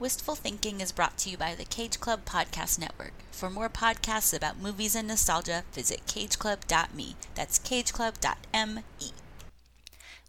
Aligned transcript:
Wistful 0.00 0.36
Thinking 0.36 0.80
is 0.80 0.92
brought 0.92 1.18
to 1.18 1.30
you 1.30 1.36
by 1.36 1.56
the 1.56 1.64
Cage 1.64 1.98
Club 1.98 2.24
Podcast 2.24 2.78
Network. 2.78 3.14
For 3.32 3.50
more 3.50 3.68
podcasts 3.68 4.32
about 4.32 4.56
movies 4.56 4.94
and 4.94 5.08
nostalgia, 5.08 5.64
visit 5.72 6.06
cageclub.me. 6.06 7.16
That's 7.34 7.58
cageclub.me. 7.58 9.12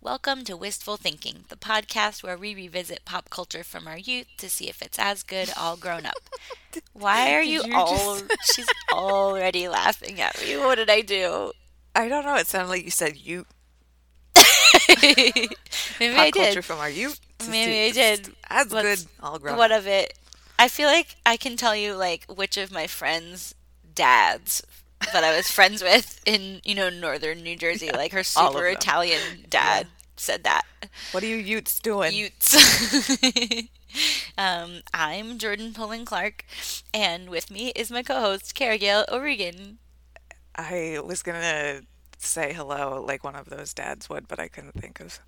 Welcome 0.02 0.44
to 0.46 0.58
Wistful 0.58 0.98
Thinking, 0.98 1.44
the 1.50 1.56
podcast 1.56 2.24
where 2.24 2.36
we 2.36 2.56
revisit 2.56 3.06
pop 3.06 3.30
culture 3.30 3.64
from 3.64 3.88
our 3.88 4.00
youth 4.00 4.26
to 4.40 4.50
see 4.50 4.70
if 4.70 4.82
it's 4.82 4.98
as 4.98 5.22
good 5.22 5.52
all 5.56 5.78
grown 5.78 6.08
up. 6.08 6.16
Why 6.94 7.36
are 7.36 7.44
you, 7.44 7.62
you 7.64 7.76
all? 7.76 8.18
She's 8.56 8.66
already 8.92 9.68
laughing 9.68 10.20
at 10.20 10.42
me. 10.42 10.58
What 10.58 10.76
did 10.76 10.90
I 10.90 11.02
do? 11.02 11.52
I 11.96 12.08
don't 12.08 12.26
know. 12.26 12.38
It 12.38 12.48
sounded 12.48 12.70
like 12.70 12.86
you 12.86 12.92
said 12.92 13.18
you 13.18 13.46
Maybe 15.04 15.50
pop 16.16 16.26
I 16.26 16.32
culture 16.32 16.64
from 16.64 16.80
our 16.80 16.90
youth. 16.90 17.20
Maybe 17.48 17.72
see- 17.72 18.02
I 18.02 18.16
did. 18.16 18.36
That's 18.50 18.74
good. 18.74 19.06
All 19.22 19.40
grown. 19.40 19.58
What 19.58 19.72
of 19.72 19.88
it? 19.88 20.18
I 20.58 20.68
feel 20.68 20.88
like 20.88 21.16
I 21.26 21.38
can 21.38 21.56
tell 21.56 21.76
you 21.76 21.96
like 21.96 22.26
which 22.26 22.58
of 22.58 22.72
my 22.72 22.88
friends' 22.88 23.56
dads 23.96 24.62
that 25.14 25.24
I 25.24 25.36
was 25.36 25.50
friends 25.52 25.82
with 25.82 26.20
in 26.26 26.62
you 26.64 26.76
know 26.76 26.90
northern 26.90 27.44
New 27.44 27.56
Jersey, 27.56 27.90
like 27.92 28.12
her 28.12 28.24
super. 28.24 28.68
Italian 28.68 29.46
dad 29.50 29.88
said 30.18 30.44
that. 30.44 30.64
What 31.12 31.24
are 31.24 31.28
you 31.28 31.38
Utes 31.38 31.80
doing? 31.80 32.14
Utes. 32.14 32.56
um, 34.38 34.82
I'm 34.94 35.38
Jordan 35.38 35.74
Pullen 35.74 36.06
Clark, 36.06 36.44
and 36.94 37.30
with 37.30 37.50
me 37.50 37.70
is 37.70 37.90
my 37.90 38.04
co-host 38.04 38.54
Caragale 38.56 39.06
O'Regan. 39.10 39.78
I 40.56 41.00
was 41.04 41.24
gonna 41.24 41.82
say 42.18 42.52
hello 42.54 43.02
like 43.08 43.24
one 43.24 43.36
of 43.36 43.50
those 43.50 43.74
dads 43.74 44.10
would, 44.10 44.28
but 44.28 44.40
I 44.40 44.50
couldn't 44.50 44.74
think 44.74 45.00
of 45.00 45.20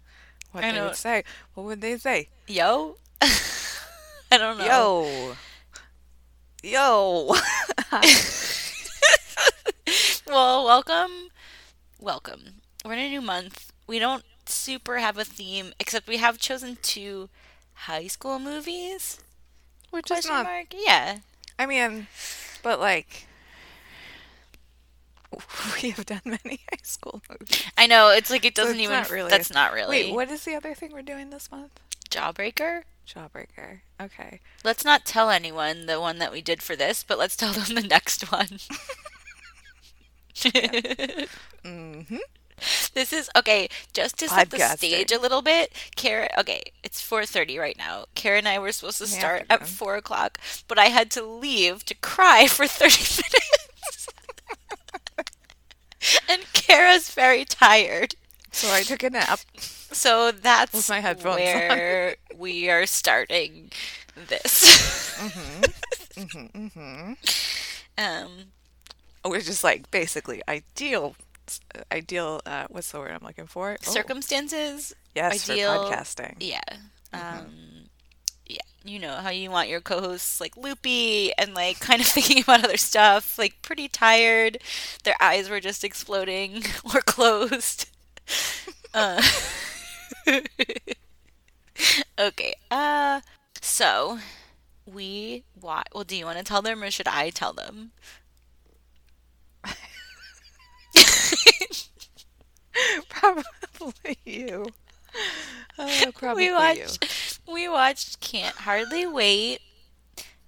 what 0.52 0.64
I 0.64 0.72
they 0.72 0.78
know. 0.78 0.86
would 0.88 0.96
say. 0.96 1.24
What 1.54 1.66
would 1.66 1.82
they 1.82 1.98
say? 1.98 2.30
Yo, 2.48 2.98
I 3.22 4.38
don't 4.38 4.58
know. 4.58 5.36
Yo, 6.64 7.32
yo. 7.32 7.36
Well, 10.28 10.64
welcome. 10.64 11.30
Welcome. 12.00 12.62
We're 12.86 12.94
in 12.94 13.00
a 13.00 13.10
new 13.10 13.22
month. 13.22 13.74
We 13.86 14.00
don't 14.00 14.24
super 14.46 15.00
have 15.00 15.18
a 15.18 15.26
theme, 15.26 15.74
except 15.80 16.08
we 16.08 16.18
have 16.18 16.38
chosen 16.38 16.78
two 16.82 17.28
high 17.74 18.08
school 18.08 18.40
movies. 18.40 19.20
Which 19.90 20.10
is 20.10 20.26
not. 20.28 20.46
mark? 20.46 20.68
Yeah. 20.74 21.18
I 21.60 21.66
mean, 21.66 22.08
but 22.64 22.80
like. 22.80 23.28
We 25.82 25.92
have 25.92 26.06
done 26.06 26.22
many 26.26 26.60
high 26.72 26.80
school 26.84 27.22
movies. 27.30 27.64
I 27.78 27.88
know, 27.88 28.10
it's 28.10 28.30
like 28.30 28.46
it 28.46 28.56
doesn't 28.56 28.76
it's 28.76 28.84
even 28.84 28.98
not 28.98 29.10
really- 29.10 29.30
that's 29.30 29.54
not 29.54 29.74
really. 29.74 30.06
Wait, 30.06 30.14
what 30.14 30.30
is 30.32 30.44
the 30.46 30.56
other 30.56 30.74
thing 30.74 30.92
we're 30.92 31.02
doing 31.02 31.30
this 31.30 31.50
month? 31.52 31.80
Jawbreaker? 32.10 32.84
Jawbreaker. 33.08 33.80
Okay. 34.02 34.40
Let's 34.64 34.84
not 34.86 35.06
tell 35.06 35.30
anyone 35.30 35.86
the 35.86 36.00
one 36.00 36.18
that 36.20 36.32
we 36.32 36.42
did 36.42 36.62
for 36.62 36.76
this, 36.76 37.04
but 37.04 37.18
let's 37.18 37.36
tell 37.36 37.54
them 37.54 37.76
the 37.76 37.82
next 37.88 38.32
one. 38.32 38.60
Mm-hmm. 41.64 42.18
This 42.94 43.12
is 43.14 43.30
okay. 43.36 43.70
Just 43.94 44.18
to 44.20 44.28
set 44.30 44.50
the 44.50 44.60
stage 44.60 45.12
a 45.12 45.20
little 45.20 45.42
bit, 45.42 45.72
Kara. 45.96 46.30
Okay, 46.40 46.62
it's 46.84 47.02
four 47.02 47.26
thirty 47.26 47.58
right 47.58 47.78
now. 47.78 48.06
Kara 48.16 48.38
and 48.38 48.48
I 48.48 48.60
were 48.60 48.72
supposed 48.72 49.00
to 49.00 49.08
start 49.08 49.46
at 49.50 49.68
four 49.68 49.96
o'clock, 49.96 50.38
but 50.68 50.78
I 50.80 50.86
had 50.86 51.10
to 51.12 51.24
leave 51.24 51.86
to 51.86 51.96
cry 51.96 52.48
for 52.48 52.68
thirty 52.68 53.02
minutes. 53.24 54.08
and 56.30 56.42
Kara's 56.72 57.10
very 57.12 57.46
tired, 57.46 58.16
So 58.52 58.72
I 58.72 58.84
took 58.84 59.04
a 59.04 59.10
nap. 59.10 59.40
so 59.58 60.32
that's 60.32 60.74
With 60.74 60.90
my 60.90 61.00
headphones 61.00 61.36
on. 61.36 61.42
where 61.42 62.16
we 62.38 62.70
are 62.70 62.86
starting 62.86 63.72
this. 64.28 65.16
Mm-hmm. 65.18 66.68
Mm-hmm. 66.68 67.14
um, 67.98 68.32
Which 69.32 69.48
is 69.50 69.64
like 69.64 69.90
basically 69.92 70.42
ideal. 70.48 71.16
Ideal. 71.92 72.42
Uh, 72.46 72.66
what's 72.70 72.92
the 72.92 73.00
word 73.00 73.12
I'm 73.12 73.26
looking 73.26 73.48
for? 73.48 73.78
Oh, 73.88 73.92
circumstances. 73.92 74.94
yes, 75.16 75.50
ideal- 75.50 75.90
for 75.90 75.96
podcasting. 75.96 76.36
Yeah. 76.40 76.62
Mm-hmm. 77.14 77.38
Um 77.40 77.48
yeah, 77.56 77.81
you 78.84 79.00
know 79.00 79.16
how 79.16 79.30
you 79.30 79.52
want 79.52 79.70
your 79.70 79.82
co-hosts 79.82 80.42
like 80.42 80.58
loopy 80.58 81.32
and 81.38 81.54
like 81.54 81.80
kind 81.82 82.02
of 82.02 82.08
thinking 82.08 82.44
about 82.44 82.64
other 82.64 82.78
stuff, 82.78 83.38
like 83.40 83.62
pretty 83.62 83.88
tired. 83.88 84.58
Their 85.04 85.16
eyes 85.22 85.50
were 85.50 85.60
just 85.60 85.84
exploding 85.84 86.64
or 86.94 87.02
closed. 87.02 87.90
uh, 88.94 89.22
okay. 92.20 92.54
Uh 92.70 93.22
so 93.62 94.20
we 94.86 95.44
watch 95.60 95.88
well 95.94 96.04
do 96.04 96.16
you 96.16 96.26
want 96.26 96.38
to 96.38 96.44
tell 96.44 96.62
them 96.62 96.84
or 96.84 96.92
should 96.92 97.08
I 97.08 97.30
tell 97.30 97.54
them? 97.54 97.92
Probably 103.10 104.18
you. 104.26 104.66
Uh, 105.78 106.12
probably 106.18 106.50
we 106.52 106.56
you. 106.80 106.98
We 107.52 107.68
watched 107.68 108.20
Can't 108.20 108.56
Hardly 108.56 109.06
Wait 109.06 109.60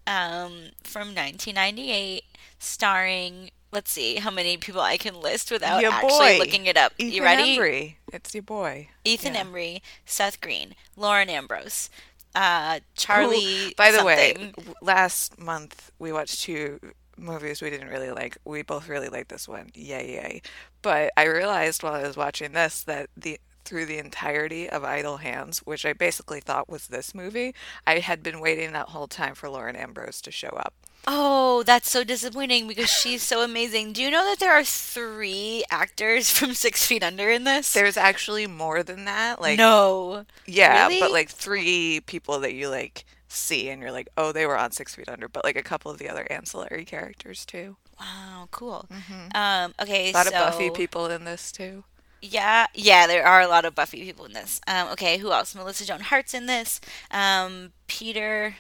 um 0.06 0.72
from 0.84 1.08
1998 1.16 2.24
starring 2.60 3.50
let's 3.72 3.92
see 3.92 4.18
how 4.18 4.30
many 4.30 4.58
people 4.58 4.82
I 4.82 4.98
can 4.98 5.20
list 5.20 5.50
without 5.50 5.82
Your 5.82 5.92
actually 5.92 6.10
boy, 6.10 6.38
looking 6.40 6.66
it 6.66 6.78
up. 6.78 6.94
Ethan 6.98 7.14
you 7.14 7.24
ready? 7.24 7.58
Embry. 7.58 7.96
It's 8.12 8.34
your 8.34 8.44
boy. 8.44 8.90
Ethan 9.06 9.34
Yeah. 9.34 9.44
Embry, 9.46 9.82
Seth 10.06 10.40
Green, 10.42 10.76
Lauren 10.96 11.30
Ambrose, 11.30 11.90
uh 12.36 12.82
Charlie 12.96 13.70
Who, 13.70 13.74
by 13.76 13.92
the 13.92 14.04
way, 14.04 14.34
something. 14.34 14.52
w- 14.52 14.76
last 14.82 15.40
month 15.40 15.92
we 16.00 16.12
watched 16.12 16.42
two 16.42 16.80
movies 17.18 17.62
we 17.62 17.70
didn't 17.70 17.90
really 17.90 18.12
like. 18.12 18.38
We 18.46 18.62
both 18.64 18.88
really 18.90 19.10
liked 19.10 19.30
this 19.30 19.48
one. 19.48 19.70
Yay, 19.74 20.14
yay. 20.14 20.42
But 20.82 21.12
I 21.16 21.24
realized 21.26 21.82
while 21.84 21.94
I 21.94 22.04
was 22.06 22.18
watching 22.18 22.52
this 22.52 22.84
that 22.84 23.10
the 23.16 23.40
through 23.66 23.86
the 23.86 23.98
entirety 23.98 24.70
of 24.70 24.84
Idle 24.84 25.18
Hands, 25.18 25.58
which 25.60 25.86
I 25.86 25.94
basically 25.94 26.40
thought 26.42 26.70
was 26.70 26.88
this 26.88 27.14
movie, 27.16 27.54
I 27.88 28.00
had 28.00 28.22
been 28.24 28.40
waiting 28.40 28.72
that 28.74 28.90
whole 28.90 29.08
time 29.08 29.36
for 29.36 29.50
Lauren 29.50 29.76
Ambrose 29.76 30.22
to 30.22 30.32
show 30.32 30.50
up. 30.50 30.74
Oh, 31.06 31.64
that's 31.64 31.90
so 31.90 32.06
disappointing 32.06 32.66
because 32.68 32.90
she's 32.90 33.22
so 33.24 33.42
amazing. 33.44 33.92
Do 33.92 34.02
you 34.02 34.10
know 34.10 34.24
that 34.24 34.40
there 34.40 34.54
are 34.54 34.64
three 34.64 35.64
actors 35.70 36.32
from 36.32 36.54
Six 36.54 36.86
Feet 36.86 37.04
Under 37.04 37.30
in 37.30 37.44
this? 37.44 37.74
There's 37.74 37.98
actually 37.98 38.48
more 38.48 38.84
than 38.84 39.04
that. 39.06 39.42
Like 39.42 39.58
no. 39.58 40.26
Yeah, 40.46 40.88
Really? 40.88 41.00
but 41.02 41.12
like 41.12 41.30
three 41.30 42.00
people 42.06 42.40
that 42.40 42.54
you 42.54 42.70
like 42.70 43.04
see 43.28 43.70
and 43.70 43.82
you're 43.82 43.92
like, 43.92 44.08
oh, 44.18 44.32
they 44.32 44.46
were 44.46 44.58
on 44.58 44.72
Six 44.72 44.96
Feet 44.96 45.10
Under, 45.10 45.28
but 45.28 45.44
like 45.44 45.58
a 45.58 45.64
couple 45.64 45.92
of 45.92 45.98
the 45.98 46.08
other 46.10 46.26
ancillary 46.32 46.86
characters 46.86 47.46
too. 47.46 47.76
Wow, 48.00 48.48
cool. 48.52 48.88
Um, 49.36 49.74
okay, 49.82 50.12
Mm-hmm. 50.12 50.16
A 50.16 50.18
lot 50.20 50.28
so 50.28 50.36
of 50.36 50.40
Buffy 50.40 50.70
people 50.70 51.08
in 51.08 51.26
this 51.26 51.52
too. 51.52 51.84
Yeah, 52.26 52.68
yeah, 52.74 53.06
there 53.06 53.26
are 53.28 53.42
a 53.42 53.48
lot 53.48 53.66
of 53.66 53.76
Buffy 53.76 54.02
people 54.04 54.24
in 54.26 54.32
this. 54.32 54.62
Um, 54.66 54.88
okay, 54.94 55.18
who 55.18 55.32
else? 55.34 55.54
Melissa 55.54 55.86
Joan 55.86 56.00
Hart's 56.00 56.34
in 56.34 56.46
this. 56.46 56.80
Um, 57.12 57.74
Peter, 57.88 58.56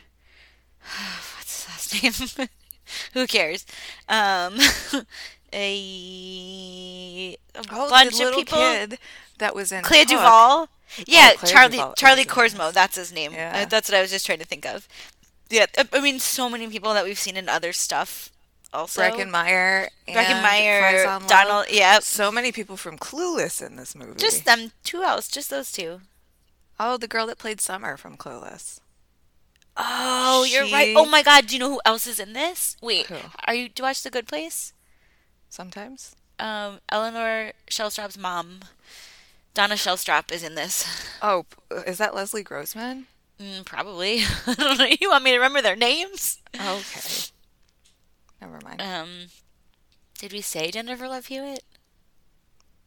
what's 1.38 1.66
his 1.66 2.03
last 2.03 2.38
name? 2.38 2.47
who 3.13 3.25
cares? 3.25 3.66
Um, 4.09 4.59
a, 5.53 7.38
a 7.56 7.62
Oh, 7.72 7.90
bunch 7.90 8.19
of 8.19 8.34
people. 8.35 8.57
kid 8.57 9.00
that 9.38 9.56
was 9.56 9.72
in 9.72 9.84
Clea 9.84 10.00
Hook. 10.00 10.07
DuVall. 10.09 10.68
Yeah, 11.07 11.31
Oh, 11.34 11.38
Clea 11.38 11.50
Charlie 11.51 11.78
DuVall 11.78 11.95
Charlie 11.95 12.22
is 12.22 12.28
in 12.28 12.31
Korsmo. 12.34 12.66
this. 12.68 12.74
That's 12.74 12.95
his 12.97 13.13
name. 13.13 13.31
Yeah. 13.34 13.62
Uh, 13.63 13.66
that's 13.66 13.90
what 13.90 13.97
I 13.97 14.01
was 14.01 14.12
just 14.12 14.25
trying 14.25 14.40
to 14.40 14.45
think 14.45 14.66
of. 14.66 14.88
Yeah, 15.50 15.66
I 15.94 16.01
mean, 16.01 16.19
so 16.19 16.50
many 16.50 16.68
people 16.68 16.94
that 16.94 17.06
we've 17.06 17.18
seen 17.19 17.38
in 17.38 17.47
other 17.47 17.72
stuff. 17.74 18.30
Also, 18.74 19.02
Breckin 19.02 19.30
Meyer, 19.30 19.88
and 20.08 20.16
Breckin 20.18 20.42
Meyer. 20.42 21.20
Donald. 21.28 21.66
Yep, 21.70 22.02
So 22.04 22.32
many 22.32 22.52
people 22.52 22.76
from 22.76 22.98
Clueless 22.98 23.66
in 23.66 23.76
this 23.76 23.94
movie. 23.96 24.16
just 24.18 24.46
them. 24.46 24.72
Two 24.84 25.04
else, 25.04 25.28
just 25.28 25.50
those 25.52 25.72
two. 25.72 26.02
oh, 26.80 26.98
the 26.98 27.08
girl 27.08 27.28
that 27.28 27.38
played 27.38 27.62
Summer 27.62 27.98
from 27.98 28.18
Clueless. 28.18 28.80
Oh, 29.78 30.46
you're 30.48 30.68
right. 30.72 30.94
Oh 30.98 31.06
my 31.06 31.24
God, 31.24 31.48
do 31.48 31.56
you 31.56 31.60
know 31.60 31.70
who 31.70 31.81
else 31.86 32.06
is 32.08 32.20
in 32.20 32.34
this? 32.34 32.78
Wait, 32.81 33.08
Who? 33.08 33.16
are 33.46 33.54
you? 33.56 33.70
Do 33.70 33.81
you 33.81 33.88
watch 33.88 34.04
The 34.04 34.10
Good 34.12 34.28
Place? 34.28 34.74
Sometimes. 35.50 36.16
Um, 36.40 36.80
Eleanor 36.90 37.54
Shellstrop's 37.69 38.18
mom, 38.18 38.60
Donna 39.54 39.76
Shellstrop, 39.76 40.31
is 40.31 40.44
in 40.44 40.56
this. 40.56 40.86
Oh, 41.22 41.46
is 41.88 41.98
that 42.00 42.14
Leslie 42.16 42.44
Grossman? 42.44 43.06
Mm, 43.40 43.66
probably. 43.66 44.22
I 44.48 44.54
don't 44.56 44.78
know. 44.78 44.88
You 45.00 45.10
want 45.10 45.24
me 45.24 45.31
to 45.31 45.38
remember 45.38 45.62
their 45.62 45.76
names? 45.76 46.40
Okay. 46.56 47.31
Never 48.44 48.60
mind. 48.63 48.81
Um, 48.81 49.10
did 50.19 50.34
we 50.34 50.42
say 50.42 50.69
Jennifer 50.69 51.07
Love 51.07 51.28
Hewitt? 51.28 51.63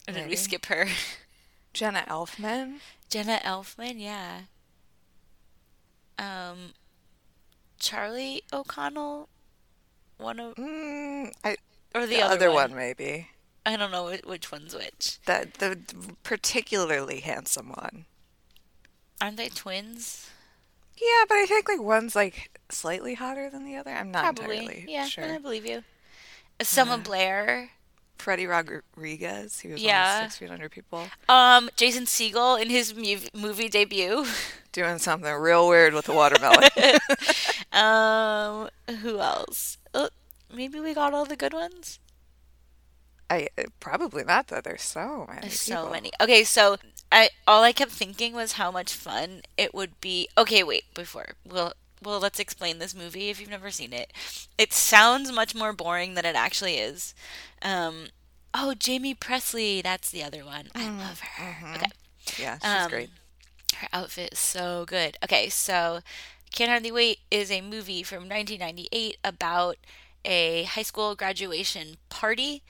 Or 0.07 0.13
did 0.13 0.29
we 0.29 0.37
skip 0.37 0.67
her? 0.67 0.87
Jenna 1.73 2.05
Elfman. 2.09 2.81
Jenna 3.09 3.41
Elfman, 3.43 3.95
yeah. 3.97 4.41
Um, 6.19 6.75
Charlie 7.79 8.43
O'Connell, 8.53 9.29
one 10.19 10.41
of 10.41 10.55
Mm, 10.57 11.33
I, 11.43 11.57
or 11.95 12.03
the, 12.03 12.17
the, 12.17 12.23
other, 12.23 12.35
other 12.35 12.51
one. 12.51 12.71
one 12.71 12.79
maybe. 12.79 13.29
I 13.65 13.77
don't 13.77 13.91
know 13.91 14.15
which 14.25 14.53
one's 14.53 14.75
which. 14.75 15.19
That 15.27 15.55
the 15.55 15.79
particularly 16.23 17.21
handsome 17.21 17.71
one. 17.71 18.05
Aren't 19.21 19.39
they 19.39 19.49
twins? 19.49 20.31
Yeah, 20.99 21.25
but 21.29 21.37
I 21.37 21.47
think 21.47 21.69
like 21.69 21.81
one's 21.81 22.17
like 22.17 22.59
slightly 22.71 23.15
hotter 23.15 23.51
than 23.51 23.65
the 23.65 23.77
other. 23.77 23.91
I'm 23.91 24.11
not 24.11 24.23
Probably. 24.37 24.59
entirely 24.59 24.85
Yeah, 24.89 25.07
sure. 25.07 25.25
I 25.25 25.39
believe 25.39 25.67
you. 25.67 25.85
Selma 26.63 26.99
Blair. 26.99 27.71
Freddy 28.19 28.47
Rodriguez, 28.47 29.61
he 29.61 29.69
was 29.69 29.83
Yeah. 29.83 30.21
on 30.23 30.25
Six 30.31 30.39
Feet 30.39 30.51
Under 30.51 30.71
People, 30.71 31.07
Um, 31.29 31.69
Jason 31.77 32.05
Segel 32.07 32.59
in 32.61 32.71
his 32.71 32.95
mu- 32.95 33.29
movie 33.39 33.69
debut. 33.69 34.25
doing 34.73 34.99
something 34.99 35.31
real 35.35 35.69
weird 35.69 35.93
with 35.93 36.09
a 36.09 36.13
watermelon. 36.15 36.69
Um, 37.73 38.71
who 39.03 39.19
else? 39.21 39.77
Oh, 39.93 40.09
maybe 40.55 40.81
we 40.81 40.95
got 40.95 41.13
all 41.13 41.27
the 41.27 41.37
good 41.37 41.53
ones. 41.53 41.99
I 43.29 43.49
probably 43.81 44.25
not 44.25 44.47
though. 44.49 44.61
There's 44.63 44.83
so 44.83 45.27
many. 45.29 45.41
There's 45.43 45.61
so 45.61 45.91
many. 45.91 46.11
Okay, 46.21 46.43
so 46.45 46.77
I 47.17 47.31
all 47.47 47.63
I 47.65 47.73
kept 47.73 47.93
thinking 47.93 48.35
was 48.35 48.53
how 48.55 48.71
much 48.71 48.93
fun 48.95 49.43
it 49.57 49.75
would 49.75 50.01
be. 50.01 50.29
Okay, 50.39 50.63
wait, 50.63 50.85
before 50.95 51.35
well, 51.49 51.75
well, 52.03 52.21
let's 52.21 52.41
explain 52.41 52.79
this 52.79 52.95
movie 52.95 53.31
if 53.31 53.41
you've 53.41 53.51
never 53.51 53.71
seen 53.71 53.93
it. 53.93 54.13
It 54.59 54.73
sounds 54.73 55.33
much 55.33 55.55
more 55.55 55.73
boring 55.73 56.15
than 56.15 56.27
it 56.27 56.37
actually 56.37 56.77
is. 56.79 57.15
Um, 57.63 58.09
oh, 58.55 58.75
Jaime 58.85 59.15
Pressly, 59.15 59.83
that's 59.83 60.11
the 60.11 60.23
other 60.23 60.45
one. 60.45 60.69
I 60.75 60.91
love 60.91 61.21
her. 61.21 61.75
Okay. 61.77 61.87
Yeah, 62.39 62.59
she's 62.59 62.87
Um, 62.87 62.91
great. 62.91 63.11
Her 63.77 63.89
outfit 63.93 64.33
is 64.33 64.39
so 64.39 64.85
good. 64.87 65.19
Okay, 65.25 65.49
so 65.51 66.01
Can't 66.55 66.71
Hardly 66.71 66.93
Wait 66.93 67.21
is 67.31 67.51
a 67.51 67.61
movie 67.63 68.03
from 68.03 68.29
1998 68.29 69.19
about 69.25 69.79
a 70.25 70.65
high 70.65 70.83
school 70.83 71.15
graduation 71.15 71.99
party. 72.11 72.63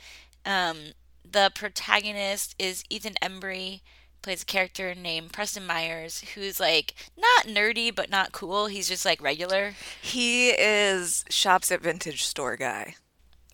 Um, 0.44 0.92
the 1.24 1.50
protagonist 1.54 2.54
is 2.58 2.84
Ethan 2.90 3.14
Embry, 3.22 3.80
plays 4.26 4.42
a 4.42 4.44
character 4.44 4.92
named 4.92 5.32
Preston 5.32 5.64
Myers, 5.64 6.24
who's 6.34 6.58
like 6.58 6.96
not 7.16 7.46
nerdy 7.46 7.94
but 7.94 8.10
not 8.10 8.32
cool. 8.32 8.66
He's 8.66 8.88
just 8.88 9.04
like 9.04 9.22
regular. 9.22 9.74
He 10.02 10.48
is 10.48 11.24
shops 11.30 11.70
at 11.70 11.80
vintage 11.80 12.24
store 12.24 12.56
guy. 12.56 12.96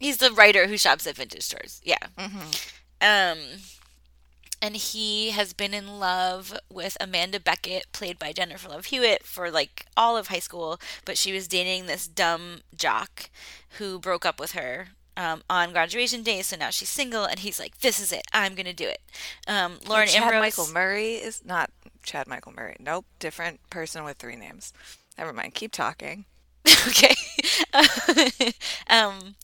He's 0.00 0.16
the 0.16 0.32
writer 0.32 0.68
who 0.68 0.78
shops 0.78 1.06
at 1.06 1.16
vintage 1.16 1.42
stores. 1.42 1.82
Yeah. 1.84 2.06
Um, 3.02 3.38
and 4.62 4.76
he 4.76 5.32
has 5.32 5.52
been 5.52 5.74
in 5.74 5.98
love 6.00 6.58
with 6.72 6.96
Amanda 6.98 7.38
Beckett, 7.38 7.92
played 7.92 8.18
by 8.18 8.32
Jennifer 8.32 8.70
Love 8.70 8.86
Hewitt, 8.86 9.24
for 9.24 9.50
like 9.50 9.84
all 9.94 10.16
of 10.16 10.28
high 10.28 10.38
school. 10.38 10.80
But 11.04 11.18
she 11.18 11.34
was 11.34 11.48
dating 11.48 11.84
this 11.84 12.08
dumb 12.08 12.60
jock 12.74 13.28
who 13.78 13.98
broke 13.98 14.24
up 14.24 14.40
with 14.40 14.52
her 14.52 14.88
um, 15.16 15.42
on 15.48 15.72
graduation 15.72 16.22
day. 16.22 16.42
So 16.42 16.56
now 16.56 16.70
she's 16.70 16.88
single, 16.88 17.24
and 17.24 17.40
he's 17.40 17.58
like, 17.58 17.78
"This 17.78 18.00
is 18.00 18.12
it. 18.12 18.22
I'm 18.32 18.54
gonna 18.54 18.72
do 18.72 18.86
it." 18.86 19.00
Um, 19.46 19.78
Lauren 19.86 20.08
Chad 20.08 20.22
Ambrose. 20.22 20.40
Michael 20.40 20.72
Murray 20.72 21.14
is 21.14 21.44
not 21.44 21.70
Chad 22.02 22.26
Michael 22.26 22.52
Murray. 22.52 22.76
Nope, 22.78 23.06
different 23.18 23.60
person 23.70 24.04
with 24.04 24.16
three 24.16 24.36
names. 24.36 24.72
Never 25.18 25.32
mind. 25.32 25.54
Keep 25.54 25.72
talking. 25.72 26.24
okay. 26.88 27.14
um, 28.88 29.34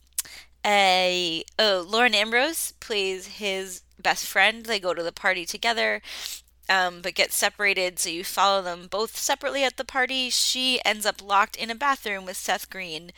a 0.65 1.43
oh, 1.57 1.85
Lauren 1.87 2.13
Ambrose 2.13 2.73
plays 2.79 3.27
his 3.27 3.81
best 3.97 4.25
friend. 4.25 4.65
They 4.65 4.79
go 4.79 4.93
to 4.93 5.03
the 5.03 5.11
party 5.11 5.45
together, 5.45 6.01
um, 6.67 7.01
but 7.01 7.15
get 7.15 7.31
separated. 7.31 7.99
So 7.99 8.09
you 8.09 8.23
follow 8.23 8.61
them 8.61 8.87
both 8.89 9.15
separately 9.17 9.63
at 9.63 9.77
the 9.77 9.85
party. 9.85 10.29
She 10.29 10.81
ends 10.83 11.05
up 11.05 11.23
locked 11.23 11.55
in 11.55 11.69
a 11.69 11.75
bathroom 11.75 12.25
with 12.25 12.37
Seth 12.37 12.69
Green, 12.69 13.11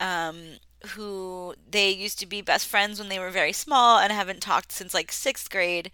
um, 0.00 0.58
who 0.94 1.54
they 1.70 1.90
used 1.90 2.18
to 2.20 2.26
be 2.26 2.40
best 2.40 2.66
friends 2.66 2.98
when 2.98 3.08
they 3.08 3.18
were 3.18 3.30
very 3.30 3.52
small 3.52 3.98
and 3.98 4.12
haven't 4.12 4.40
talked 4.40 4.72
since 4.72 4.94
like 4.94 5.10
sixth 5.12 5.50
grade. 5.50 5.90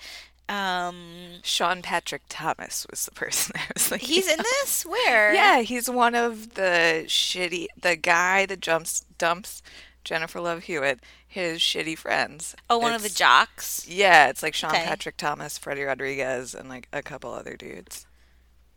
Um, 0.47 1.37
Sean 1.43 1.81
Patrick 1.81 2.23
Thomas 2.29 2.87
was 2.91 3.07
the 3.07 3.13
person 3.13 3.55
I 3.57 3.63
was 3.73 3.89
thinking. 3.89 4.09
he's 4.09 4.29
in 4.31 4.39
this. 4.39 4.85
Where? 4.85 5.33
Yeah, 5.33 5.61
he's 5.63 5.89
one 5.89 6.15
of 6.15 6.55
the 6.55 7.05
shitty, 7.07 7.67
the 7.81 7.97
guy 7.97 8.45
that 8.47 8.61
jumps 8.61 9.07
dumps 9.17 9.63
Jennifer 10.05 10.41
Love 10.41 10.65
Hewitt, 10.65 11.01
his 11.27 11.61
shitty 11.61 11.97
friends. 11.97 12.55
Oh, 12.69 12.79
one 12.79 12.93
of 12.93 13.03
the 13.03 13.09
jocks. 13.09 13.87
Yeah, 13.89 14.29
it's 14.29 14.43
like 14.43 14.53
Sean 14.55 14.71
Okay. 14.71 14.85
Patrick 14.85 15.17
Thomas, 15.17 15.57
Freddy 15.57 15.83
Rodriguez, 15.83 16.55
and 16.55 16.69
like 16.69 16.89
a 16.93 17.03
couple 17.03 17.33
other 17.33 17.57
dudes. 17.57 18.07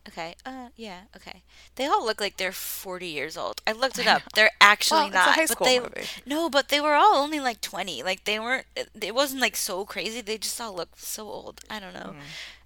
Okay. 0.08 0.36
Uh, 0.46 0.70
yeah. 0.76 1.02
Okay. 1.16 1.44
They 1.76 1.86
all 1.86 2.06
look 2.06 2.22
like 2.22 2.38
they're 2.38 2.52
forty 2.54 3.08
years 3.08 3.36
old. 3.38 3.62
I 3.68 3.74
looked 3.74 4.00
it 4.00 4.08
up. 4.08 4.22
They're 4.34 4.52
actually 4.62 5.10
Well, 5.12 5.26
not. 5.26 5.38
but 5.50 5.60
they 5.60 5.80
movie. 5.80 6.06
no, 6.26 6.50
but 6.50 6.70
they 6.70 6.80
were 6.80 6.94
all 6.96 7.16
only 7.18 7.40
like 7.40 7.62
twenty. 7.62 8.02
Like 8.04 8.24
they 8.24 8.40
weren't. 8.40 8.66
It 8.76 8.90
it 9.02 9.16
wasn't 9.16 9.42
like 9.42 9.56
so 9.58 9.86
crazy. 9.86 10.22
They 10.22 10.38
just 10.38 10.60
all 10.62 10.74
looked 10.74 11.02
so 11.02 11.28
old. 11.28 11.62
I 11.70 11.80
don't 11.80 11.94
know. 11.94 12.16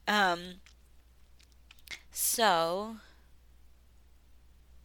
Mm. 0.08 0.14
Um. 0.14 0.40
So. 2.12 2.98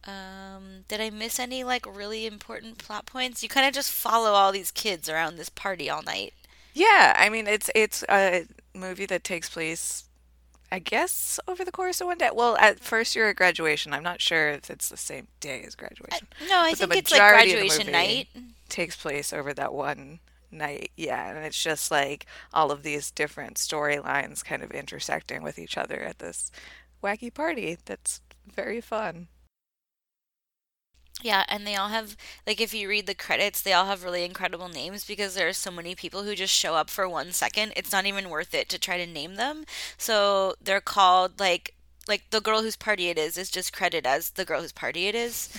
Um, 0.05 0.85
did 0.87 1.01
I 1.01 1.09
miss 1.09 1.37
any 1.37 1.63
like 1.65 1.85
really 1.85 2.25
important 2.25 2.77
plot 2.77 3.05
points? 3.05 3.43
You 3.43 3.49
kind 3.49 3.67
of 3.67 3.73
just 3.73 3.91
follow 3.91 4.31
all 4.31 4.51
these 4.53 4.71
kids 4.71 5.09
around 5.09 5.35
this 5.35 5.49
party 5.49 5.89
all 5.89 6.01
night. 6.01 6.33
Yeah, 6.73 7.13
I 7.17 7.29
mean 7.29 7.47
it's 7.47 7.69
it's 7.75 8.03
a 8.09 8.45
movie 8.73 9.05
that 9.07 9.23
takes 9.23 9.49
place, 9.49 10.05
I 10.71 10.79
guess, 10.79 11.39
over 11.47 11.63
the 11.63 11.71
course 11.71 12.01
of 12.01 12.07
one 12.07 12.17
day. 12.17 12.29
Well, 12.33 12.57
at 12.57 12.79
first 12.79 13.15
year 13.15 13.29
at 13.29 13.37
graduation, 13.37 13.93
I'm 13.93 14.03
not 14.03 14.21
sure 14.21 14.49
if 14.49 14.69
it's 14.69 14.89
the 14.89 14.97
same 14.97 15.27
day 15.39 15.63
as 15.65 15.75
graduation. 15.75 16.27
No, 16.49 16.57
I 16.59 16.71
But 16.71 16.89
think 16.89 16.95
it's 16.97 17.11
like 17.11 17.21
majority 17.21 17.53
of 17.53 17.59
the 17.59 17.67
graduation 17.67 17.91
night. 17.91 18.27
Takes 18.69 18.95
place 18.97 19.31
over 19.31 19.53
that 19.53 19.73
one 19.73 20.19
night, 20.51 20.91
yeah, 20.97 21.29
and 21.29 21.45
it's 21.45 21.61
just 21.61 21.89
like 21.89 22.25
all 22.53 22.71
of 22.71 22.83
these 22.83 23.11
different 23.11 23.55
storylines 23.55 24.43
kind 24.43 24.61
of 24.61 24.71
intersecting 24.71 25.41
with 25.41 25.57
each 25.57 25.77
other 25.77 26.01
at 26.01 26.19
this 26.19 26.51
wacky 27.01 27.33
party. 27.33 27.77
That's 27.85 28.21
very 28.53 28.81
fun. 28.81 29.27
Yeah, 31.23 31.45
and 31.49 31.65
they 31.65 31.75
all 31.75 31.89
have 31.89 32.15
like 32.45 32.61
if 32.61 32.73
you 32.75 32.87
read 32.87 33.07
the 33.07 33.15
credits, 33.15 33.61
they 33.61 33.73
all 33.73 33.85
have 33.85 34.03
really 34.03 34.23
incredible 34.23 34.69
names 34.69 35.03
because 35.03 35.33
there 35.33 35.47
are 35.47 35.53
so 35.53 35.71
many 35.71 35.95
people 35.95 36.23
who 36.23 36.35
just 36.35 36.53
show 36.53 36.75
up 36.75 36.91
for 36.91 37.09
one 37.09 37.31
second. 37.31 37.73
It's 37.75 37.91
not 37.91 38.05
even 38.05 38.29
worth 38.29 38.53
it 38.53 38.69
to 38.69 38.77
try 38.79 38.97
to 38.97 39.11
name 39.11 39.35
them. 39.35 39.65
So 39.97 40.53
they're 40.61 40.79
called 40.81 41.39
like 41.39 41.73
like 42.07 42.29
the 42.29 42.41
girl 42.41 42.61
whose 42.61 42.75
party 42.75 43.09
it 43.09 43.17
is 43.17 43.37
is 43.37 43.49
just 43.49 43.73
credited 43.73 44.05
as 44.07 44.31
the 44.31 44.45
girl 44.45 44.61
whose 44.61 44.71
party 44.71 45.07
it 45.07 45.15
is. 45.15 45.49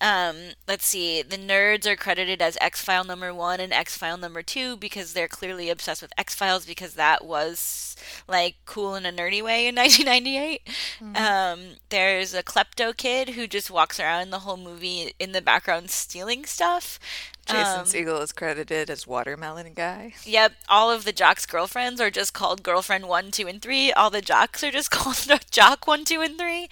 Um, 0.00 0.36
let's 0.68 0.86
see, 0.86 1.22
the 1.22 1.38
nerds 1.38 1.86
are 1.86 1.96
credited 1.96 2.42
as 2.42 2.58
X 2.60 2.82
File 2.82 3.04
number 3.04 3.32
one 3.32 3.60
and 3.60 3.72
X 3.72 3.96
File 3.96 4.18
number 4.18 4.42
two 4.42 4.76
because 4.76 5.12
they're 5.12 5.28
clearly 5.28 5.70
obsessed 5.70 6.02
with 6.02 6.12
X 6.18 6.34
Files 6.34 6.66
because 6.66 6.94
that 6.94 7.24
was 7.24 7.96
like 8.28 8.56
cool 8.66 8.94
in 8.94 9.06
a 9.06 9.12
nerdy 9.12 9.42
way 9.42 9.66
in 9.66 9.74
1998. 9.76 10.68
Um, 11.14 11.76
there's 11.88 12.34
a 12.34 12.42
klepto 12.42 12.94
kid 12.96 13.30
who 13.30 13.46
just 13.46 13.70
walks 13.70 13.98
around 13.98 14.30
the 14.30 14.40
whole 14.40 14.58
movie 14.58 15.14
in 15.18 15.32
the 15.32 15.40
background 15.42 15.90
stealing 15.90 16.44
stuff. 16.44 16.98
Jason 17.46 17.80
Um, 17.80 17.86
Segel 17.86 18.22
is 18.22 18.32
credited 18.32 18.90
as 18.90 19.06
Watermelon 19.06 19.72
Guy. 19.74 20.14
Yep, 20.24 20.52
all 20.68 20.90
of 20.90 21.04
the 21.04 21.12
jocks' 21.12 21.46
girlfriends 21.46 22.00
are 22.00 22.10
just 22.10 22.32
called 22.34 22.62
girlfriend 22.62 23.06
one, 23.08 23.30
two, 23.30 23.46
and 23.46 23.62
three. 23.62 23.92
All 23.92 24.10
the 24.10 24.20
jocks 24.20 24.64
are 24.64 24.70
just 24.70 24.90
called 24.92 25.26
jock 25.50 25.86
one, 25.86 26.04
two, 26.04 26.20
and 26.20 26.36
three. 26.38 26.68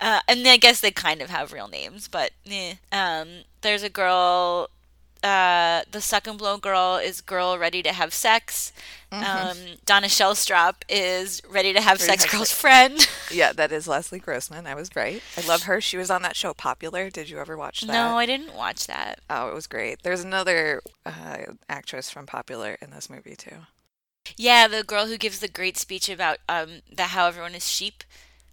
Uh, 0.00 0.20
and 0.26 0.46
I 0.48 0.56
guess 0.56 0.80
they 0.80 0.90
kind 0.90 1.22
of 1.22 1.30
have 1.30 1.52
real 1.52 1.68
names, 1.68 2.08
but 2.08 2.32
eh. 2.50 2.74
Um, 2.90 3.44
there's 3.60 3.82
a 3.82 3.90
girl. 3.90 4.68
Uh, 5.22 5.82
the 5.90 6.00
suck 6.00 6.26
and 6.26 6.38
blow 6.38 6.56
girl 6.56 6.96
is 6.96 7.20
girl 7.20 7.58
ready 7.58 7.82
to 7.82 7.92
have 7.92 8.14
sex. 8.14 8.72
Um, 9.12 9.56
Donna 9.84 10.06
Shellstrop 10.06 10.76
is 10.88 11.42
ready 11.50 11.72
to 11.74 11.80
have 11.80 11.98
Mm-hmm. 11.98 12.08
Ready 12.08 12.16
to 12.16 12.20
sex 12.20 12.24
have 12.24 12.32
girl's 12.32 12.48
sex. 12.48 12.60
friend. 12.60 13.08
Yeah, 13.32 13.52
that 13.52 13.70
is 13.70 13.86
Leslie 13.86 14.18
Grossman. 14.18 14.66
I 14.66 14.74
was 14.74 14.96
right. 14.96 15.22
I 15.36 15.46
love 15.46 15.62
her. 15.64 15.80
She 15.80 15.96
was 15.96 16.10
on 16.10 16.22
that 16.22 16.34
show 16.36 16.52
Popular. 16.54 17.10
Did 17.10 17.28
you 17.30 17.38
ever 17.38 17.56
watch 17.56 17.82
that? 17.82 17.92
no, 17.92 18.16
I 18.18 18.26
didn't 18.26 18.54
watch 18.54 18.86
that. 18.88 19.20
Oh, 19.30 19.48
it 19.50 19.54
was 19.54 19.66
great. 19.68 20.02
There's 20.02 20.24
another 20.24 20.80
uh, 21.06 21.36
actress 21.68 22.10
from 22.10 22.26
Popular 22.26 22.76
in 22.82 22.90
this 22.90 23.08
movie 23.10 23.36
too. 23.36 23.56
Yeah, 24.36 24.66
the 24.68 24.82
girl 24.82 25.06
who 25.06 25.16
gives 25.16 25.38
the 25.40 25.48
great 25.48 25.76
speech 25.78 26.08
about 26.08 26.38
um 26.48 26.80
that 26.92 27.10
how 27.10 27.26
everyone 27.26 27.54
is 27.54 27.68
sheep. 27.68 28.04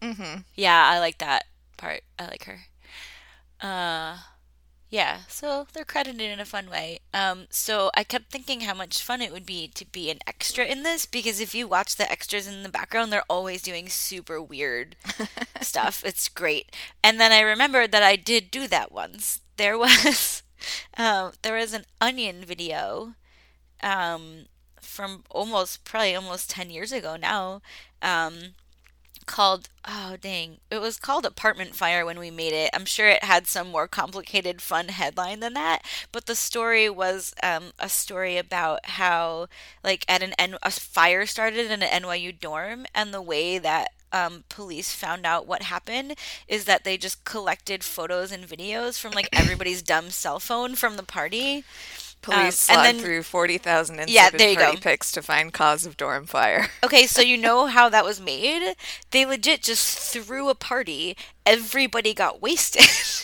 Mm-hmm. 0.02 0.42
Yeah, 0.56 0.84
I 0.92 1.00
like 1.00 1.18
that 1.20 1.46
part. 1.78 2.02
I 2.20 2.26
like 2.28 2.44
her. 2.46 2.60
Uh 3.62 4.18
yeah, 4.90 5.20
so 5.28 5.68
they're 5.74 5.84
credited 5.84 6.22
in 6.22 6.40
a 6.40 6.46
fun 6.46 6.70
way. 6.70 7.00
Um 7.14 7.48
so 7.50 7.92
I 7.96 8.04
kept 8.04 8.32
thinking 8.32 8.62
how 8.62 8.74
much 8.74 9.02
fun 9.04 9.22
it 9.22 9.34
would 9.34 9.46
be 9.46 9.68
to 9.70 9.86
be 9.86 10.10
an 10.10 10.20
extra 10.26 10.66
in 10.66 10.84
this 10.84 11.06
because 11.06 11.40
if 11.42 11.54
you 11.54 11.68
watch 11.68 11.96
the 11.96 12.10
extras 12.10 12.48
in 12.48 12.64
the 12.64 12.70
background, 12.70 13.12
they're 13.12 13.24
always 13.30 13.62
doing 13.62 13.90
super 13.90 14.42
weird 14.42 14.96
stuff. 15.62 16.04
It's 16.06 16.30
great. 16.30 16.74
And 17.04 17.20
then 17.20 17.32
I 17.34 17.42
remembered 17.42 17.92
that 17.92 18.04
I 18.04 18.16
did 18.16 18.50
do 18.50 18.68
that 18.68 18.92
once. 18.92 19.42
There 19.58 19.78
was 19.78 20.44
um 20.98 21.34
there 21.42 21.56
was 21.56 21.74
an 21.74 21.86
onion 22.02 22.44
video 22.46 23.16
um 23.84 24.46
from 24.82 25.24
almost 25.30 25.84
probably 25.84 26.16
almost 26.16 26.50
10 26.50 26.70
years 26.70 26.92
ago 26.92 27.16
now 27.16 27.62
um 28.02 28.54
called 29.28 29.70
oh 29.88 30.18
dang. 30.20 30.58
It 30.72 30.80
was 30.80 30.98
called 30.98 31.26
apartment 31.26 31.76
fire 31.76 32.06
when 32.06 32.20
we 32.20 32.32
made 32.32 32.54
it. 32.54 32.72
I'm 32.74 32.86
sure 32.86 33.08
it 33.10 33.24
had 33.24 33.48
some 33.48 33.70
more 33.70 33.88
complicated 33.88 34.62
fun 34.62 34.90
headline 34.90 35.40
than 35.42 35.54
that. 35.54 35.84
But 36.12 36.26
the 36.26 36.36
story 36.36 36.90
was 36.90 37.34
um, 37.44 37.72
a 37.80 37.90
story 37.90 38.38
about 38.38 38.86
how 38.86 39.48
like 39.84 40.06
at 40.08 40.24
an 40.24 40.34
N- 40.40 40.58
a 40.64 40.72
fire 40.72 41.26
started 41.26 41.70
in 41.72 41.84
an 41.84 42.04
nyu 42.04 42.40
dorm 42.40 42.86
and 42.96 43.14
the 43.14 43.22
way 43.22 43.60
that 43.60 43.92
um, 44.14 44.46
police 44.50 44.94
found 44.94 45.26
out 45.26 45.48
what 45.48 45.64
happened 45.64 46.16
is 46.48 46.66
that 46.66 46.84
they 46.86 46.98
just 46.98 47.26
collected 47.26 47.84
photos 47.84 48.32
and 48.32 48.46
videos 48.46 48.98
from 49.00 49.12
like 49.12 49.30
everybody's 49.34 49.82
dumb 49.82 50.10
cell 50.10 50.40
phone 50.40 50.76
from 50.76 50.96
the 50.96 51.04
party. 51.04 51.64
Police 52.32 52.70
Um, 52.70 52.78
and 52.78 52.86
then- 52.86 53.04
through 53.04 53.24
40,000 53.24 54.10
Yeah, 54.10 54.30
there 54.30 54.50
you 54.50 54.58
party 54.58 54.76
go. 54.78 54.82
pics 54.82 55.12
to 55.14 55.22
find 55.22 55.54
cause 55.54 55.86
of 55.86 55.96
dorm 55.98 56.26
fire. 56.28 56.70
Okay, 56.84 57.08
so 57.08 57.22
you 57.22 57.38
know 57.38 57.66
how 57.68 57.90
that 57.90 58.06
was 58.06 58.20
made? 58.22 58.76
They 59.12 59.26
legit 59.26 59.62
just 59.64 59.98
threw 59.98 60.48
a 60.50 60.56
party. 60.56 61.18
Everybody 61.46 62.14
got 62.14 62.42
wasted 62.42 62.82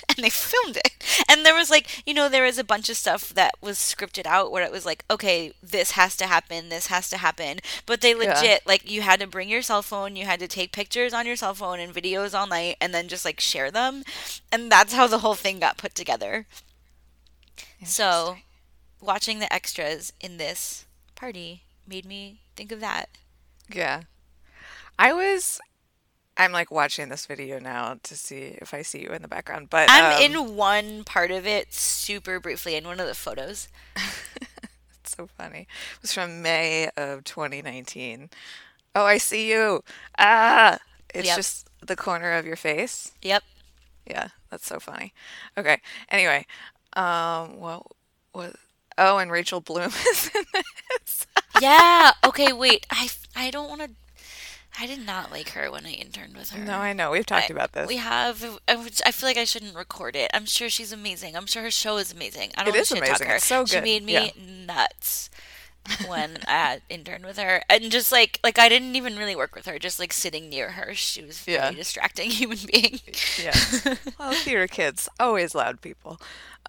and 0.09 0.23
they 0.23 0.29
filmed 0.29 0.77
it. 0.77 0.91
And 1.29 1.45
there 1.45 1.53
was 1.53 1.69
like, 1.69 2.03
you 2.07 2.13
know, 2.13 2.27
there 2.29 2.43
was 2.43 2.57
a 2.57 2.63
bunch 2.63 2.89
of 2.89 2.97
stuff 2.97 3.29
that 3.29 3.55
was 3.61 3.77
scripted 3.77 4.25
out 4.25 4.51
where 4.51 4.63
it 4.63 4.71
was 4.71 4.85
like, 4.85 5.03
okay, 5.11 5.53
this 5.61 5.91
has 5.91 6.15
to 6.17 6.27
happen, 6.27 6.69
this 6.69 6.87
has 6.87 7.09
to 7.09 7.17
happen. 7.17 7.59
But 7.85 8.01
they 8.01 8.11
Yeah. 8.11 8.33
legit, 8.33 8.65
like, 8.65 8.89
you 8.89 9.01
had 9.01 9.19
to 9.19 9.27
bring 9.27 9.49
your 9.49 9.61
cell 9.61 9.81
phone, 9.81 10.15
you 10.15 10.25
had 10.25 10.39
to 10.39 10.47
take 10.47 10.71
pictures 10.71 11.13
on 11.13 11.25
your 11.25 11.35
cell 11.35 11.53
phone 11.53 11.79
and 11.79 11.93
videos 11.93 12.37
all 12.37 12.47
night 12.47 12.77
and 12.81 12.93
then 12.93 13.07
just 13.07 13.25
like 13.25 13.39
share 13.39 13.71
them. 13.71 14.03
And 14.51 14.71
that's 14.71 14.93
how 14.93 15.07
the 15.07 15.19
whole 15.19 15.35
thing 15.35 15.59
got 15.59 15.77
put 15.77 15.93
together. 15.95 16.47
So, 17.85 18.37
watching 19.03 19.39
the 19.39 19.51
extras 19.51 20.13
in 20.19 20.37
this 20.37 20.85
party 21.15 21.63
made 21.87 22.05
me 22.05 22.39
think 22.55 22.71
of 22.71 22.79
that. 22.79 23.09
Yeah. 23.71 24.03
I 24.97 25.13
was 25.13 25.59
I'm 26.35 26.51
like 26.51 26.71
watching 26.71 27.09
this 27.09 27.25
video 27.25 27.59
now 27.59 27.99
to 28.03 28.15
see 28.15 28.57
if 28.59 28.73
I 28.73 28.81
see 28.81 29.01
you 29.01 29.09
in 29.09 29.21
the 29.21 29.27
background, 29.27 29.69
but 29.69 29.87
I'm 29.89 30.17
um, 30.17 30.31
in 30.47 30.55
one 30.55 31.03
part 31.03 31.29
of 31.29 31.45
it 31.45 31.73
super 31.73 32.39
briefly 32.39 32.75
in 32.75 32.85
one 32.85 32.99
of 32.99 33.07
the 33.07 33.13
photos. 33.13 33.67
it's 33.95 35.15
so 35.15 35.27
funny. 35.27 35.67
It 35.95 36.01
was 36.01 36.13
from 36.13 36.41
May 36.41 36.89
of 36.97 37.23
2019. 37.23 38.29
Oh, 38.95 39.05
I 39.05 39.17
see 39.17 39.49
you. 39.49 39.83
Ah, 40.17 40.79
it's 41.13 41.27
Yep. 41.27 41.35
just 41.35 41.69
the 41.81 41.95
corner 41.95 42.31
of 42.31 42.45
your 42.45 42.55
face. 42.55 43.11
Yep. 43.21 43.43
Yeah, 44.07 44.29
that's 44.49 44.65
so 44.65 44.79
funny. 44.79 45.13
Okay. 45.57 45.81
Anyway, 46.09 46.45
um, 46.93 47.59
what 47.59 47.83
what? 48.31 48.55
Oh, 48.97 49.17
and 49.17 49.31
Rachel 49.31 49.61
Bloom 49.61 49.91
is 50.11 50.31
in 50.35 50.43
this. 50.53 51.27
Yeah. 51.61 52.11
Okay, 52.25 52.53
wait. 52.53 52.85
I 52.91 53.09
I 53.35 53.51
don't 53.51 53.69
want 53.69 53.81
to 53.81 53.89
I 54.79 54.87
did 54.87 55.05
not 55.05 55.31
like 55.31 55.49
her 55.49 55.69
when 55.71 55.85
I 55.85 55.91
interned 55.91 56.35
with 56.35 56.49
her. 56.49 56.63
No, 56.63 56.79
I 56.79 56.93
know 56.93 57.11
we've 57.11 57.25
talked 57.25 57.51
I- 57.51 57.53
about 57.53 57.73
this. 57.73 57.87
We 57.87 57.97
have. 57.97 58.43
I 58.67 58.73
I 59.05 59.11
feel 59.11 59.29
like 59.29 59.37
I 59.37 59.43
shouldn't 59.45 59.75
record 59.75 60.15
it. 60.15 60.31
I'm 60.33 60.45
sure 60.45 60.69
she's 60.69 60.91
amazing. 60.91 61.35
I'm 61.35 61.45
sure 61.45 61.61
her 61.63 61.71
show 61.71 61.97
is 61.97 62.11
amazing. 62.11 62.51
I 62.57 62.63
don't 62.63 62.75
It 62.75 62.79
is 62.79 62.87
shit 62.87 62.97
talk 62.97 63.07
amazing. 63.07 63.27
her. 63.27 63.35
It's 63.35 63.45
so 63.45 63.65
She 63.65 63.79
made 63.81 64.03
me 64.03 64.13
Yeah. 64.13 64.29
nuts 64.65 65.29
when 66.07 66.37
I 66.47 66.81
interned 66.89 67.25
with 67.25 67.37
her, 67.37 67.61
and 67.69 67.91
just 67.91 68.11
like 68.11 68.39
like 68.43 68.57
I 68.57 68.67
didn't 68.69 68.95
even 68.95 69.15
really 69.17 69.35
work 69.35 69.53
with 69.53 69.65
her. 69.67 69.77
Just 69.77 69.99
like 69.99 70.11
sitting 70.13 70.49
near 70.49 70.71
her, 70.71 70.93
she 70.95 71.21
was 71.21 71.47
a 71.47 71.51
Yeah. 71.51 71.71
distracting 71.71 72.31
human 72.39 72.57
being. 72.71 72.99
Yeah. 73.43 73.53
well, 74.17 74.33
theater 74.33 74.65
kids 74.67 75.07
always 75.19 75.53
loud 75.53 75.81
people. 75.81 76.19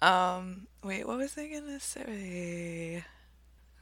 Um, 0.01 0.67
wait, 0.83 1.07
what 1.07 1.17
was 1.17 1.37
I 1.37 1.47
gonna 1.47 1.79
say? 1.79 3.03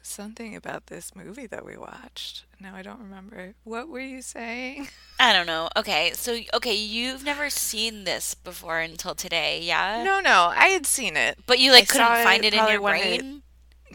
Something 0.06 0.54
about 0.56 0.88
this 0.88 1.16
movie 1.16 1.48
that 1.48 1.66
we 1.66 1.78
watched. 1.78 2.44
Now 2.60 2.76
I 2.76 2.82
don't 2.82 3.00
remember. 3.00 3.54
What 3.64 3.88
were 3.88 4.02
you 4.02 4.22
saying? 4.22 4.90
I 5.20 5.32
don't 5.32 5.48
know. 5.48 5.70
Okay, 5.78 6.12
so 6.14 6.38
okay, 6.54 6.76
you've 6.76 7.24
never 7.24 7.50
seen 7.50 8.04
this 8.04 8.36
before 8.36 8.80
until 8.80 9.16
today, 9.16 9.62
yeah? 9.62 10.04
No, 10.04 10.20
no, 10.20 10.52
I 10.54 10.68
had 10.68 10.86
seen 10.86 11.16
it. 11.16 11.40
But 11.48 11.60
you 11.60 11.72
like 11.72 11.84
I 11.84 11.86
couldn't 11.86 12.24
find 12.24 12.44
it 12.44 12.54
in 12.54 12.68
your 12.68 12.82
when 12.82 12.96
it 12.96 13.20
brain. 13.22 13.42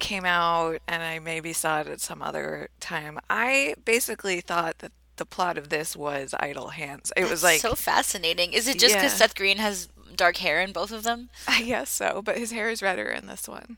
Came 0.01 0.25
out, 0.25 0.79
and 0.87 1.03
I 1.03 1.19
maybe 1.19 1.53
saw 1.53 1.81
it 1.81 1.89
at 1.89 2.01
some 2.01 2.23
other 2.23 2.69
time. 2.81 3.19
I 3.29 3.75
basically 3.85 4.41
thought 4.41 4.79
that 4.79 4.93
the 5.19 5.27
plot 5.27 5.59
of 5.59 5.69
this 5.69 5.95
was 5.97 6.35
Idle 6.39 6.69
Hands. 6.69 7.13
It 7.17 7.29
was 7.29 7.43
like, 7.43 7.61
so 7.61 7.75
fascinating. 7.75 8.53
Is 8.53 8.67
it 8.67 8.79
just 8.79 8.95
because 8.95 9.13
Yeah. 9.13 9.19
Seth 9.19 9.35
Green 9.35 9.59
has 9.59 9.89
dark 10.17 10.39
hair 10.39 10.61
in 10.61 10.73
both 10.73 10.91
of 10.91 11.03
them? 11.03 11.29
I 11.47 11.63
guess 11.63 11.91
so, 11.91 12.23
but 12.23 12.39
his 12.39 12.51
hair 12.53 12.71
is 12.71 12.83
redder 12.83 13.09
in 13.09 13.27
this 13.27 13.47
one. 13.49 13.77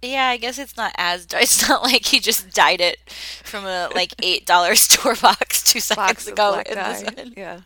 Yeah, 0.00 0.28
I 0.28 0.36
guess 0.36 0.58
it's 0.58 0.76
not 0.76 0.92
as. 0.96 1.26
It's 1.34 1.68
not 1.68 1.82
like 1.82 2.06
he 2.06 2.20
just 2.20 2.54
dyed 2.54 2.80
it 2.80 2.98
from 3.42 3.64
a 3.64 3.88
like 3.94 4.14
eight 4.22 4.46
dollar 4.46 4.74
store 4.74 5.16
box 5.16 5.62
two 5.64 5.80
seconds 5.80 6.06
Box 6.06 6.26
ago 6.28 6.62
in 6.64 6.74
this 6.76 7.02
one. 7.02 7.32
Yeah. 7.36 7.60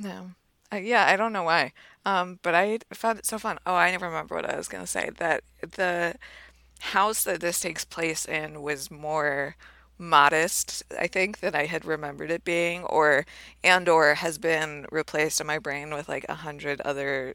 No. 0.00 0.30
Uh, 0.72 0.76
yeah, 0.76 1.06
I 1.06 1.16
don't 1.16 1.32
know 1.32 1.44
why. 1.44 1.72
Um, 2.04 2.38
but 2.42 2.54
I 2.54 2.78
found 2.92 3.18
it 3.18 3.26
so 3.26 3.38
fun. 3.38 3.58
Oh, 3.66 3.74
I 3.74 3.90
never 3.90 4.06
remember 4.06 4.34
what 4.34 4.48
I 4.48 4.56
was 4.56 4.68
gonna 4.68 4.86
say. 4.86 5.10
That 5.18 5.42
the 5.60 6.16
house 6.80 7.24
that 7.24 7.40
this 7.40 7.60
takes 7.60 7.84
place 7.84 8.24
in 8.24 8.62
was 8.62 8.90
more 8.90 9.56
modest, 9.98 10.82
I 10.98 11.06
think, 11.06 11.40
than 11.40 11.54
I 11.54 11.66
had 11.66 11.84
remembered 11.84 12.30
it 12.30 12.44
being, 12.44 12.84
or 12.84 13.24
and 13.64 13.88
or 13.88 14.14
has 14.14 14.38
been 14.38 14.86
replaced 14.92 15.40
in 15.40 15.46
my 15.46 15.58
brain 15.58 15.92
with 15.94 16.08
like 16.08 16.26
a 16.28 16.34
hundred 16.36 16.80
other 16.82 17.34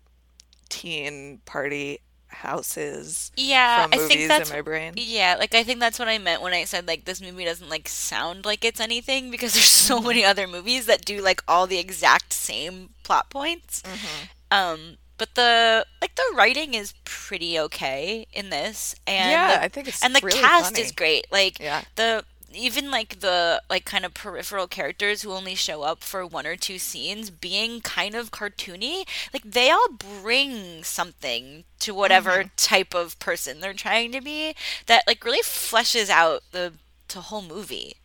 teen 0.69 1.39
party 1.45 1.99
houses 2.27 3.31
Yeah, 3.35 3.87
I 3.91 3.97
think 3.97 4.27
that's 4.29 4.49
in 4.49 4.55
my 4.55 4.61
brain. 4.61 4.93
yeah, 4.95 5.35
like 5.37 5.53
I 5.53 5.63
think 5.63 5.79
that's 5.81 5.99
what 5.99 6.07
I 6.07 6.17
meant 6.17 6.41
when 6.41 6.53
I 6.53 6.63
said 6.63 6.87
like 6.87 7.03
this 7.05 7.21
movie 7.21 7.43
doesn't 7.43 7.69
like 7.69 7.89
sound 7.89 8.45
like 8.45 8.63
it's 8.63 8.79
anything 8.79 9.31
because 9.31 9.53
there's 9.55 9.65
so 9.65 9.97
Mm-hmm. 9.99 10.07
many 10.07 10.23
other 10.25 10.47
movies 10.47 10.85
that 10.85 11.03
do 11.03 11.21
like 11.21 11.43
all 11.47 11.67
the 11.67 11.77
exact 11.77 12.31
same 12.33 12.91
plot 13.03 13.29
points. 13.29 13.81
Mm-hmm. 13.81 14.25
Um, 14.57 14.97
but 15.17 15.35
the 15.35 15.85
like 16.01 16.15
the 16.15 16.23
writing 16.35 16.73
is 16.73 16.93
pretty 17.03 17.59
okay 17.59 18.25
in 18.33 18.49
this, 18.49 18.95
and 19.05 19.29
Yeah, 19.31 19.57
the- 19.57 19.63
I 19.63 19.67
think 19.67 19.89
it's 19.89 20.01
and 20.03 20.15
the 20.15 20.21
really 20.23 20.39
cast 20.39 20.71
funny. 20.71 20.81
is 20.81 20.91
great. 20.93 21.27
Like 21.31 21.59
Yeah. 21.59 21.81
the 21.95 22.23
even 22.55 22.91
like 22.91 23.19
the 23.19 23.61
like 23.69 23.85
kind 23.85 24.05
of 24.05 24.13
peripheral 24.13 24.67
characters 24.67 25.21
who 25.21 25.31
only 25.31 25.55
show 25.55 25.83
up 25.83 26.03
for 26.03 26.25
one 26.25 26.45
or 26.47 26.55
two 26.55 26.77
scenes 26.77 27.29
being 27.29 27.81
kind 27.81 28.15
of 28.15 28.31
cartoony 28.31 29.05
like 29.33 29.43
they 29.43 29.69
all 29.69 29.87
bring 29.89 30.83
something 30.83 31.63
to 31.79 31.93
whatever 31.93 32.43
Mm-hmm. 32.43 32.47
type 32.57 32.93
of 32.93 33.17
person 33.19 33.59
they're 33.59 33.73
trying 33.73 34.11
to 34.11 34.21
be 34.21 34.55
that 34.87 35.03
like 35.07 35.23
really 35.25 35.41
fleshes 35.43 36.09
out 36.09 36.41
the 36.51 36.73
the 37.09 37.21
whole 37.21 37.41
movie 37.41 37.95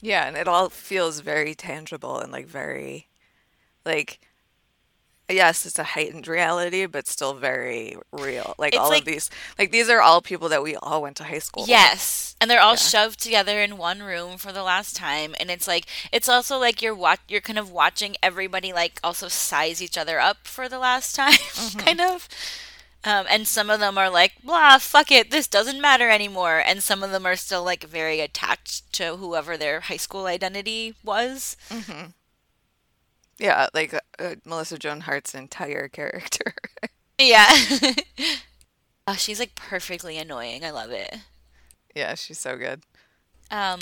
Yeah, 0.00 0.26
and 0.26 0.36
it 0.36 0.48
all 0.48 0.70
feels 0.70 1.20
very 1.20 1.54
tangible 1.54 2.18
and 2.20 2.30
like 2.32 2.46
very 2.46 3.08
like 3.86 4.20
yes, 5.28 5.66
it's 5.66 5.78
a 5.78 5.84
heightened 5.84 6.28
reality, 6.28 6.86
but 6.86 7.06
still 7.08 7.34
very 7.34 7.96
real. 8.12 8.54
Like 8.58 8.74
It's 8.74 8.80
all 8.80 8.88
like- 8.90 9.00
of 9.00 9.06
these 9.06 9.30
like 9.58 9.70
these 9.72 9.88
are 9.88 10.00
all 10.00 10.20
people 10.22 10.48
that 10.50 10.62
we 10.62 10.76
all 10.76 11.02
went 11.02 11.16
to 11.18 11.24
high 11.24 11.38
school 11.40 11.64
with. 11.64 11.70
Yes, 11.70 12.36
and 12.40 12.50
they're 12.50 12.60
all 12.60 12.72
Yeah. 12.72 12.76
shoved 12.76 13.20
together 13.20 13.60
in 13.60 13.76
one 13.78 14.02
room 14.02 14.38
for 14.38 14.52
the 14.52 14.62
last 14.62 14.96
time, 14.96 15.34
and 15.40 15.50
it's 15.50 15.66
like 15.66 15.86
it's 16.12 16.28
also 16.28 16.58
like 16.58 16.80
you're 16.82 16.94
watch 16.94 17.20
you're 17.28 17.40
kind 17.40 17.58
of 17.58 17.70
watching 17.70 18.16
everybody 18.22 18.72
like 18.72 19.00
also 19.02 19.28
size 19.28 19.82
each 19.82 19.98
other 19.98 20.18
up 20.20 20.46
for 20.46 20.68
the 20.68 20.78
last 20.78 21.14
time, 21.22 21.32
Mm-hmm. 21.34 21.78
kind 21.80 22.00
of. 22.00 22.28
Um, 23.04 23.24
and 23.30 23.46
some 23.46 23.70
of 23.70 23.78
them 23.78 23.96
are 23.98 24.10
like, 24.10 24.32
blah, 24.42 24.78
fuck 24.78 25.12
it, 25.12 25.30
this 25.30 25.46
doesn't 25.46 25.80
matter 25.80 26.10
anymore. 26.10 26.60
And 26.66 26.82
some 26.82 27.04
of 27.04 27.12
them 27.12 27.24
are 27.24 27.36
still 27.36 27.62
like 27.62 27.84
very 27.84 28.18
attached 28.20 28.92
to 28.94 29.16
whoever 29.18 29.56
their 29.56 29.78
high 29.82 29.96
school 29.96 30.26
identity 30.26 30.94
was. 31.04 31.56
Yeah, 33.38 33.68
like 33.74 33.94
uh, 34.18 34.36
Melissa 34.44 34.78
Joan 34.78 35.02
Hart's 35.02 35.34
entire 35.34 35.88
character. 35.92 36.54
Yeah. 37.18 37.46
oh, 39.06 39.14
she's 39.14 39.38
like 39.40 39.54
perfectly 39.54 40.18
annoying. 40.18 40.64
I 40.64 40.70
love 40.70 40.90
it. 40.90 41.14
yeah, 41.94 42.14
she's 42.14 42.38
so 42.38 42.56
good. 42.56 42.82
Um, 43.50 43.80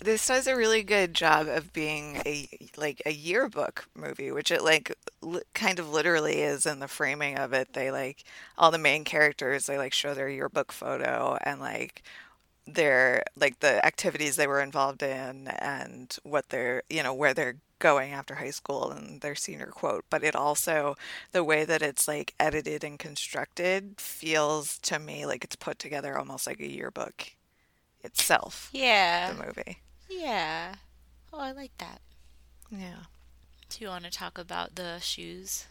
This 0.00 0.26
does 0.28 0.46
a 0.46 0.56
really 0.56 0.82
good 0.84 1.14
job 1.14 1.48
of 1.48 1.72
being 1.72 2.16
a 2.26 2.48
like 2.76 3.02
a 3.06 3.10
yearbook 3.12 3.88
movie, 3.96 4.30
which 4.30 4.50
it 4.52 4.62
like 4.62 4.94
li- 5.22 5.42
kind 5.54 5.78
of 5.80 5.90
literally 5.90 6.42
is 6.42 6.66
in 6.66 6.78
the 6.80 6.88
framing 6.88 7.36
of 7.38 7.52
it. 7.52 7.72
They 7.74 7.90
like 7.90 8.24
all 8.58 8.70
the 8.70 8.78
main 8.78 9.04
characters, 9.04 9.66
they 9.66 9.78
like 9.78 9.92
show 9.92 10.14
their 10.14 10.28
yearbook 10.28 10.72
photo 10.72 11.36
and 11.42 11.60
like 11.60 12.02
their 12.66 13.22
like 13.36 13.60
the 13.60 13.84
activities 13.86 14.36
they 14.36 14.46
were 14.46 14.60
involved 14.60 15.02
in 15.02 15.48
and 15.48 16.16
what 16.22 16.50
they're, 16.50 16.82
you 16.90 17.02
know, 17.02 17.14
where 17.14 17.34
they're 17.34 17.56
going 17.78 18.12
after 18.12 18.36
high 18.36 18.50
school 18.50 18.90
and 18.90 19.20
their 19.20 19.34
senior 19.34 19.66
quote. 19.66 20.04
But 20.10 20.24
it 20.24 20.34
also 20.34 20.96
the 21.32 21.44
way 21.44 21.64
that 21.64 21.82
it's 21.82 22.08
like 22.08 22.34
edited 22.38 22.84
and 22.84 22.98
constructed 22.98 23.94
feels 24.00 24.78
to 24.78 24.98
me 24.98 25.26
like 25.26 25.44
it's 25.44 25.56
put 25.56 25.78
together 25.78 26.18
almost 26.18 26.46
like 26.46 26.60
a 26.60 26.70
yearbook 26.70 27.32
itself, 28.02 28.70
yeah. 28.72 29.32
the 29.32 29.46
movie. 29.46 29.78
Yeah. 30.08 30.74
Oh, 31.32 31.38
I 31.38 31.52
like 31.52 31.76
that. 31.78 32.00
Yeah. 32.70 33.04
Do 33.68 33.84
you 33.84 33.88
want 33.88 34.04
to 34.04 34.10
talk 34.10 34.38
about 34.38 34.76
the 34.76 34.98
shoes? 35.00 35.66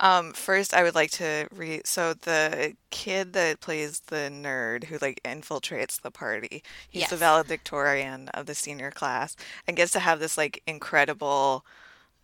Um, 0.00 0.32
first, 0.32 0.74
I 0.74 0.82
would 0.82 0.94
like 0.94 1.10
to 1.12 1.48
read. 1.52 1.86
So 1.86 2.14
the 2.14 2.76
kid 2.90 3.32
that 3.34 3.60
plays 3.60 4.00
the 4.00 4.30
nerd 4.30 4.84
who 4.84 4.98
like 5.00 5.20
infiltrates 5.24 6.00
the 6.00 6.10
party, 6.10 6.62
he's 6.88 7.08
the 7.08 7.16
valedictorian 7.16 8.28
of 8.30 8.46
the 8.46 8.54
senior 8.54 8.90
class 8.90 9.36
and 9.66 9.76
gets 9.76 9.92
to 9.92 10.00
have 10.00 10.20
this 10.20 10.36
like 10.38 10.62
incredible, 10.66 11.64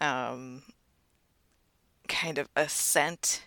um, 0.00 0.62
kind 2.08 2.38
of 2.38 2.48
ascent 2.56 3.46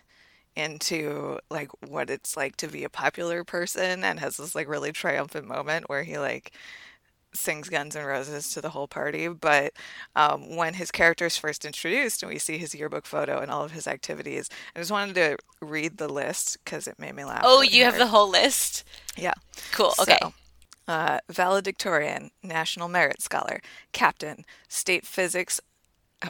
into 0.56 1.38
like 1.50 1.70
what 1.88 2.10
it's 2.10 2.36
like 2.36 2.56
to 2.56 2.68
be 2.68 2.84
a 2.84 2.90
popular 2.90 3.44
person 3.44 4.04
and 4.04 4.20
has 4.20 4.38
this 4.38 4.54
like 4.54 4.68
really 4.68 4.92
triumphant 4.92 5.46
moment 5.46 5.88
where 5.88 6.02
he 6.04 6.18
like 6.18 6.52
sings 7.36 7.68
Guns 7.68 7.96
N' 7.96 8.04
Roses 8.04 8.50
to 8.50 8.60
the 8.60 8.70
whole 8.70 8.88
party. 8.88 9.28
But 9.28 9.72
um, 10.14 10.56
when 10.56 10.74
his 10.74 10.90
character 10.90 11.26
is 11.26 11.36
first 11.36 11.64
introduced 11.64 12.22
and 12.22 12.32
we 12.32 12.38
see 12.38 12.58
his 12.58 12.74
yearbook 12.74 13.06
photo 13.06 13.40
and 13.40 13.50
all 13.50 13.64
of 13.64 13.72
his 13.72 13.86
activities, 13.86 14.48
I 14.74 14.80
just 14.80 14.90
wanted 14.90 15.14
to 15.16 15.36
read 15.60 15.98
the 15.98 16.08
list 16.08 16.58
because 16.64 16.86
it 16.86 16.98
made 16.98 17.14
me 17.14 17.24
laugh. 17.24 17.42
Oh, 17.44 17.62
you 17.62 17.84
have 17.84 17.98
the 17.98 18.06
whole 18.06 18.28
list? 18.28 18.84
Yeah. 19.16 19.34
Cool. 19.72 19.94
Okay. 20.00 20.18
So, 20.20 20.32
uh, 20.88 21.18
valedictorian, 21.28 22.30
National 22.42 22.88
Merit 22.88 23.20
Scholar, 23.20 23.60
Captain, 23.92 24.44
State 24.68 25.04
Physics 25.06 25.60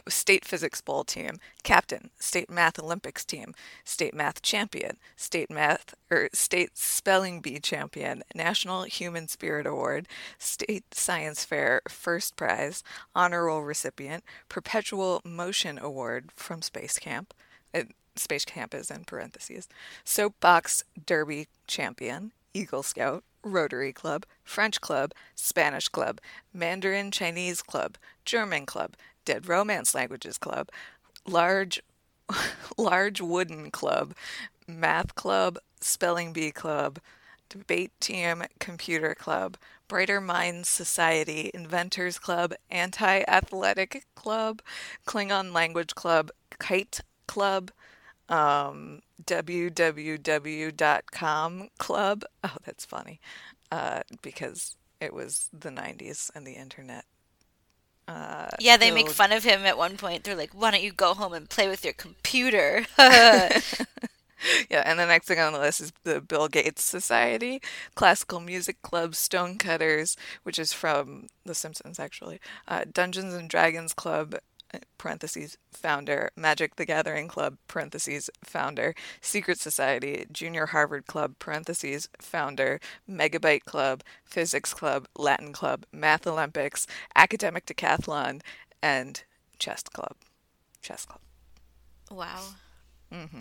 State 0.09 0.45
Physics 0.45 0.81
Bowl 0.81 1.03
team, 1.03 1.39
captain, 1.63 2.09
State 2.19 2.49
Math 2.49 2.79
Olympics 2.79 3.23
team, 3.23 3.53
State 3.83 4.13
Math 4.13 4.41
champion, 4.41 4.97
State 5.15 5.49
Math 5.49 5.95
or 6.11 6.29
State 6.33 6.77
Spelling 6.77 7.41
Bee 7.41 7.59
champion, 7.59 8.23
National 8.35 8.83
Human 8.83 9.27
Spirit 9.27 9.65
Award, 9.65 10.07
State 10.37 10.93
Science 10.93 11.45
Fair 11.45 11.81
first 11.87 12.35
prize, 12.35 12.83
honor 13.15 13.45
roll 13.45 13.61
recipient, 13.61 14.23
Perpetual 14.49 15.21
Motion 15.23 15.79
Award 15.79 16.31
from 16.35 16.61
Space 16.61 16.99
Camp. 16.99 17.33
It, 17.73 17.91
Space 18.15 18.45
Camp 18.45 18.73
is 18.73 18.91
in 18.91 19.05
parentheses. 19.05 19.69
Soapbox 20.03 20.83
Derby 21.05 21.47
champion, 21.67 22.31
Eagle 22.53 22.83
Scout, 22.83 23.23
Rotary 23.43 23.93
Club, 23.93 24.25
French 24.43 24.81
Club, 24.81 25.13
Spanish 25.35 25.87
Club, 25.87 26.19
Mandarin 26.53 27.11
Chinese 27.11 27.61
Club, 27.61 27.97
German 28.25 28.65
Club, 28.65 28.95
Dead 29.27 29.47
Romance 29.49 29.93
Languages 29.93 30.37
Club, 30.37 30.69
Large 31.27 31.83
Large 32.77 33.19
Wooden 33.19 33.71
Club, 33.71 34.13
Math 34.67 35.15
Club, 35.15 35.57
Spelling 35.81 36.31
Bee 36.31 36.51
Club, 36.51 36.99
Debate 37.49 37.91
Team, 37.99 38.43
Computer 38.59 39.13
Club, 39.13 39.57
Brighter 39.89 40.21
Minds 40.21 40.69
Society, 40.69 41.51
Inventors 41.53 42.17
Club, 42.19 42.53
Anti 42.71 43.25
Athletic 43.27 44.05
Club, 44.15 44.61
Klingon 45.05 45.51
Language 45.51 45.93
Club, 45.93 46.31
Kite 46.57 47.01
Club, 47.27 47.71
um, 48.29 49.01
www.com 49.25 50.69
club. 51.77 52.23
Oh, 52.45 52.55
that's 52.63 52.85
funny. 52.85 53.19
Uh, 53.73 54.03
because 54.21 54.77
it 55.01 55.13
was 55.13 55.49
the 55.51 55.69
90s 55.69 56.31
and 56.33 56.47
the 56.47 56.53
internet. 56.53 57.03
Uh, 58.07 58.47
Yeah, 58.59 58.77
they 58.77 58.91
make 58.91 59.09
fun 59.09 59.31
of 59.31 59.43
him 59.43 59.65
at 59.65 59.77
one 59.77 59.97
point. 59.97 60.23
They're 60.23 60.35
like, 60.35 60.51
"Why 60.53 60.71
don't 60.71 60.83
you 60.83 60.91
go 60.93 61.13
home 61.13 61.33
and 61.33 61.49
play 61.49 61.67
with 61.67 61.83
your 61.83 61.93
computer?" 61.93 62.85
Yeah, 64.69 64.83
and 64.85 64.99
the 64.99 65.05
next 65.07 65.27
thing 65.27 65.39
on 65.39 65.53
the 65.53 65.59
list 65.59 65.81
is 65.81 65.91
the 66.03 66.21
Bill 66.21 66.47
Gates 66.47 66.83
Society, 66.83 67.59
Classical 67.95 68.39
Music 68.39 68.81
Club, 68.83 69.15
Stonecutters, 69.15 70.15
which 70.43 70.59
is 70.59 70.71
from 70.73 71.27
The 71.45 71.55
Simpsons 71.55 71.99
actually, 71.99 72.39
uh, 72.67 72.85
Dungeons 72.91 73.33
and 73.33 73.49
Dragons 73.49 73.93
Club, 73.93 74.35
parentheses, 74.97 75.57
founder, 75.71 76.29
Magic 76.35 76.75
the 76.75 76.85
Gathering 76.85 77.27
Club, 77.27 77.57
parentheses, 77.67 78.29
founder, 78.43 78.93
Secret 79.21 79.59
Society, 79.59 80.25
Junior 80.31 80.67
Harvard 80.67 81.07
Club, 81.07 81.35
parentheses, 81.39 82.09
founder, 82.19 82.79
Megabyte 83.09 83.65
Club, 83.65 84.03
Physics 84.25 84.73
Club, 84.73 85.07
Latin 85.17 85.53
Club, 85.53 85.85
Math 85.91 86.27
Olympics, 86.27 86.87
Academic 87.15 87.65
Decathlon, 87.65 88.41
and 88.81 89.23
Chess 89.59 89.83
Club. 89.83 90.15
Chess 90.81 91.05
Club. 91.05 91.21
wow. 92.11 92.41
Mm-hmm. 93.11 93.39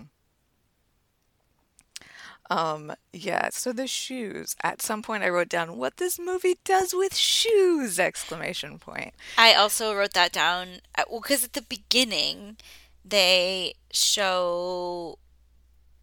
Um, 2.51 2.93
yeah, 3.13 3.49
so 3.51 3.73
the 3.73 3.87
shoes. 3.87 4.55
At 4.63 4.83
some 4.83 5.03
point 5.03 5.23
I 5.25 5.29
wrote 5.29 5.49
down 5.49 5.77
what 5.77 5.97
this 5.97 6.19
movie 6.19 6.59
does 6.65 6.95
with 6.95 7.17
shoes 7.17 7.99
exclamation 7.99 8.79
point. 8.79 9.15
I 9.37 9.55
also 9.55 9.95
wrote 9.95 10.13
that 10.15 10.33
down. 10.33 10.81
Well, 11.11 11.21
because 11.21 11.45
at 11.45 11.55
the 11.55 11.63
beginning, 11.63 12.57
they 13.05 13.75
show. 13.93 15.19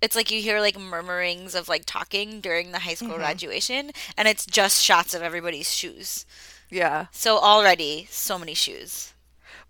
It's 0.02 0.18
like 0.18 0.32
you 0.32 0.42
hear 0.42 0.60
like 0.60 0.78
murmurings 0.78 1.56
of 1.56 1.70
like 1.70 1.84
talking 1.86 2.42
during 2.42 2.72
the 2.72 2.80
high 2.80 2.96
school 2.96 3.16
graduation, 3.16 3.92
and 4.18 4.28
it's 4.28 4.46
just 4.46 4.84
shots 4.84 5.14
of 5.14 5.22
everybody's 5.22 5.74
shoes. 5.74 6.26
Yeah. 6.70 7.06
So 7.12 7.38
already, 7.38 8.08
so 8.10 8.38
many 8.38 8.54
shoes. 8.54 9.14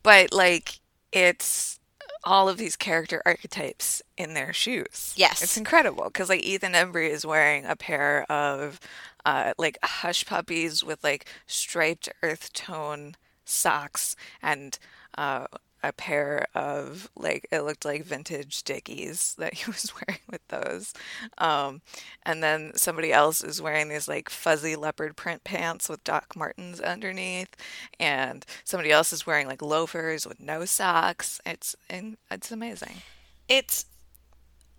But 0.01 0.33
like 0.33 0.79
it's 1.11 1.79
all 2.23 2.49
of 2.49 2.57
these 2.57 2.75
character 2.75 3.21
archetypes 3.25 4.01
in 4.17 4.33
their 4.33 4.53
shoes. 4.53 5.13
Yes. 5.15 5.41
It's 5.41 5.57
incredible 5.57 6.05
because 6.05 6.29
like 6.29 6.43
Ethan 6.43 6.73
Embry 6.73 7.09
is 7.09 7.25
wearing 7.25 7.65
a 7.65 7.75
pair 7.75 8.23
of 8.31 8.79
uh 9.25 9.53
like 9.57 9.77
hush 9.83 10.25
puppies 10.25 10.83
with 10.83 11.03
like 11.03 11.25
striped 11.47 12.09
earth 12.21 12.53
tone 12.53 13.15
socks 13.45 14.15
and 14.41 14.77
uh 15.17 15.47
a 15.83 15.91
pair 15.91 16.45
of 16.55 17.09
like 17.15 17.47
it 17.51 17.61
looked 17.61 17.83
like 17.85 18.05
vintage 18.05 18.63
Dickies 18.63 19.35
that 19.37 19.53
he 19.53 19.65
was 19.69 19.93
wearing 19.93 20.21
with 20.29 20.47
those. 20.47 20.93
Um 21.37 21.81
and 22.23 22.41
then 22.41 22.71
somebody 22.75 23.11
else 23.11 23.43
is 23.43 23.61
wearing 23.61 23.89
these 23.89 24.07
like 24.07 24.29
fuzzy 24.29 24.75
leopard 24.75 25.15
print 25.17 25.43
pants 25.43 25.89
with 25.89 26.03
Doc 26.03 26.35
Martens 26.35 26.79
underneath 26.79 27.55
and 27.99 28.45
somebody 28.63 28.91
else 28.91 29.11
is 29.11 29.27
wearing 29.27 29.47
like 29.47 29.61
loafers 29.61 30.25
with 30.25 30.39
no 30.39 30.65
socks. 30.65 31.41
It's 31.45 31.75
and 31.89 32.17
it's 32.31 32.51
amazing. 32.51 33.01
It's 33.49 33.85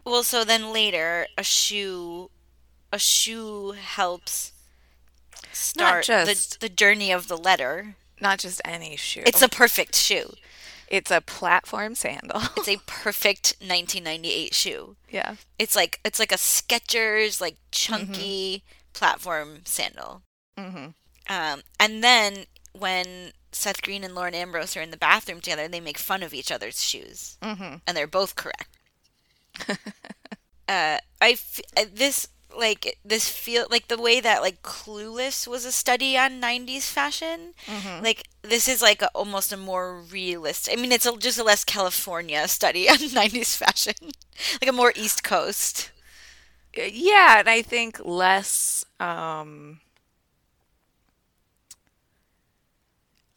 well. 0.05 0.23
So 0.23 0.43
then 0.45 0.73
later, 0.73 1.27
a 1.37 1.43
shoe, 1.43 2.31
a 2.93 2.99
shoe 2.99 3.73
helps 3.73 4.53
start 5.53 6.05
just- 6.07 6.61
the 6.61 6.69
the 6.69 6.75
journey 6.75 7.13
of 7.13 7.29
the 7.29 7.37
letter. 7.37 7.97
Not 8.21 8.39
just 8.39 8.63
any 8.65 8.97
shoe. 8.97 9.23
It's 9.27 9.43
a 9.43 9.49
perfect 9.49 9.97
shoe. 9.97 10.35
It's 10.89 11.11
a 11.11 11.21
platform 11.21 11.95
sandal. 11.95 12.41
It's 12.57 12.69
a 12.69 12.77
perfect 12.87 13.57
1998 13.61 14.55
shoe. 14.55 14.97
yeah. 15.11 15.37
It's 15.59 15.75
like 15.77 16.01
it's 16.05 16.19
like 16.19 16.33
a 16.33 16.37
Skechers 16.37 17.41
like 17.41 17.57
chunky 17.71 18.63
platform 18.93 19.61
sandal. 19.65 20.23
Mhm. 20.59 20.95
Um, 21.29 21.63
and 21.81 22.03
then 22.05 22.45
when 22.73 23.33
Seth 23.53 23.83
Green 23.83 24.05
and 24.05 24.15
Lauren 24.15 24.35
Ambrose 24.35 24.77
are 24.77 24.83
in 24.83 24.91
the 24.91 24.97
bathroom 24.97 25.41
together, 25.41 25.69
they 25.69 25.81
make 25.81 25.99
fun 25.99 26.23
of 26.23 26.35
each 26.35 26.51
other's 26.53 26.83
shoes, 26.83 27.37
Mhm. 27.43 27.81
and 27.87 27.97
they're 27.97 28.07
both 28.07 28.35
correct. 28.35 28.69
uh, 29.69 30.99
I 31.21 31.31
f- 31.31 31.61
uh, 31.77 31.85
this 31.93 32.29
like 32.59 32.99
this 33.05 33.29
feel 33.29 33.67
like 33.71 33.89
the 33.89 34.01
way 34.01 34.21
that 34.21 34.43
like 34.43 34.63
Clueless 34.63 35.47
was 35.47 35.65
a 35.65 35.73
study 35.73 36.17
on 36.17 36.41
90s 36.41 36.91
fashion. 36.91 37.55
Mm-hmm. 37.67 38.05
Like 38.05 38.25
this 38.43 38.69
is 38.69 38.83
like 38.83 39.03
a, 39.03 39.09
almost 39.15 39.53
a 39.53 39.57
more 39.57 40.01
realistic 40.01 40.77
I 40.77 40.81
mean, 40.81 40.93
it's 40.93 41.07
a, 41.07 41.17
just 41.17 41.39
a 41.39 41.45
less 41.45 41.65
California 41.65 42.47
study 42.49 42.89
on 42.91 42.99
90s 42.99 43.57
fashion, 43.57 43.95
like 44.63 44.69
a 44.69 44.73
more 44.73 44.93
East 44.97 45.23
Coast. 45.25 45.91
Uh, 46.77 46.83
yeah, 46.93 47.41
and 47.41 47.49
I 47.49 47.63
think 47.63 48.01
less 48.05 48.85
um 49.01 49.81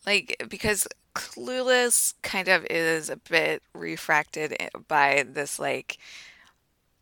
like 0.06 0.43
because 0.49 0.88
Clueless 1.15 2.13
kind 2.21 2.47
of 2.47 2.65
is 2.69 3.10
a 3.10 3.17
bit 3.17 3.63
refracted 3.73 4.56
eh, 4.60 4.69
by 4.88 5.25
this 5.27 5.60
like 5.60 5.97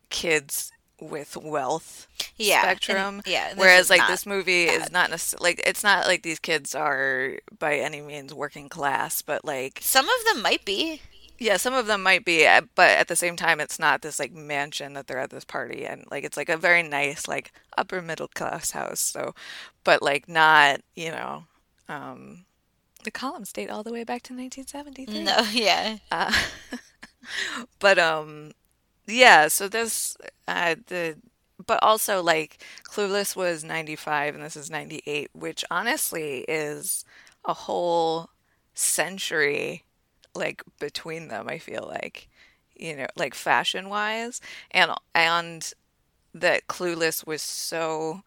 kids 0.09 0.71
with 0.99 1.35
wealth 1.37 2.07
Yeah, 2.37 2.61
spectrum. 2.61 3.21
yeah, 3.25 3.49
and 3.49 3.57
this 3.57 3.61
Whereas 3.61 3.89
like 3.89 3.99
not 3.99 4.09
this 4.09 4.25
movie 4.25 4.65
is 4.65 4.91
not 4.91 5.09
necessarily 5.09 5.49
like 5.51 5.61
it's 5.65 5.83
not 5.83 6.07
like 6.07 6.23
these 6.23 6.39
kids 6.39 6.73
are 6.75 7.39
by 7.59 7.77
any 7.77 8.01
means 8.01 8.33
working 8.33 8.69
class, 8.69 9.21
but 9.21 9.43
like 9.45 9.79
Some 9.81 10.07
of 10.07 10.25
them 10.33 10.41
might 10.41 10.63
be. 10.65 11.01
yeah, 11.37 11.57
some 11.57 11.73
of 11.73 11.85
them 11.87 12.01
might 12.01 12.23
be, 12.23 12.45
uh, 12.47 12.61
but 12.75 12.91
at 12.91 13.07
the 13.09 13.15
same 13.15 13.35
time, 13.35 13.59
it's 13.59 13.77
not 13.79 14.01
this 14.01 14.19
like 14.19 14.31
mansion 14.33 14.93
that 14.93 15.07
they're 15.07 15.19
at 15.19 15.31
this 15.31 15.43
party, 15.45 15.85
and 15.85 16.05
like 16.09 16.23
it's 16.23 16.37
like 16.37 16.49
a 16.49 16.57
very 16.57 16.81
nice 16.81 17.27
like 17.27 17.51
upper 17.77 18.01
middle 18.01 18.29
class 18.29 18.71
house. 18.71 19.01
So, 19.01 19.35
but 19.83 20.01
like 20.01 20.29
not 20.29 20.79
you 20.95 21.11
know, 21.11 21.43
um, 21.89 22.45
the 23.03 23.11
columns 23.11 23.51
date 23.51 23.69
all 23.69 23.83
the 23.83 23.91
way 23.93 24.03
back 24.05 24.23
to 24.23 24.33
1973. 24.33 25.23
No, 25.23 25.39
yeah. 25.51 25.97
Uh, 26.09 26.31
but 27.79 27.99
um, 27.99 28.51
yeah. 29.07 29.47
So 29.47 29.67
this 29.67 30.17
uh 30.47 30.75
the 30.87 31.17
but 31.65 31.79
also 31.81 32.21
like 32.21 32.63
Clueless 32.83 33.35
was 33.35 33.63
95 33.63 34.35
and 34.35 34.43
this 34.43 34.55
is 34.57 34.69
98, 34.69 35.29
which 35.33 35.63
honestly 35.71 36.39
is 36.47 37.05
a 37.45 37.53
whole 37.53 38.29
century 38.73 39.83
like 40.35 40.63
between 40.79 41.27
them, 41.29 41.47
I 41.49 41.57
feel 41.59 41.85
like. 41.87 42.29
You 42.77 42.95
know, 42.97 43.07
like 43.15 43.35
fashion 43.35 43.89
wise 43.89 44.41
and 44.71 44.91
and 45.15 45.71
that 46.33 46.67
Clueless 46.67 47.25
was 47.27 47.41
so 47.41 48.23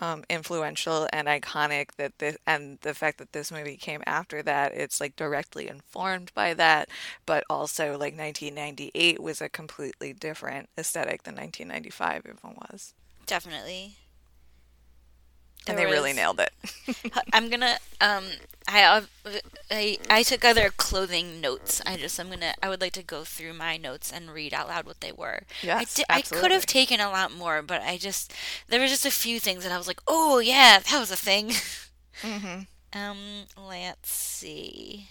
um, 0.00 0.24
influential 0.30 1.08
and 1.12 1.28
iconic 1.28 1.92
that 1.96 2.18
this 2.18 2.36
and 2.46 2.78
the 2.82 2.94
fact 2.94 3.18
that 3.18 3.32
this 3.32 3.50
movie 3.50 3.76
came 3.76 4.02
after 4.06 4.42
that 4.42 4.72
it's 4.74 5.00
like 5.00 5.16
directly 5.16 5.68
informed 5.68 6.32
by 6.34 6.54
that 6.54 6.88
but 7.26 7.44
also 7.50 7.92
like 7.92 8.16
1998 8.16 9.20
was 9.20 9.40
a 9.40 9.48
completely 9.48 10.12
different 10.12 10.68
aesthetic 10.78 11.24
than 11.24 11.34
1995 11.34 12.22
even 12.26 12.56
was 12.70 12.94
Definitely. 13.28 13.92
And 15.68 15.78
they 15.78 15.86
really 15.86 16.12
nailed 16.12 16.40
it. 16.40 16.52
I'm 17.32 17.48
gonna 17.50 17.78
um 18.00 18.24
I, 18.66 19.02
I 19.70 19.98
I 20.10 20.22
took 20.22 20.44
other 20.44 20.70
clothing 20.70 21.40
notes. 21.40 21.80
I 21.86 21.96
just 21.96 22.18
I'm 22.18 22.30
gonna 22.30 22.54
I 22.62 22.68
would 22.68 22.80
like 22.80 22.92
to 22.94 23.02
go 23.02 23.24
through 23.24 23.54
my 23.54 23.76
notes 23.76 24.12
and 24.12 24.30
read 24.30 24.52
out 24.54 24.68
loud 24.68 24.86
what 24.86 25.00
they 25.00 25.12
were. 25.12 25.42
Yes, 25.62 26.00
I, 26.08 26.18
I 26.18 26.22
could 26.22 26.50
have 26.50 26.66
taken 26.66 27.00
a 27.00 27.10
lot 27.10 27.32
more, 27.32 27.62
but 27.62 27.82
I 27.82 27.96
just 27.98 28.32
there 28.68 28.80
were 28.80 28.86
just 28.86 29.06
a 29.06 29.10
few 29.10 29.40
things 29.40 29.62
that 29.64 29.72
I 29.72 29.78
was 29.78 29.88
like, 29.88 30.00
oh 30.06 30.38
yeah, 30.38 30.78
that 30.80 30.98
was 30.98 31.10
a 31.10 31.16
thing. 31.16 31.50
Mm-hmm. 32.22 32.62
Um, 32.94 33.44
let's 33.56 34.10
see. 34.10 35.10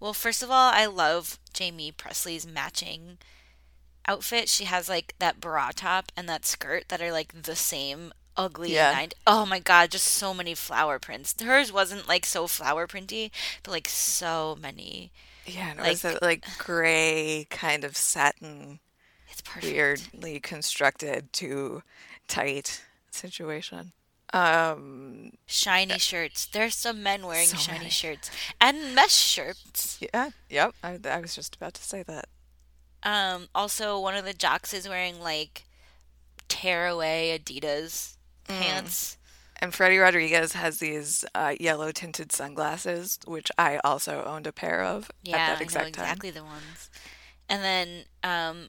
Well, 0.00 0.12
first 0.12 0.42
of 0.42 0.50
all, 0.50 0.70
I 0.72 0.86
love 0.86 1.38
Jaime 1.58 1.90
Pressly's 1.92 2.46
matching 2.46 3.18
outfit. 4.06 4.48
She 4.48 4.64
has 4.64 4.88
like 4.88 5.14
that 5.18 5.40
bra 5.40 5.70
top 5.74 6.12
and 6.16 6.28
that 6.28 6.44
skirt 6.44 6.88
that 6.88 7.00
are 7.02 7.12
like 7.12 7.42
the 7.42 7.56
same 7.56 8.12
ugly 8.36 8.72
Yeah. 8.74 8.92
90 8.92 9.16
oh 9.26 9.46
my 9.46 9.58
god 9.58 9.90
just 9.90 10.06
so 10.06 10.32
many 10.34 10.54
flower 10.54 10.98
prints 10.98 11.34
hers 11.42 11.72
wasn't 11.72 12.06
like 12.08 12.26
so 12.26 12.46
flower 12.46 12.86
printy 12.86 13.30
but 13.62 13.70
like 13.72 13.88
so 13.88 14.56
many 14.60 15.10
Yeah, 15.46 15.70
and 15.70 15.78
it 15.78 15.82
Like- 15.82 15.90
was 15.92 16.02
that 16.02 16.22
like 16.22 16.44
gray 16.58 17.46
kind 17.50 17.84
of 17.84 17.96
satin, 17.96 18.80
it's 19.30 19.40
perfect 19.42 19.72
weirdly 19.72 20.40
constructed 20.40 21.32
to 21.34 21.82
tight 22.28 22.82
situation. 23.10 23.92
Um, 24.32 25.32
shiny 25.46 25.98
shirts 25.98 26.46
there's 26.46 26.74
some 26.74 27.00
men 27.02 27.26
wearing 27.26 27.46
So 27.46 27.56
shiny 27.56 27.78
many. 27.78 27.90
shirts 27.90 28.28
and 28.60 28.92
mesh 28.94 29.12
shirts 29.14 29.98
yeah, 30.00 30.30
yep. 30.50 30.74
I, 30.82 30.98
I 31.08 31.20
was 31.20 31.34
just 31.36 31.54
about 31.54 31.74
to 31.74 31.82
say 31.82 32.02
that. 32.02 32.26
Um, 33.04 33.46
also, 33.54 34.00
one 34.00 34.16
of 34.16 34.24
the 34.24 34.34
jocks 34.34 34.74
is 34.74 34.88
wearing 34.88 35.20
like 35.20 35.64
tearaway 36.48 37.38
Adidas 37.38 38.15
Mm. 38.48 38.58
pants. 38.58 39.16
And 39.60 39.74
Freddy 39.74 39.96
Rodriguez 39.98 40.52
has 40.52 40.78
these 40.78 41.24
uh, 41.34 41.54
yellow 41.58 41.90
tinted 41.90 42.30
sunglasses, 42.32 43.18
which 43.26 43.50
I 43.58 43.78
also 43.84 44.22
owned 44.24 44.46
a 44.46 44.52
pair 44.52 44.82
of 44.82 45.10
Yeah, 45.22 45.36
at 45.36 45.46
that 45.46 45.62
exact 45.62 45.94
time. 45.94 46.06
exactly 46.06 46.30
the 46.30 46.44
ones. 46.44 46.90
And 47.48 47.62
then, 47.62 48.04
um, 48.22 48.68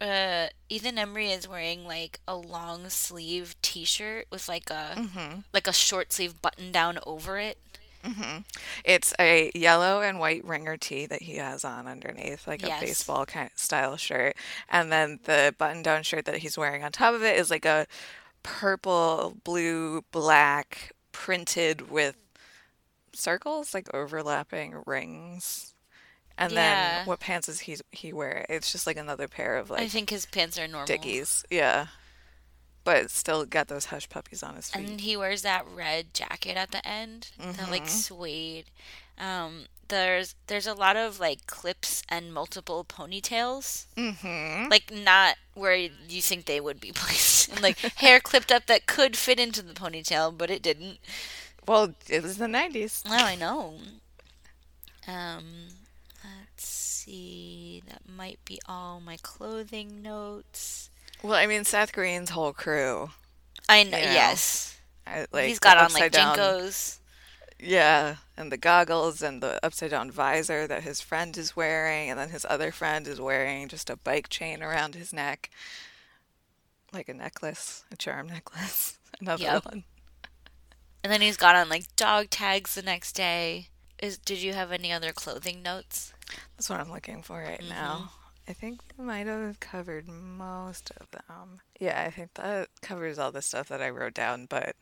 uh, 0.00 0.48
Ethan 0.68 0.96
Embry 0.96 1.36
is 1.36 1.46
wearing 1.48 1.84
like 1.86 2.20
a 2.26 2.36
long 2.36 2.88
sleeve 2.88 3.54
T-shirt 3.62 4.26
with 4.30 4.48
like 4.48 4.70
a 4.70 4.94
hmm 4.96 5.40
like 5.52 5.66
a 5.68 5.72
short 5.72 6.12
sleeve 6.12 6.40
button 6.42 6.72
down 6.72 6.98
over 7.06 7.38
it. 7.38 7.58
hmm 8.02 8.38
It's 8.84 9.14
a 9.20 9.50
yellow 9.54 10.00
and 10.02 10.18
white 10.18 10.44
ringer 10.44 10.76
tee 10.76 11.06
that 11.06 11.22
he 11.22 11.36
has 11.36 11.64
on 11.64 11.86
underneath, 11.86 12.46
like 12.46 12.62
Yes. 12.62 12.80
a 12.82 12.84
baseball 12.84 13.24
kind 13.24 13.50
of 13.52 13.58
style 13.58 13.96
shirt. 13.96 14.36
And 14.68 14.90
then 14.92 15.20
the 15.24 15.54
button 15.56 15.82
down 15.82 16.02
shirt 16.02 16.24
that 16.26 16.38
he's 16.38 16.58
wearing 16.58 16.82
on 16.84 16.92
top 16.92 17.14
of 17.14 17.22
it 17.22 17.36
is 17.38 17.50
like 17.50 17.64
a 17.64 17.86
purple, 18.44 19.38
blue, 19.42 20.02
black 20.12 20.92
printed 21.10 21.90
with 21.90 22.14
circles, 23.12 23.74
like 23.74 23.92
overlapping 23.92 24.82
rings. 24.86 25.74
And 26.38 26.52
Yeah. 26.52 26.98
then 26.98 27.06
what 27.06 27.20
pants 27.20 27.48
is 27.48 27.60
he 27.60 27.76
he 27.92 28.12
wearing? 28.12 28.46
It's 28.48 28.70
just 28.70 28.86
like 28.86 28.96
another 28.96 29.26
pair 29.28 29.56
of 29.56 29.70
like 29.70 29.80
I 29.82 29.88
think 29.88 30.10
his 30.10 30.26
pants 30.26 30.58
are 30.58 30.68
normal. 30.68 30.86
Dickies. 30.86 31.44
Yeah. 31.50 31.88
But 32.84 33.10
still 33.10 33.46
got 33.46 33.68
those 33.68 33.86
hush 33.86 34.08
puppies 34.08 34.42
on 34.42 34.56
his 34.56 34.70
feet. 34.70 34.86
And 34.88 35.00
he 35.00 35.16
wears 35.16 35.42
that 35.42 35.64
red 35.66 36.12
jacket 36.12 36.56
at 36.56 36.70
the 36.70 36.86
end, 36.86 37.30
that 37.38 37.70
like 37.70 37.84
Mhm. 37.84 37.88
suede. 37.88 38.66
Um, 39.16 39.66
there's 39.88 40.34
there's 40.46 40.66
a 40.66 40.74
lot 40.74 40.96
of 40.96 41.18
like 41.20 41.46
clips 41.46 42.02
and 42.08 42.32
multiple 42.32 42.84
ponytails. 42.84 43.86
Mm-hmm. 43.96 44.68
like 44.70 44.90
not 44.92 45.36
where 45.54 45.74
you 45.74 46.20
think 46.22 46.46
they 46.46 46.60
would 46.60 46.80
be 46.80 46.92
placed 46.94 47.48
and 47.50 47.62
like 47.62 47.78
hair 47.78 48.20
clipped 48.20 48.50
up 48.52 48.66
that 48.66 48.86
could 48.86 49.16
fit 49.16 49.38
into 49.40 49.62
the 49.62 49.72
ponytail 49.74 50.36
but 50.36 50.50
it 50.50 50.62
didn't 50.62 50.98
Well, 51.66 51.94
it 52.08 52.22
was 52.22 52.38
the 52.38 52.46
90s. 52.46 53.02
oh 53.06 53.12
i 53.24 53.34
know 53.36 53.74
um 55.06 55.44
let's 56.24 56.66
see 56.66 57.82
that 57.88 58.02
might 58.08 58.38
be 58.44 58.58
all 58.66 59.00
my 59.00 59.18
clothing 59.22 60.02
notes 60.02 60.90
Well, 61.22 61.34
I 61.34 61.46
mean, 61.46 61.64
Seth 61.64 61.92
Green's 61.92 62.30
whole 62.30 62.52
crew. 62.52 63.10
i 63.68 63.82
know 63.82 63.98
You 63.98 64.04
know, 64.06 64.12
yes 64.12 64.76
I, 65.06 65.26
like 65.32 65.48
he's 65.48 65.58
got 65.58 65.76
on 65.78 65.92
like 65.92 66.12
down- 66.12 66.36
JNCOs 66.36 66.98
Yeah, 67.66 68.16
and 68.36 68.52
the 68.52 68.56
goggles 68.58 69.22
and 69.22 69.42
the 69.42 69.58
upside 69.64 69.90
down 69.90 70.10
visor 70.10 70.66
that 70.66 70.82
his 70.82 71.00
friend 71.00 71.36
is 71.38 71.56
wearing, 71.56 72.10
and 72.10 72.18
then 72.18 72.28
his 72.28 72.44
other 72.48 72.70
friend 72.70 73.06
is 73.08 73.20
wearing 73.20 73.68
just 73.68 73.88
a 73.88 73.96
bike 73.96 74.28
chain 74.28 74.62
around 74.62 74.94
his 74.94 75.12
neck, 75.12 75.50
like 76.92 77.08
a 77.08 77.14
necklace, 77.14 77.84
a 77.90 77.96
charm 77.96 78.26
necklace. 78.36 78.98
Another 79.20 79.42
Yep. 79.44 79.64
one. 79.66 79.84
and 81.02 81.12
then 81.12 81.20
he's 81.20 81.36
got 81.36 81.56
on 81.56 81.68
like 81.68 81.94
dog 81.96 82.30
tags 82.30 82.74
the 82.74 82.82
next 82.82 83.12
day 83.12 83.68
is 83.98 84.18
did 84.18 84.42
you 84.42 84.52
have 84.52 84.72
any 84.72 84.92
other 84.92 85.12
clothing 85.12 85.62
notes 85.62 86.12
That's 86.56 86.68
what 86.68 86.80
I'm 86.80 86.90
looking 86.90 87.22
for 87.22 87.40
right 87.40 87.60
Mm-hmm. 87.60 87.68
now. 87.70 88.10
I 88.48 88.52
think 88.52 88.80
we 88.98 89.04
might 89.04 89.26
have 89.26 89.58
covered 89.60 90.06
most 90.08 90.90
of 91.00 91.10
them. 91.12 91.60
Yeah, 91.80 92.02
I 92.06 92.10
think 92.10 92.34
that 92.34 92.68
covers 92.82 93.18
all 93.18 93.32
the 93.32 93.40
stuff 93.40 93.68
that 93.68 93.80
I 93.80 93.88
wrote 93.88 94.12
down, 94.14 94.46
but 94.46 94.76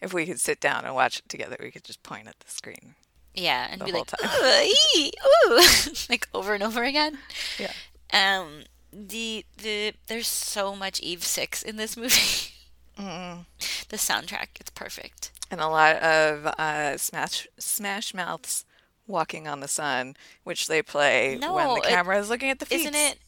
if 0.00 0.12
we 0.12 0.26
could 0.26 0.40
sit 0.40 0.60
down 0.60 0.84
and 0.84 0.94
watch 0.94 1.18
it 1.18 1.28
together, 1.28 1.56
we 1.60 1.70
could 1.70 1.84
just 1.84 2.02
point 2.02 2.28
at 2.28 2.38
the 2.40 2.50
screen. 2.50 2.94
Yeah, 3.34 3.68
and 3.70 3.80
the 3.80 3.86
be 3.86 3.90
whole 3.90 4.00
like, 4.00 4.08
time. 4.08 4.30
"Ooh, 4.42 4.72
ee, 4.96 5.12
ooh," 5.48 5.92
like 6.10 6.28
over 6.32 6.54
and 6.54 6.62
over 6.62 6.82
again. 6.82 7.18
Yeah. 7.58 7.72
Um, 8.12 8.62
the 8.92 9.44
the 9.58 9.94
there's 10.06 10.28
so 10.28 10.74
much 10.74 11.00
Eve 11.00 11.24
Six 11.24 11.62
in 11.62 11.76
this 11.76 11.96
movie. 11.96 12.52
Mm. 12.98 13.44
the 13.90 13.98
soundtrack, 13.98 14.58
it's 14.58 14.70
perfect. 14.70 15.30
And 15.50 15.60
a 15.60 15.68
lot 15.68 15.96
of 15.96 16.46
uh, 16.46 16.96
Smash 16.96 17.46
Smash 17.58 18.14
Mouths 18.14 18.64
walking 19.06 19.46
on 19.46 19.60
the 19.60 19.68
sun, 19.68 20.16
which 20.44 20.66
they 20.66 20.82
play 20.82 21.36
when 21.36 21.74
the 21.74 21.82
camera 21.86 22.18
is 22.18 22.30
looking 22.30 22.48
at 22.48 22.58
the 22.58 22.66
feet. 22.66 22.80
Isn't 22.80 22.94
it? 22.94 23.18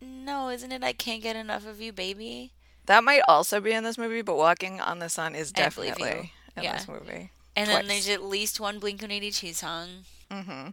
No, 0.00 0.48
isn't 0.48 0.72
it? 0.72 0.82
I 0.82 0.92
can't 0.92 1.22
get 1.22 1.36
enough 1.36 1.66
of 1.66 1.80
you, 1.80 1.92
baby. 1.92 2.52
That 2.88 3.04
might 3.04 3.20
also 3.28 3.60
be 3.60 3.72
in 3.72 3.84
this 3.84 3.98
movie, 3.98 4.22
but 4.22 4.36
Walking 4.36 4.80
on 4.80 4.98
the 4.98 5.08
Sun 5.08 5.34
is 5.34 5.52
I 5.54 5.68
believe 5.68 5.98
you. 5.98 6.04
definitely 6.04 6.32
in 6.56 6.62
Yeah. 6.64 6.72
this 6.72 6.88
movie. 6.88 7.30
And 7.54 7.68
then 7.70 7.86
there's 7.86 8.08
at 8.08 8.22
least 8.22 8.60
one 8.60 8.78
Blink 8.78 9.02
One 9.02 9.10
Eighty 9.10 9.30
Two 9.30 9.52
song. 9.52 10.04
hmm 10.30 10.68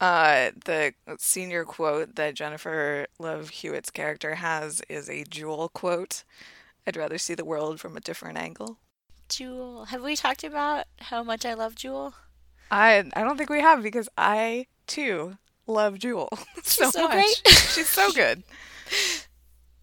Uh, 0.00 0.52
the 0.64 0.94
senior 1.18 1.64
quote 1.64 2.14
that 2.14 2.34
Jennifer 2.34 3.06
Love 3.18 3.48
Hewitt's 3.50 3.90
character 3.90 4.36
has 4.36 4.80
is 4.88 5.10
a 5.10 5.24
Jewel 5.24 5.68
quote. 5.68 6.22
I'd 6.86 6.96
rather 6.96 7.18
see 7.18 7.34
the 7.34 7.44
world 7.44 7.80
from 7.80 7.96
a 7.96 8.00
different 8.00 8.38
angle. 8.38 8.78
Jewel, 9.28 9.86
have 9.86 10.02
we 10.02 10.14
talked 10.16 10.44
about 10.44 10.84
how 11.00 11.22
much 11.24 11.44
I 11.44 11.54
love 11.54 11.74
Jewel? 11.74 12.14
I 12.70 13.10
I 13.14 13.22
don't 13.24 13.36
think 13.36 13.50
we 13.50 13.60
have 13.60 13.82
because 13.82 14.08
I 14.16 14.66
too 14.86 15.36
love 15.66 15.98
Jewel 15.98 16.28
so, 16.62 16.90
so 16.90 17.08
much. 17.08 17.12
great. 17.14 17.42
She's 17.48 17.88
so 17.88 18.12
good. 18.12 18.44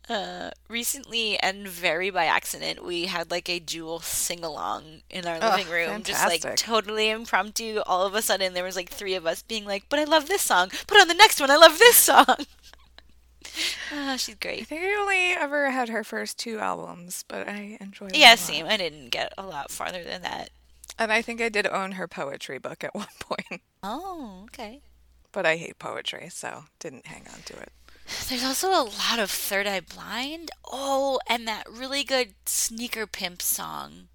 Uh, 0.08 0.52
recently 0.70 1.36
and 1.40 1.68
very 1.68 2.12
by 2.12 2.26
accident, 2.26 2.84
we 2.86 3.06
had 3.06 3.32
like 3.32 3.50
a 3.50 3.60
Jewel 3.60 4.00
sing 4.02 4.44
along 4.44 5.02
in 5.10 5.26
our 5.26 5.40
Oh, 5.42 5.50
living 5.56 5.72
room, 5.72 6.04
just 6.04 6.26
like 6.28 6.56
totally 6.58 7.10
impromptu. 7.10 7.82
All 7.88 8.06
of 8.06 8.14
a 8.14 8.22
sudden, 8.22 8.54
there 8.54 8.64
was 8.64 8.76
like 8.76 8.90
three 8.90 9.16
of 9.16 9.26
us 9.26 9.42
being 9.42 9.66
like, 9.66 9.86
"But 9.90 9.98
I 10.00 10.04
love 10.04 10.28
this 10.28 10.44
song. 10.44 10.70
Put 10.86 11.00
on 11.02 11.08
the 11.08 11.16
next 11.16 11.40
one. 11.42 11.50
I 11.50 11.56
love 11.58 11.80
this 11.80 11.96
song." 11.96 12.26
Ah, 13.94 14.16
she's 14.18 14.36
I 14.36 14.38
great. 14.42 14.68
think 14.68 14.82
I 14.82 14.96
only 15.00 15.28
ever 15.30 15.70
had 15.72 15.88
her 15.90 16.04
first 16.04 16.38
two 16.38 16.60
albums, 16.60 17.24
but 17.28 17.48
I 17.48 17.78
enjoyed 17.80 18.12
them. 18.12 18.20
Yeah, 18.20 18.36
same. 18.36 18.66
I 18.66 18.76
didn't 18.76 19.10
get 19.12 19.32
a 19.38 19.46
lot 19.46 19.72
farther 19.72 20.04
than 20.04 20.24
that. 20.24 20.50
And 21.00 21.10
I 21.12 21.22
think 21.22 21.40
I 21.42 21.48
did 21.50 21.66
own 21.68 21.94
her 21.94 22.08
poetry 22.08 22.58
book 22.58 22.84
at 22.84 22.94
one 22.96 23.08
point, 23.20 23.62
Oh, 23.82 24.42
okay. 24.46 24.82
but 25.32 25.46
I 25.46 25.56
hate 25.56 25.80
poetry, 25.80 26.28
so 26.30 26.66
didn't 26.80 27.06
hang 27.08 27.28
on 27.34 27.42
to 27.46 27.58
it. 27.58 27.72
There's 28.30 28.44
also 28.44 28.70
a 28.70 28.84
lot 28.84 29.20
of 29.20 29.32
Third 29.32 29.68
Eye 29.68 29.80
Blind. 29.82 30.52
Oh, 30.66 31.20
and 31.28 31.48
that 31.48 31.68
really 31.70 32.04
good 32.04 32.36
Sneaker 32.46 33.08
Pimp 33.08 33.42
song. 33.42 34.08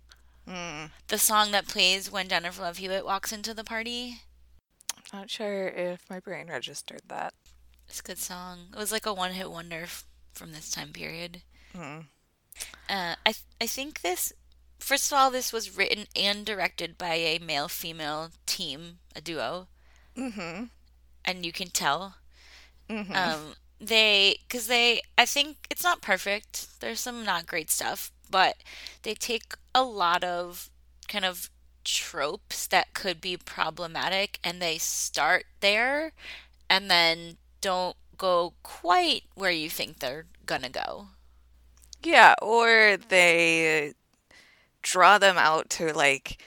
Mm, 0.48 0.90
The 1.08 1.18
song 1.18 1.50
that 1.52 1.68
plays 1.68 2.10
when 2.10 2.28
Jennifer 2.28 2.62
Love 2.62 2.78
Hewitt 2.78 3.04
walks 3.04 3.32
into 3.32 3.54
the 3.54 3.64
party. 3.64 4.22
not 5.12 5.28
sure 5.30 5.68
if 5.68 6.08
my 6.08 6.20
brain 6.20 6.48
registered 6.48 7.02
that. 7.08 7.34
It's 7.88 8.00
a 8.00 8.04
good 8.04 8.18
song. 8.18 8.68
It 8.72 8.78
was 8.78 8.92
like 8.92 9.06
a 9.06 9.12
one 9.14 9.32
hit 9.32 9.50
wonder 9.50 9.82
f- 9.82 10.04
from 10.32 10.52
this 10.52 10.70
time 10.70 10.92
period. 10.92 11.42
Mm. 11.74 12.04
Uh, 12.88 13.14
I 13.26 13.32
th- 13.32 13.44
I 13.60 13.66
think 13.66 14.02
this. 14.02 14.32
First 14.78 15.10
of 15.12 15.18
all, 15.18 15.30
this 15.30 15.52
was 15.52 15.76
written 15.76 16.06
and 16.16 16.46
directed 16.46 16.96
by 16.96 17.14
a 17.14 17.38
male 17.38 17.68
female 17.68 18.30
team, 18.46 18.98
a 19.14 19.20
duo, 19.20 19.68
Mm-hmm. 20.16 20.64
and 21.24 21.44
you 21.46 21.52
can 21.52 21.68
tell. 21.70 22.14
Mm-hmm. 22.88 23.12
Um, 23.14 23.54
they 23.80 24.38
because 24.46 24.66
they 24.66 25.02
I 25.16 25.24
think 25.24 25.56
it's 25.70 25.84
not 25.84 26.02
perfect. 26.02 26.80
There's 26.80 27.00
some 27.00 27.24
not 27.24 27.46
great 27.46 27.70
stuff, 27.70 28.12
but 28.30 28.56
they 29.02 29.14
take 29.14 29.54
a 29.74 29.82
lot 29.82 30.22
of 30.22 30.70
kind 31.08 31.24
of 31.24 31.50
tropes 31.84 32.66
that 32.66 32.94
could 32.94 33.20
be 33.20 33.36
problematic, 33.36 34.38
and 34.44 34.60
they 34.60 34.78
start 34.78 35.46
there, 35.60 36.12
and 36.68 36.90
then 36.90 37.38
don't 37.60 37.96
go 38.18 38.54
quite 38.62 39.22
where 39.34 39.50
you 39.50 39.70
think 39.70 39.98
they're 39.98 40.26
gonna 40.46 40.68
go. 40.68 41.08
Yeah, 42.02 42.34
or 42.42 42.98
they 43.08 43.94
draw 44.82 45.18
them 45.18 45.36
out 45.38 45.70
to 45.70 45.92
like 45.92 46.42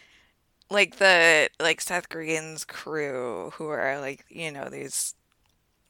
like 0.69 0.97
the 0.97 1.49
like 1.59 1.81
Seth 1.81 2.09
Green's 2.09 2.65
crew 2.65 3.51
who 3.55 3.67
are 3.67 3.99
like, 3.99 4.25
you 4.29 4.51
know, 4.51 4.69
these 4.69 5.15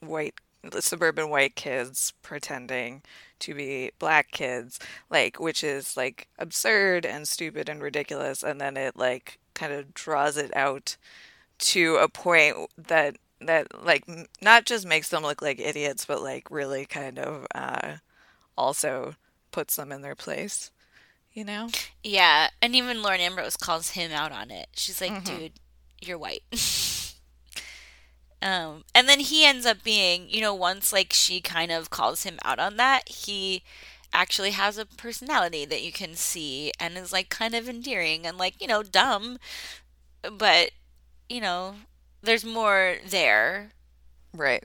white 0.01 0.35
suburban 0.79 1.29
white 1.29 1.55
kids 1.55 2.13
pretending 2.21 3.01
to 3.39 3.53
be 3.53 3.91
black 3.99 4.31
kids, 4.31 4.79
like 5.09 5.39
which 5.39 5.63
is 5.63 5.97
like 5.97 6.27
absurd 6.39 7.05
and 7.05 7.27
stupid 7.27 7.69
and 7.69 7.81
ridiculous 7.81 8.43
and 8.43 8.59
then 8.61 8.77
it 8.77 8.95
like 8.95 9.39
kind 9.53 9.73
of 9.73 9.93
draws 9.93 10.37
it 10.37 10.55
out 10.55 10.97
to 11.59 11.97
a 11.97 12.07
point 12.07 12.55
that 12.77 13.17
that 13.41 13.67
like 13.85 14.03
not 14.41 14.65
just 14.65 14.87
makes 14.87 15.09
them 15.09 15.23
look 15.23 15.41
like 15.41 15.59
idiots 15.59 16.05
but 16.05 16.21
like 16.21 16.49
really 16.49 16.85
kind 16.85 17.19
of 17.19 17.45
uh 17.53 17.95
also 18.57 19.15
puts 19.51 19.75
them 19.75 19.91
in 19.91 20.01
their 20.01 20.15
place 20.15 20.71
you 21.33 21.43
know? 21.43 21.69
Yeah, 22.03 22.49
and 22.61 22.75
even 22.75 23.01
Lauren 23.01 23.19
Ambrose 23.19 23.57
calls 23.57 23.91
him 23.91 24.11
out 24.11 24.31
on 24.31 24.51
it. 24.51 24.67
She's 24.75 25.01
like, 25.01 25.11
mm-hmm. 25.11 25.37
"Dude, 25.37 25.53
you're 26.01 26.17
white." 26.17 26.43
um, 28.43 28.83
and 28.93 29.07
then 29.07 29.21
he 29.21 29.45
ends 29.45 29.65
up 29.65 29.83
being, 29.83 30.27
you 30.29 30.41
know, 30.41 30.53
once 30.53 30.91
like 30.91 31.13
she 31.13 31.39
kind 31.39 31.71
of 31.71 31.89
calls 31.89 32.23
him 32.23 32.37
out 32.43 32.59
on 32.59 32.75
that, 32.77 33.07
he 33.07 33.63
actually 34.13 34.51
has 34.51 34.77
a 34.77 34.85
personality 34.85 35.65
that 35.65 35.81
you 35.81 35.91
can 35.91 36.13
see 36.13 36.71
and 36.79 36.97
is 36.97 37.13
like 37.13 37.29
kind 37.29 37.55
of 37.55 37.69
endearing 37.69 38.27
and 38.27 38.37
like, 38.37 38.61
you 38.61 38.67
know, 38.67 38.83
dumb, 38.83 39.39
but 40.37 40.71
you 41.29 41.39
know, 41.39 41.75
there's 42.21 42.43
more 42.43 42.97
there. 43.07 43.71
Right. 44.33 44.63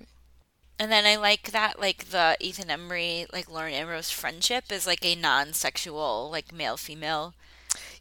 And 0.80 0.90
then 0.92 1.06
I 1.06 1.16
like 1.16 1.52
that, 1.52 1.80
like 1.80 2.10
the 2.10 2.36
Ethan 2.40 2.68
Embry, 2.68 3.26
like 3.32 3.50
Lauren 3.50 3.74
Ambrose 3.74 4.10
friendship 4.10 4.70
is 4.70 4.86
like 4.86 5.04
a 5.04 5.14
non-sexual, 5.14 6.28
like 6.30 6.52
male-female. 6.52 7.34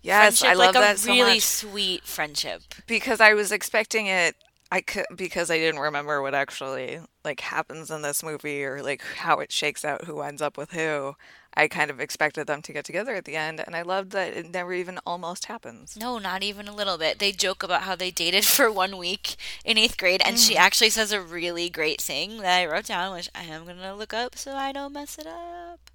Yes, 0.02 0.40
friendship. 0.40 0.50
I 0.50 0.54
love 0.54 0.76
like 0.76 0.84
that 0.84 1.00
so 1.00 1.12
really 1.12 1.36
much. 1.36 1.44
sweet 1.44 2.04
friendship. 2.04 2.62
Because 2.88 3.20
I 3.20 3.34
was 3.34 3.52
expecting 3.52 4.08
it, 4.08 4.36
I 4.72 4.82
could 4.82 5.06
because 5.16 5.50
I 5.50 5.58
didn't 5.58 5.80
remember 5.80 6.22
what 6.22 6.34
actually 6.34 7.00
like 7.24 7.40
happens 7.40 7.90
in 7.90 8.02
this 8.02 8.22
movie 8.22 8.64
or 8.64 8.84
like 8.84 9.02
how 9.02 9.40
it 9.40 9.52
shakes 9.52 9.86
out 9.86 10.06
who 10.06 10.22
ends 10.22 10.42
up 10.42 10.58
with 10.58 10.72
who. 10.72 11.16
I 11.54 11.68
kind 11.68 11.90
of 11.90 12.00
expected 12.00 12.46
them 12.46 12.62
to 12.62 12.74
get 12.74 12.86
together 12.86 13.16
at 13.16 13.26
the 13.26 13.36
end, 13.36 13.64
and 13.66 13.76
I 13.76 13.82
loved 13.82 14.12
that 14.12 14.38
it 14.38 14.54
never 14.54 14.74
even 14.74 15.00
almost 15.08 15.46
happens. 15.46 15.98
No, 16.00 16.20
not 16.20 16.44
even 16.44 16.68
a 16.68 16.76
little 16.76 17.00
bit. 17.00 17.18
They 17.18 17.32
joke 17.32 17.64
about 17.64 17.82
how 17.82 17.96
they 17.96 18.12
dated 18.12 18.46
for 18.46 18.72
one 18.72 18.96
week 18.96 19.36
in 19.66 19.78
eighth 19.78 19.98
grade, 19.98 20.22
and 20.24 20.36
mm. 20.36 20.48
she 20.48 20.56
actually 20.56 20.92
says 20.92 21.12
a 21.12 21.20
really 21.20 21.70
great 21.70 22.00
thing 22.00 22.38
that 22.42 22.60
I 22.60 22.68
wrote 22.68 22.86
down, 22.86 23.16
which 23.16 23.30
I 23.34 23.44
am 23.44 23.64
going 23.64 23.78
to 23.78 23.96
look 23.96 24.14
up 24.14 24.38
so 24.38 24.54
I 24.54 24.72
don't 24.72 24.94
mess 24.94 25.18
it 25.18 25.26
up. 25.26 25.90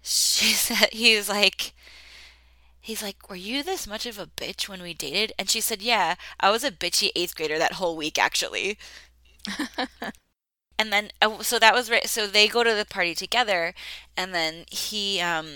She 0.00 0.52
said, 0.52 0.90
he 0.92 1.16
was 1.16 1.28
like, 1.28 1.72
he's 2.82 3.02
like, 3.02 3.30
Were 3.30 3.36
you 3.36 3.62
this 3.62 3.86
much 3.86 4.04
of 4.04 4.18
a 4.18 4.26
bitch 4.26 4.68
when 4.68 4.82
we 4.82 4.92
dated? 4.92 5.32
And 5.38 5.48
she 5.48 5.62
said, 5.62 5.80
Yeah, 5.80 6.16
I 6.38 6.50
was 6.50 6.64
a 6.64 6.70
bitchy 6.70 7.10
eighth 7.16 7.34
grader 7.34 7.58
that 7.58 7.74
whole 7.74 7.96
week, 7.96 8.18
actually. 8.18 8.76
and 10.78 10.92
then 10.92 11.10
uh, 11.22 11.42
so 11.42 11.58
that 11.58 11.74
was 11.74 11.90
right 11.90 12.08
so 12.08 12.26
they 12.26 12.48
go 12.48 12.62
to 12.64 12.74
the 12.74 12.84
party 12.84 13.14
together 13.14 13.74
and 14.16 14.34
then 14.34 14.64
he 14.70 15.20
um 15.20 15.48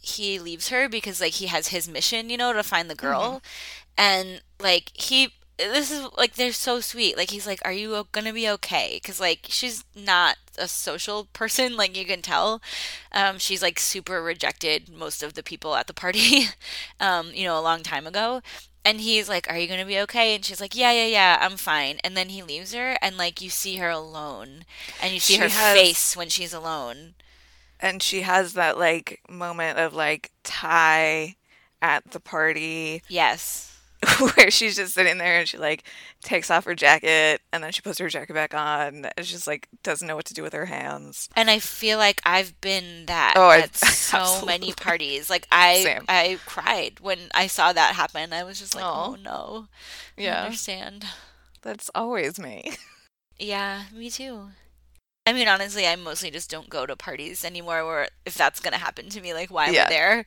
he 0.00 0.38
leaves 0.38 0.68
her 0.68 0.88
because 0.88 1.20
like 1.20 1.34
he 1.34 1.46
has 1.46 1.68
his 1.68 1.88
mission 1.88 2.30
you 2.30 2.36
know 2.36 2.52
to 2.52 2.62
find 2.62 2.88
the 2.90 2.94
girl 2.94 3.22
mm-hmm. 3.36 3.38
and 3.98 4.42
like 4.60 4.90
he 4.94 5.30
this 5.56 5.90
is 5.90 6.06
like 6.16 6.34
they're 6.34 6.52
so 6.52 6.80
sweet 6.80 7.16
like 7.16 7.30
he's 7.30 7.46
like 7.46 7.60
are 7.64 7.72
you 7.72 8.06
gonna 8.12 8.32
be 8.32 8.48
okay 8.48 8.98
because 9.00 9.20
like 9.20 9.46
she's 9.48 9.84
not 9.94 10.36
a 10.58 10.66
social 10.66 11.24
person 11.32 11.76
like 11.76 11.96
you 11.96 12.04
can 12.04 12.22
tell 12.22 12.60
um, 13.12 13.38
she's 13.38 13.62
like 13.62 13.78
super 13.78 14.22
rejected 14.22 14.88
most 14.88 15.22
of 15.22 15.34
the 15.34 15.42
people 15.42 15.76
at 15.76 15.86
the 15.86 15.94
party 15.94 16.46
um, 17.00 17.30
you 17.32 17.44
know 17.44 17.58
a 17.58 17.62
long 17.62 17.82
time 17.82 18.06
ago 18.06 18.40
and 18.84 19.00
he's 19.00 19.28
like, 19.28 19.50
Are 19.50 19.58
you 19.58 19.66
to 19.66 19.84
be 19.86 19.98
okay? 20.00 20.34
And 20.34 20.44
she's 20.44 20.60
like, 20.60 20.76
Yeah, 20.76 20.92
yeah, 20.92 21.06
yeah, 21.06 21.38
I'm 21.40 21.56
fine. 21.56 21.98
And 22.04 22.16
then 22.16 22.28
he 22.28 22.42
leaves 22.42 22.74
her, 22.74 22.96
and 23.00 23.16
like 23.16 23.40
you 23.40 23.48
see 23.48 23.76
her 23.76 23.88
alone, 23.88 24.64
and 25.02 25.14
you 25.14 25.20
see 25.20 25.34
she 25.34 25.40
her 25.40 25.48
has, 25.48 25.76
face 25.76 26.16
when 26.16 26.28
she's 26.28 26.52
alone. 26.52 27.14
And 27.80 28.02
she 28.02 28.22
has 28.22 28.52
that 28.52 28.78
like 28.78 29.20
moment 29.28 29.78
of 29.78 29.94
like 29.94 30.30
tie 30.42 31.36
at 31.80 32.10
the 32.10 32.20
party. 32.20 33.02
Yes. 33.08 33.73
where 34.36 34.50
she's 34.50 34.76
just 34.76 34.94
sitting 34.94 35.18
there 35.18 35.38
and 35.38 35.48
she 35.48 35.58
like 35.58 35.84
takes 36.22 36.50
off 36.50 36.64
her 36.64 36.74
jacket 36.74 37.40
and 37.52 37.62
then 37.62 37.72
she 37.72 37.82
puts 37.82 37.98
her 37.98 38.08
jacket 38.08 38.34
back 38.34 38.54
on 38.54 39.04
and 39.04 39.12
she's 39.18 39.30
just 39.30 39.46
like 39.46 39.68
doesn't 39.82 40.06
know 40.06 40.16
what 40.16 40.24
to 40.26 40.34
do 40.34 40.42
with 40.42 40.52
her 40.52 40.66
hands. 40.66 41.28
And 41.36 41.50
I 41.50 41.58
feel 41.58 41.98
like 41.98 42.20
I've 42.24 42.60
been 42.60 43.06
that 43.06 43.34
oh, 43.36 43.50
at 43.50 43.64
I've, 43.64 43.76
so 43.76 44.18
absolutely. 44.18 44.46
many 44.46 44.72
parties. 44.72 45.30
Like 45.30 45.46
I 45.50 45.82
Same. 45.82 46.04
I 46.08 46.38
cried 46.46 47.00
when 47.00 47.18
I 47.34 47.46
saw 47.46 47.72
that 47.72 47.94
happen. 47.94 48.32
I 48.32 48.44
was 48.44 48.58
just 48.58 48.74
like, 48.74 48.84
Aww. 48.84 49.08
"Oh 49.08 49.16
no." 49.22 49.66
Yeah. 50.16 50.42
I 50.42 50.44
understand. 50.46 51.04
That's 51.62 51.90
always 51.94 52.38
me. 52.38 52.72
Yeah, 53.38 53.84
me 53.92 54.10
too. 54.10 54.50
I 55.26 55.32
mean, 55.32 55.48
honestly, 55.48 55.86
I 55.86 55.96
mostly 55.96 56.30
just 56.30 56.50
don't 56.50 56.68
go 56.68 56.86
to 56.86 56.96
parties 56.96 57.44
anymore 57.44 57.84
where 57.84 58.08
if 58.26 58.34
that's 58.34 58.60
going 58.60 58.74
to 58.74 58.78
happen 58.78 59.08
to 59.08 59.20
me, 59.20 59.32
like 59.34 59.50
why 59.50 59.66
am 59.66 59.74
yeah. 59.74 59.86
I 59.86 59.88
there? 59.88 60.24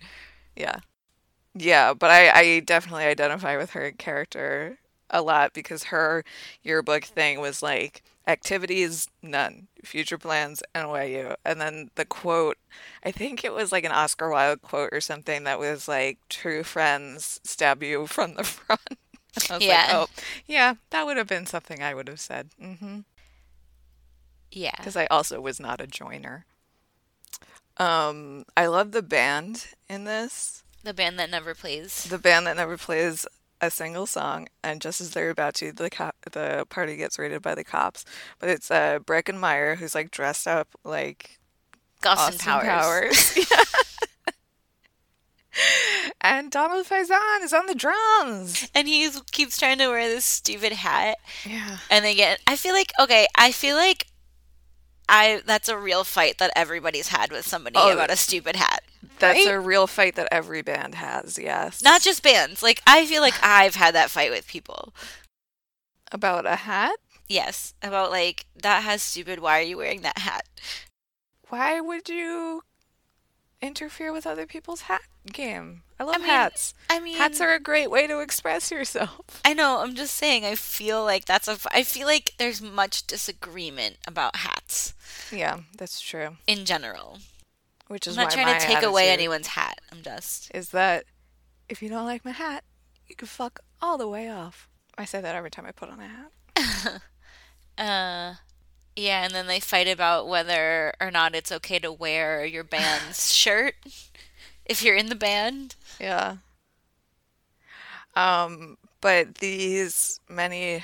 Yeah. 0.55 0.79
Yeah, 1.57 1.93
but 1.93 2.11
I, 2.11 2.29
I 2.29 2.59
definitely 2.59 3.05
identify 3.05 3.57
with 3.57 3.71
her 3.71 3.91
character 3.91 4.77
a 5.09 5.21
lot 5.21 5.53
because 5.53 5.85
her 5.85 6.23
yearbook 6.63 7.05
thing 7.05 7.39
was 7.39 7.63
like 7.63 8.03
activities 8.27 9.07
none 9.21 9.67
future 9.83 10.17
plans 10.17 10.61
NYU 10.75 11.33
and 11.45 11.61
then 11.61 11.89
the 11.95 12.03
quote 12.03 12.57
I 13.05 13.11
think 13.11 13.45
it 13.45 13.53
was 13.53 13.71
like 13.71 13.85
an 13.85 13.93
Oscar 13.93 14.29
Wilde 14.29 14.61
quote 14.61 14.89
or 14.91 14.99
something 14.99 15.45
that 15.45 15.59
was 15.59 15.87
like 15.87 16.17
true 16.27 16.63
friends 16.63 17.39
stab 17.45 17.81
you 17.81 18.05
from 18.05 18.35
the 18.35 18.43
front. 18.43 18.81
I 19.49 19.55
was 19.55 19.63
yeah. 19.63 19.75
like 19.75 19.93
oh 19.93 20.07
yeah 20.45 20.73
that 20.89 21.05
would 21.05 21.15
have 21.15 21.27
been 21.27 21.45
something 21.45 21.81
I 21.81 21.93
would 21.93 22.09
have 22.09 22.19
said. 22.19 22.49
Mm-hmm. 22.61 22.99
Yeah. 24.51 24.75
Because 24.75 24.97
I 24.97 25.05
also 25.05 25.39
was 25.39 25.59
not 25.59 25.79
a 25.79 25.87
joiner. 25.87 26.45
Um 27.77 28.43
I 28.57 28.65
love 28.65 28.91
the 28.91 29.01
band 29.01 29.67
in 29.87 30.03
this 30.03 30.63
the 30.87 30.93
band 30.93 31.19
that 31.19 31.29
never 31.29 31.53
plays. 31.53 32.05
The 32.05 32.17
band 32.17 32.47
that 32.47 32.57
never 32.57 32.77
plays 32.77 33.27
a 33.61 33.69
single 33.69 34.05
song, 34.05 34.47
and 34.63 34.81
just 34.81 35.01
as 35.01 35.11
they're 35.11 35.29
about 35.29 35.55
to, 35.55 35.71
the 35.71 35.89
the 36.31 36.65
party 36.69 36.95
gets 36.95 37.19
raided 37.19 37.41
by 37.41 37.55
the 37.55 37.63
cops. 37.63 38.05
But 38.39 38.49
it's 38.49 38.71
uh, 38.71 38.99
Breckin 38.99 39.39
Meyer 39.39 39.75
who's 39.75 39.95
like 39.95 40.11
dressed 40.11 40.47
up 40.47 40.69
like 40.83 41.39
Austin, 42.05 42.35
Austin 42.35 42.39
Powers. 42.39 43.33
Powers. 43.33 43.51
and 46.21 46.51
Donald 46.51 46.85
Faison 46.85 47.43
is 47.43 47.53
on 47.53 47.65
the 47.65 47.75
drums. 47.75 48.69
And 48.75 48.87
he 48.87 49.09
keeps 49.31 49.57
trying 49.57 49.79
to 49.79 49.87
wear 49.87 50.07
this 50.07 50.25
stupid 50.25 50.73
hat. 50.73 51.17
Yeah. 51.45 51.77
And 51.89 52.05
they 52.05 52.15
get 52.15 52.39
I 52.47 52.55
feel 52.55 52.73
like 52.73 52.91
okay, 52.99 53.27
I 53.35 53.51
feel 53.51 53.75
like 53.75 54.07
I 55.09 55.41
that's 55.45 55.69
a 55.69 55.77
real 55.77 56.03
fight 56.03 56.37
that 56.37 56.51
everybody's 56.55 57.07
had 57.07 57.31
with 57.31 57.47
somebody 57.47 57.77
oh, 57.77 57.91
about 57.91 58.11
a 58.11 58.15
stupid 58.15 58.55
hat. 58.55 58.83
That's 59.19 59.45
right? 59.45 59.55
a 59.55 59.59
real 59.59 59.87
fight 59.87 60.15
that 60.15 60.27
every 60.31 60.61
band 60.61 60.95
has, 60.95 61.37
yes. 61.37 61.83
Not 61.83 62.01
just 62.01 62.23
bands. 62.23 62.61
Like 62.61 62.81
I 62.85 63.05
feel 63.05 63.21
like 63.21 63.35
I've 63.43 63.75
had 63.75 63.95
that 63.95 64.09
fight 64.09 64.31
with 64.31 64.47
people. 64.47 64.93
About 66.11 66.45
a 66.45 66.55
hat? 66.55 66.97
Yes, 67.27 67.73
about 67.81 68.11
like 68.11 68.45
that 68.61 68.83
has 68.83 69.01
stupid 69.01 69.39
why 69.39 69.59
are 69.59 69.63
you 69.63 69.77
wearing 69.77 70.01
that 70.01 70.19
hat? 70.19 70.45
Why 71.49 71.79
would 71.81 72.09
you 72.09 72.63
interfere 73.61 74.13
with 74.13 74.27
other 74.27 74.45
people's 74.45 74.81
hat 74.81 75.01
game? 75.31 75.83
I 75.99 76.03
love 76.03 76.15
I 76.15 76.19
mean, 76.19 76.27
hats. 76.27 76.73
I 76.89 76.99
mean, 76.99 77.17
hats 77.17 77.41
are 77.41 77.53
a 77.53 77.59
great 77.59 77.89
way 77.89 78.05
to 78.05 78.19
express 78.19 78.69
yourself. 78.71 79.41
I 79.43 79.53
know. 79.53 79.79
I'm 79.79 79.95
just 79.95 80.13
saying. 80.13 80.45
I 80.45 80.55
feel 80.55 81.03
like 81.03 81.25
that's 81.25 81.47
a. 81.47 81.57
I 81.71 81.83
feel 81.83 82.05
like 82.05 82.33
there's 82.37 82.61
much 82.61 83.07
disagreement 83.07 83.97
about 84.05 84.37
hats. 84.37 84.93
Yeah, 85.31 85.61
that's 85.77 85.99
true. 85.99 86.37
In 86.45 86.65
general, 86.65 87.17
which 87.87 88.07
is 88.07 88.17
I'm 88.17 88.23
not 88.23 88.31
trying 88.31 88.59
to 88.59 88.65
take 88.65 88.83
away 88.83 89.09
anyone's 89.09 89.47
hat. 89.47 89.79
I'm 89.91 90.01
just 90.01 90.51
is 90.53 90.69
that 90.69 91.05
if 91.69 91.81
you 91.81 91.89
don't 91.89 92.05
like 92.05 92.23
my 92.23 92.31
hat, 92.31 92.63
you 93.07 93.15
can 93.15 93.27
fuck 93.27 93.59
all 93.81 93.97
the 93.97 94.07
way 94.07 94.29
off. 94.29 94.69
I 94.97 95.05
say 95.05 95.21
that 95.21 95.35
every 95.35 95.51
time 95.51 95.65
I 95.65 95.71
put 95.71 95.89
on 95.89 95.99
a 95.99 96.07
hat. 96.07 97.01
uh, 97.77 98.35
yeah, 98.95 99.23
and 99.23 99.33
then 99.33 99.47
they 99.47 99.59
fight 99.59 99.87
about 99.87 100.27
whether 100.27 100.93
or 100.99 101.11
not 101.11 101.35
it's 101.35 101.51
okay 101.51 101.79
to 101.79 101.91
wear 101.91 102.43
your 102.45 102.63
band's 102.63 103.33
shirt 103.33 103.75
if 104.65 104.83
you're 104.83 104.95
in 104.95 105.07
the 105.07 105.15
band. 105.15 105.75
Yeah. 105.99 106.37
Um, 108.15 108.77
but 109.01 109.35
these 109.35 110.19
many 110.27 110.83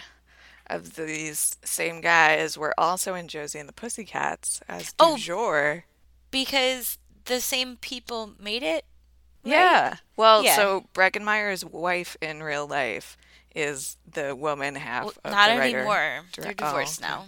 of 0.68 0.96
these 0.96 1.58
same 1.64 2.02
guys 2.02 2.58
were 2.58 2.74
also 2.78 3.16
in 3.16 3.28
Josie 3.28 3.60
and 3.60 3.68
the 3.68 3.74
Pussycats 3.74 4.62
as 4.70 4.94
oh, 5.00 5.16
du 5.16 5.22
jour. 5.22 5.86
Because 6.34 6.98
the 7.26 7.40
same 7.40 7.78
people 7.78 8.32
made 8.38 8.64
it? 8.64 8.84
Right? 9.46 9.52
Yeah. 9.52 9.96
Well, 10.18 10.44
yeah. 10.44 10.56
so 10.58 10.86
Breckin 10.94 11.24
Meyer's 11.24 11.64
wife 11.64 12.18
in 12.22 12.44
real 12.44 12.68
life 12.68 13.16
is 13.56 13.98
the 14.12 14.36
woman 14.36 14.76
half 14.76 15.04
well, 15.06 15.14
of 15.24 15.32
not 15.32 15.50
the 15.50 15.60
writer. 15.60 15.78
anymore. 15.78 16.22
They're 16.38 16.54
divorced 16.54 17.02
oh, 17.04 17.08
now. 17.08 17.26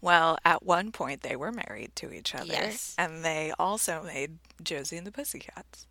Well, 0.00 0.38
at 0.44 0.64
one 0.64 0.92
point 0.92 1.22
they 1.22 1.36
were 1.36 1.52
married 1.52 1.92
to 1.96 2.12
each 2.12 2.34
other. 2.34 2.46
Yes. 2.46 2.94
And 2.98 3.24
they 3.24 3.52
also 3.58 4.02
made 4.02 4.38
Josie 4.62 4.96
and 4.96 5.06
the 5.06 5.12
Pussycats. 5.12 5.86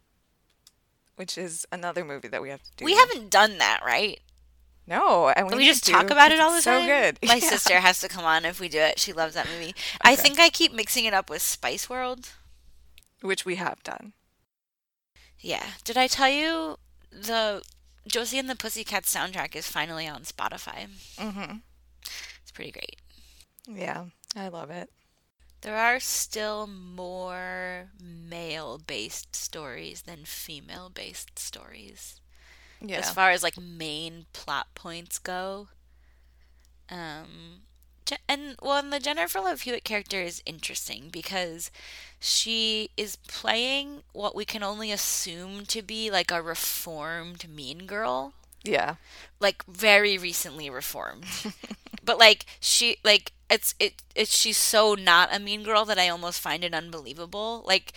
which 1.16 1.38
is 1.38 1.66
another 1.72 2.06
movie 2.06 2.28
that 2.28 2.42
we 2.42 2.50
have 2.50 2.62
to 2.64 2.72
do. 2.78 2.86
We 2.86 2.94
haven't 2.96 3.30
done 3.32 3.58
that, 3.58 3.80
right? 3.86 4.20
No, 4.86 5.30
and 5.30 5.48
we, 5.50 5.58
We, 5.58 5.66
just 5.66 5.86
talk 5.86 6.10
about 6.12 6.32
it 6.32 6.40
all 6.40 6.52
the 6.52 6.58
it's 6.58 6.66
time. 6.66 6.84
So 6.84 6.88
good. 6.88 7.20
My 7.28 7.36
Yeah. 7.42 7.50
sister 7.50 7.80
has 7.80 8.00
to 8.02 8.08
come 8.08 8.24
on 8.24 8.46
if 8.46 8.60
we 8.60 8.70
do 8.70 8.80
it. 8.80 9.00
She 9.00 9.12
loves 9.14 9.34
that 9.34 9.48
movie. 9.48 9.76
I 10.02 10.16
think 10.16 10.40
I 10.40 10.50
keep 10.50 10.72
mixing 10.74 11.06
it 11.06 11.14
up 11.14 11.30
with 11.30 11.42
Spice 11.42 11.90
World. 11.90 12.30
Which 13.22 13.46
we 13.46 13.56
have 13.56 13.84
done. 13.84 14.14
Yeah. 15.40 15.66
Did 15.84 15.98
I 15.98 16.08
tell 16.08 16.30
you 16.30 16.78
the 17.12 17.62
Josie 18.08 18.40
and 18.40 18.50
the 18.50 18.56
Pussycats 18.56 19.14
soundtrack 19.14 19.56
is 19.56 19.68
finally 19.68 20.08
on 20.08 20.24
Spotify? 20.24 20.88
Mm-hmm. 21.18 21.58
It's 22.42 22.52
pretty 22.54 22.72
great. 22.72 22.98
Yeah, 23.68 24.06
I 24.36 24.48
love 24.48 24.70
it. 24.70 24.90
There 25.62 25.76
are 25.76 26.00
still 26.00 26.68
more 26.68 27.90
male 28.02 28.78
based 28.78 29.36
stories 29.36 30.04
than 30.04 30.26
female 30.26 30.90
based 30.90 31.38
stories. 31.40 32.22
Yeah. 32.80 32.98
As 32.98 33.12
far 33.12 33.32
as 33.32 33.44
like 33.44 33.60
main 33.60 34.28
plot 34.34 34.68
points 34.76 35.18
go. 35.18 35.68
Um 36.90 37.64
and 38.28 38.56
well 38.62 38.78
and 38.78 38.92
the 38.94 39.00
Jennifer 39.00 39.40
Love 39.40 39.62
Hewitt 39.62 39.84
character 39.84 40.22
is 40.22 40.42
interesting 40.46 41.10
because 41.12 41.72
she 42.20 42.90
is 42.98 43.18
playing 43.28 44.04
what 44.14 44.36
we 44.36 44.46
can 44.46 44.64
only 44.64 44.92
assume 44.92 45.66
to 45.68 45.82
be 45.82 46.10
like 46.10 46.32
a 46.32 46.42
reformed 46.42 47.48
mean 47.50 47.86
girl 47.86 48.34
yeah. 48.64 48.96
like 49.40 49.64
very 49.66 50.18
recently 50.18 50.70
reformed. 50.70 51.26
but 52.04 52.18
like 52.20 52.46
she 52.60 52.98
like 53.04 53.32
it's 53.50 53.76
it 53.80 54.02
it's 54.16 54.38
she's 54.38 54.58
so 54.58 54.94
not 54.96 55.34
a 55.34 55.40
mean 55.40 55.64
girl 55.64 55.86
that 55.86 56.00
I 56.00 56.10
almost 56.10 56.40
find 56.42 56.64
it 56.64 56.74
unbelievable. 56.74 57.64
Like 57.66 57.94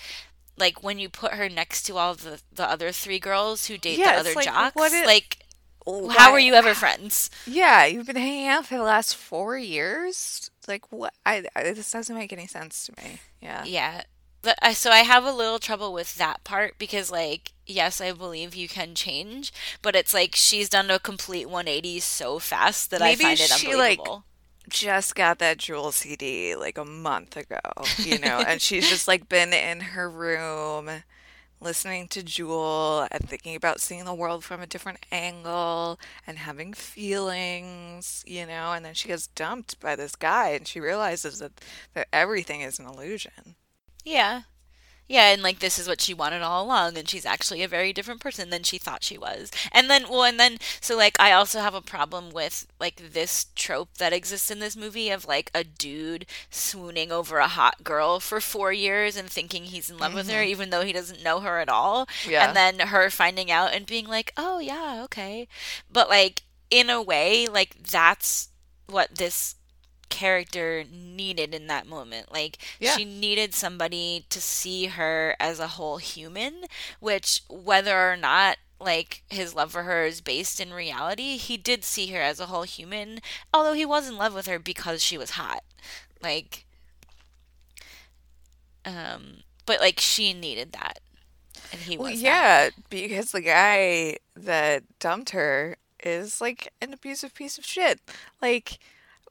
like 0.59 0.83
when 0.83 0.99
you 0.99 1.09
put 1.09 1.35
her 1.35 1.49
next 1.49 1.83
to 1.85 1.97
all 1.97 2.15
the 2.15 2.41
the 2.53 2.69
other 2.71 2.93
three 2.93 3.19
girls 3.19 3.67
who 3.67 3.79
date 3.79 3.99
Yeah, 3.99 4.15
the 4.15 4.21
other 4.21 4.35
like, 4.35 4.45
jocks, 4.45 4.93
it- 4.93 5.07
like 5.07 5.39
how 6.11 6.33
were 6.33 6.39
you 6.39 6.55
ever 6.55 6.75
friends? 6.75 7.31
Yeah, 7.47 7.85
you've 7.87 8.07
been 8.07 8.17
hanging 8.17 8.49
out 8.49 8.67
for 8.67 8.77
the 8.77 8.83
last 8.83 9.17
four 9.17 9.57
years. 9.59 10.51
Like 10.67 10.91
what? 10.93 11.15
I, 11.25 11.45
I 11.55 11.73
this 11.73 11.91
doesn't 11.91 12.15
make 12.15 12.33
any 12.33 12.47
sense 12.47 12.87
to 12.87 13.03
me. 13.03 13.21
Yeah. 13.41 13.65
Yeah. 13.65 14.03
But 14.43 14.59
I 14.63 14.73
so 14.73 14.91
I 14.91 15.01
have 15.01 15.25
a 15.25 15.33
little 15.33 15.59
trouble 15.59 15.93
with 15.93 16.17
that 16.17 16.45
part 16.45 16.79
because 16.79 17.11
like 17.11 17.53
yes, 17.67 18.01
I 18.01 18.13
believe 18.13 18.55
you 18.55 18.69
can 18.69 18.95
change, 18.95 19.53
but 19.83 19.95
it's 19.95 20.15
like 20.15 20.35
she's 20.35 20.69
done 20.69 20.91
a 20.91 20.99
complete 20.99 21.47
180 21.47 22.01
so 22.01 22.39
fast 22.39 22.91
that 22.91 23.01
Maybe 23.01 23.25
I 23.25 23.37
find 23.37 23.41
it 23.41 23.51
she, 23.51 23.75
like. 23.75 24.01
Just 24.69 25.17
got 25.17 25.41
that 25.41 25.59
Jewel 25.59 25.91
CD 25.91 26.55
like 26.55 26.79
a 26.79 26.85
month 26.85 27.37
ago, 27.37 27.59
you 27.99 28.19
know, 28.21 28.39
and 28.47 28.61
she's 28.61 28.89
just 28.89 29.09
like 29.09 29.29
been 29.29 29.53
in 29.53 29.81
her 29.81 30.09
room 30.09 30.89
listening 31.61 32.09
to 32.09 32.23
Jewel 32.23 33.07
and 33.11 33.29
thinking 33.29 33.55
about 33.55 33.81
seeing 33.81 34.05
the 34.05 34.15
world 34.15 34.45
from 34.45 34.61
a 34.61 34.67
different 34.67 35.05
angle 35.13 35.99
and 36.27 36.39
having 36.39 36.73
feelings, 36.73 38.25
you 38.27 38.47
know, 38.47 38.73
and 38.73 38.85
then 38.85 38.95
she 38.95 39.09
gets 39.09 39.27
dumped 39.27 39.79
by 39.81 39.97
this 39.97 40.17
guy 40.17 40.51
and 40.51 40.67
she 40.67 40.81
realizes 40.81 41.39
that, 41.39 41.53
that 41.95 42.09
everything 42.13 42.63
is 42.63 42.79
an 42.79 42.87
illusion. 42.87 43.57
Yeah. 44.05 44.43
Yeah, 45.11 45.33
and 45.33 45.43
like 45.43 45.59
this 45.59 45.77
is 45.77 45.89
what 45.89 46.01
she 46.01 46.15
wanted 46.15 46.41
all 46.41 46.65
along, 46.65 46.97
and 46.97 47.09
she's 47.09 47.27
actually 47.27 47.65
a 47.65 47.69
very 47.69 47.93
different 47.93 48.21
person 48.21 48.51
than 48.51 48.63
she 48.63 48.79
thought 48.79 49.03
she 49.03 49.19
was. 49.19 49.51
And 49.73 49.91
then, 49.91 50.05
well, 50.09 50.23
and 50.23 50.39
then, 50.39 50.59
so 50.81 50.97
like, 50.97 51.17
I 51.19 51.33
also 51.33 51.59
have 51.59 51.75
a 51.75 51.83
problem 51.83 52.31
with 52.31 52.69
like 52.79 53.13
this 53.13 53.47
trope 53.57 53.95
that 53.99 54.13
exists 54.13 54.53
in 54.53 54.61
this 54.61 54.77
movie 54.77 55.11
of 55.11 55.27
like 55.27 55.51
a 55.53 55.65
dude 55.65 56.27
swooning 56.49 57.11
over 57.11 57.39
a 57.39 57.49
hot 57.49 57.83
girl 57.83 58.21
for 58.21 58.41
four 58.41 58.73
years 58.73 59.17
and 59.17 59.29
thinking 59.29 59.65
he's 59.65 59.91
in 59.91 59.99
love 59.99 60.15
with 60.15 60.31
her, 60.31 60.43
mm-hmm. 60.43 60.51
even 60.51 60.71
though 60.71 60.85
he 60.85 60.93
doesn't 60.93 61.25
know 61.25 61.41
her 61.41 61.59
at 61.59 61.69
all. 61.69 62.07
Yeah. 62.29 62.47
And 62.47 62.57
then 62.57 62.87
her 62.87 63.11
finding 63.11 63.51
out 63.51 63.75
and 63.75 63.87
being 63.87 64.07
like, 64.07 64.33
oh, 64.37 64.61
yeah, 64.61 65.01
okay. 65.07 65.49
But 65.93 66.09
like, 66.09 66.43
in 66.71 66.89
a 66.89 67.03
way, 67.03 67.49
like, 67.49 67.83
that's 67.83 68.51
what 68.87 69.17
this 69.17 69.57
character 70.11 70.85
needed 70.93 71.55
in 71.55 71.69
that 71.69 71.87
moment. 71.87 72.33
Like 72.33 72.59
Yeah. 72.81 72.97
she 72.97 73.05
needed 73.05 73.55
somebody 73.55 74.27
to 74.31 74.41
see 74.43 74.87
her 74.87 75.37
as 75.41 75.61
a 75.61 75.69
whole 75.69 75.99
human, 75.99 76.65
which 77.01 77.43
whether 77.49 78.11
or 78.13 78.17
not 78.17 78.59
like 78.81 79.23
his 79.31 79.55
love 79.55 79.73
for 79.73 79.85
her 79.85 80.05
is 80.05 80.21
based 80.23 80.61
in 80.61 80.73
reality, 80.75 81.37
he 81.39 81.57
did 81.59 81.85
see 81.85 82.09
her 82.09 82.21
as 82.21 82.41
a 82.41 82.47
whole 82.47 82.65
human, 82.65 83.21
although 83.55 83.75
he 83.75 83.87
was 83.87 84.09
in 84.09 84.17
love 84.17 84.35
with 84.35 84.47
her 84.47 84.59
because 84.59 85.03
she 85.03 85.19
was 85.19 85.33
hot. 85.33 85.65
Like 86.23 86.67
um 88.85 89.43
but 89.67 89.81
like 89.81 90.01
she 90.01 90.33
needed 90.35 90.73
that. 90.73 91.01
And 91.73 91.83
he 91.83 91.97
Well, 91.97 92.11
was 92.11 92.23
that. 92.23 92.45
yeah, 92.45 92.71
because 92.89 93.33
the 93.33 93.41
guy 93.43 94.17
that 94.37 94.85
dumped 94.99 95.31
her 95.31 95.77
is 96.03 96.41
like 96.41 96.73
an 96.81 96.93
abusive 96.93 97.35
piece 97.35 97.59
of 97.59 97.65
shit. 97.65 98.01
Like 98.41 98.79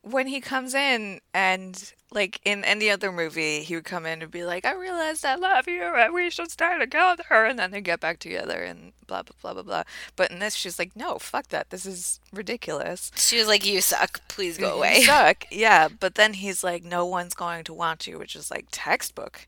when 0.01 0.27
he 0.27 0.39
comes 0.41 0.73
in 0.73 1.19
and 1.33 1.93
like 2.11 2.39
in 2.43 2.63
any 2.63 2.89
other 2.89 3.11
movie, 3.11 3.61
he 3.63 3.75
would 3.75 3.83
come 3.85 4.05
in 4.05 4.21
and 4.23 4.31
be 4.31 4.43
like, 4.43 4.65
"I 4.65 4.73
realized 4.73 5.23
I 5.25 5.35
love 5.35 5.67
you, 5.67 5.83
and 5.83 6.11
we 6.13 6.29
should 6.31 6.49
stay 6.49 6.77
together," 6.79 7.23
and 7.45 7.59
then 7.59 7.69
they 7.71 7.81
get 7.81 7.99
back 7.99 8.17
together 8.19 8.63
and 8.63 8.93
blah 9.05 9.21
blah 9.21 9.35
blah 9.41 9.53
blah 9.53 9.61
blah. 9.63 9.83
But 10.15 10.31
in 10.31 10.39
this, 10.39 10.55
she's 10.55 10.79
like, 10.79 10.95
"No, 10.95 11.19
fuck 11.19 11.49
that. 11.49 11.69
This 11.69 11.85
is 11.85 12.19
ridiculous." 12.33 13.11
She 13.15 13.37
was 13.37 13.47
like, 13.47 13.63
You 13.65 13.81
suck, 13.81 14.21
please 14.27 14.57
go 14.57 14.69
You 14.69 14.73
away. 14.77 15.01
suck. 15.01 15.45
Yeah, 15.51 15.87
but 15.87 16.15
then 16.15 16.33
he's 16.33 16.63
like, 16.63 16.83
"No 16.83 17.05
one's 17.05 17.35
going 17.35 17.63
to 17.65 17.73
want 17.73 18.07
you," 18.07 18.17
which 18.17 18.35
is 18.35 18.49
like 18.49 18.67
textbook, 18.71 19.47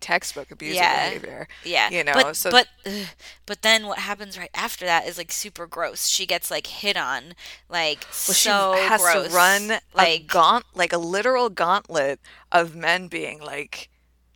textbook 0.00 0.50
abusive 0.50 0.76
Yeah. 0.76 1.08
behavior. 1.10 1.48
Yeah, 1.64 1.90
You 1.90 2.04
know, 2.04 2.12
but 2.14 2.36
so- 2.36 2.50
but 2.50 2.68
ugh, 2.86 3.06
but 3.46 3.62
then 3.62 3.86
what 3.86 3.98
happens 3.98 4.38
right 4.38 4.50
after 4.54 4.84
that 4.86 5.06
is 5.06 5.18
like 5.18 5.30
super 5.32 5.66
gross. 5.66 6.06
She 6.08 6.26
gets 6.26 6.50
like 6.50 6.66
hit 6.66 6.96
on, 6.96 7.34
like 7.68 8.00
Well, 8.04 8.12
so 8.34 8.74
she 8.76 8.82
has 8.82 9.00
gross. 9.00 9.28
to 9.28 9.34
run 9.34 9.70
a 9.72 9.80
like 9.94 10.26
gaunt, 10.26 10.64
like 10.74 10.92
a 10.92 10.98
literal 10.98 11.48
gauntlet 11.50 12.20
of 12.50 12.74
men 12.74 13.08
being 13.08 13.40
like, 13.40 13.88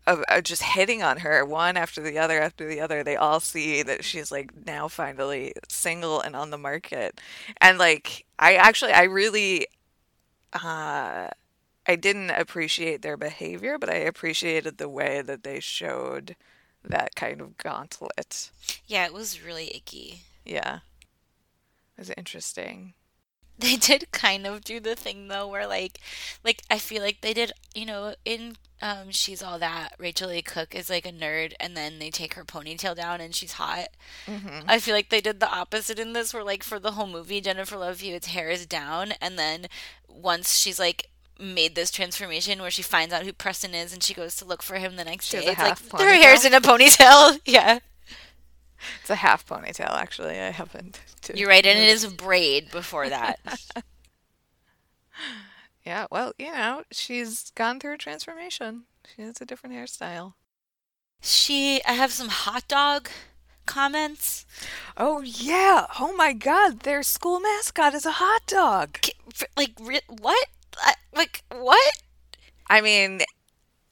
of, 0.07 0.23
of 0.29 0.43
just 0.45 0.63
hitting 0.63 1.03
on 1.03 1.19
her 1.21 1.45
one 1.47 1.79
after 1.79 2.03
the 2.03 2.19
other 2.19 2.39
after 2.39 2.69
the 2.69 2.79
other. 2.81 3.03
They 3.03 3.17
all 3.17 3.41
see 3.41 3.83
that 3.83 4.05
she's 4.05 4.31
like 4.31 4.51
now 4.67 4.87
finally 4.87 5.55
single 5.71 6.21
and 6.21 6.37
on 6.37 6.51
the 6.51 6.59
market, 6.59 7.21
and 7.61 7.79
like 7.79 8.27
I 8.39 8.57
actually 8.57 8.93
I 8.93 9.05
really, 9.05 9.67
uh, 10.53 11.29
I 11.87 11.97
didn't 11.97 12.31
appreciate 12.31 13.03
their 13.03 13.17
behavior, 13.17 13.79
but 13.79 13.91
I 13.91 13.97
appreciated 13.97 14.79
the 14.79 14.89
way 14.89 15.23
that 15.23 15.43
they 15.43 15.61
showed 15.61 16.37
that 16.83 17.15
kind 17.15 17.41
of 17.41 17.57
gauntlet. 17.59 18.51
yeah, 18.87 19.07
it 19.07 19.13
was 19.13 19.43
really 19.43 19.75
icky. 19.75 20.23
Yeah, 20.45 20.81
it 21.97 22.01
was 22.01 22.11
interesting. 22.17 22.95
They 23.57 23.77
did 23.77 24.11
kind 24.11 24.49
of 24.49 24.65
do 24.65 24.81
the 24.81 24.97
thing 24.97 25.29
though, 25.29 25.47
where 25.47 25.69
like, 25.69 26.01
like 26.43 26.63
I 26.69 26.79
feel 26.81 27.05
like 27.05 27.21
they 27.21 27.33
did, 27.33 27.53
you 27.73 27.87
know, 27.87 28.17
in 28.25 28.57
um, 28.83 29.11
she's 29.13 29.43
all 29.43 29.61
that. 29.61 29.95
Rachel 29.97 30.29
A. 30.31 30.43
Cook 30.43 30.75
is 30.75 30.91
like 30.91 31.07
a 31.07 31.13
nerd, 31.13 31.53
and 31.61 31.77
then 31.77 32.01
they 32.01 32.11
take 32.11 32.35
her 32.35 32.45
ponytail 32.45 32.97
down, 32.97 33.21
and 33.21 33.35
she's 33.35 33.53
hot. 33.53 33.89
Mm-hmm. 34.27 34.69
I 34.69 34.81
feel 34.81 34.95
like 34.95 35.09
they 35.09 35.21
did 35.21 35.39
the 35.39 35.51
opposite 35.51 36.01
in 36.01 36.15
this, 36.15 36.35
where 36.35 36.43
like 36.43 36.65
for 36.65 36.81
the 36.81 36.91
whole 36.91 37.07
movie, 37.07 37.41
Jennifer 37.41 37.77
Love 37.77 38.01
Hewitt's 38.01 38.27
hair 38.27 38.51
is 38.51 38.67
down, 38.67 39.13
and 39.21 39.39
then 39.39 39.69
once 40.09 40.59
she's 40.59 40.81
like 40.81 41.09
made 41.39 41.75
this 41.75 41.91
transformation 41.91 42.61
where 42.61 42.71
she 42.71 42.83
finds 42.83 43.13
out 43.13 43.25
who 43.25 43.33
Preston 43.33 43.75
is 43.75 43.93
and 43.93 44.03
she 44.03 44.15
goes 44.15 44.37
to 44.37 44.45
look 44.45 44.63
for 44.63 44.77
him 44.77 44.97
the 44.97 45.05
next 45.05 45.27
She 45.27 45.39
day, 45.39 45.47
it's 45.47 45.59
like 45.59 45.69
half 45.69 45.91
her 45.93 46.15
hair's 46.15 46.45
in 46.45 46.55
a 46.55 46.61
ponytail. 46.61 47.39
Yeah, 47.47 47.81
It's 49.01 49.11
a 49.11 49.17
half 49.17 49.47
ponytail, 49.47 49.91
actually. 49.91 50.39
I 50.39 50.51
happened 50.51 50.99
to. 51.23 51.37
you're 51.37 51.49
right, 51.49 51.65
and 51.67 51.79
it 51.79 51.89
is 51.89 52.05
a 52.05 52.11
braid 52.11 52.71
before 52.71 53.09
that. 53.09 53.39
Yeah, 55.85 56.07
well, 56.11 56.33
you 56.39 56.51
know, 56.51 56.83
she's 56.91 57.51
gone 57.55 57.79
through 57.79 57.95
a 57.95 57.99
transformation. 57.99 58.85
She 59.15 59.21
has 59.23 59.41
a 59.41 59.45
different 59.45 59.75
hairstyle. 59.77 60.33
she, 61.21 61.83
I 61.85 61.93
have 61.93 62.11
some 62.11 62.29
hot 62.29 62.67
dog 62.69 63.11
comments. 63.67 64.47
Oh, 64.97 65.21
yeah. 65.21 65.87
Oh, 66.01 66.15
my 66.17 66.33
God. 66.33 66.81
Their 66.81 67.03
school 67.03 67.39
mascot 67.39 67.93
is 67.95 68.07
a 68.07 68.13
hot 68.13 68.47
dog. 68.47 68.97
Like 69.57 69.73
what? 70.09 70.49
I, 70.79 70.95
like 71.15 71.43
what? 71.51 71.93
I 72.69 72.81
mean, 72.81 73.21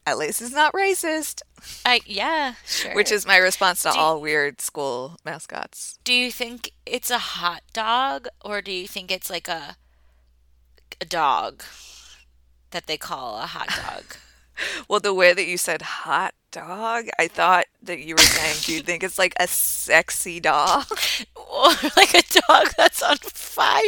at 0.05 0.17
least 0.17 0.41
it's 0.41 0.51
not 0.51 0.73
racist, 0.73 1.41
I 1.85 2.01
yeah, 2.05 2.55
sure. 2.65 2.93
which 2.95 3.11
is 3.11 3.25
my 3.25 3.37
response 3.37 3.83
to 3.83 3.91
Do- 3.91 3.97
all 3.99 4.19
weird 4.21 4.59
school 4.61 5.17
mascots. 5.23 5.97
do 6.03 6.13
you 6.13 6.31
think 6.31 6.71
it's 6.85 7.09
a 7.11 7.19
hot 7.19 7.61
dog 7.71 8.27
or 8.43 8.61
do 8.61 8.71
you 8.71 8.87
think 8.87 9.11
it's 9.11 9.29
like 9.29 9.47
a 9.47 9.77
a 11.01 11.05
dog 11.05 11.63
that 12.71 12.87
they 12.87 12.97
call 12.97 13.37
a 13.39 13.45
hot 13.47 13.67
dog? 13.69 14.03
Well, 14.87 14.99
the 14.99 15.15
way 15.15 15.33
that 15.33 15.47
you 15.47 15.57
said 15.57 15.81
hot 15.81 16.35
dog, 16.51 17.05
I 17.17 17.27
thought 17.27 17.65
that 17.81 18.01
you 18.01 18.13
were 18.13 18.21
saying, 18.21 18.57
do 18.61 18.73
you 18.73 18.81
think 18.81 19.01
it's 19.03 19.17
like 19.17 19.33
a 19.39 19.47
sexy 19.47 20.39
dog? 20.39 20.85
or 21.35 21.69
like 21.97 22.13
a 22.13 22.21
dog 22.47 22.67
that's 22.77 23.01
on 23.01 23.17
fire? 23.17 23.81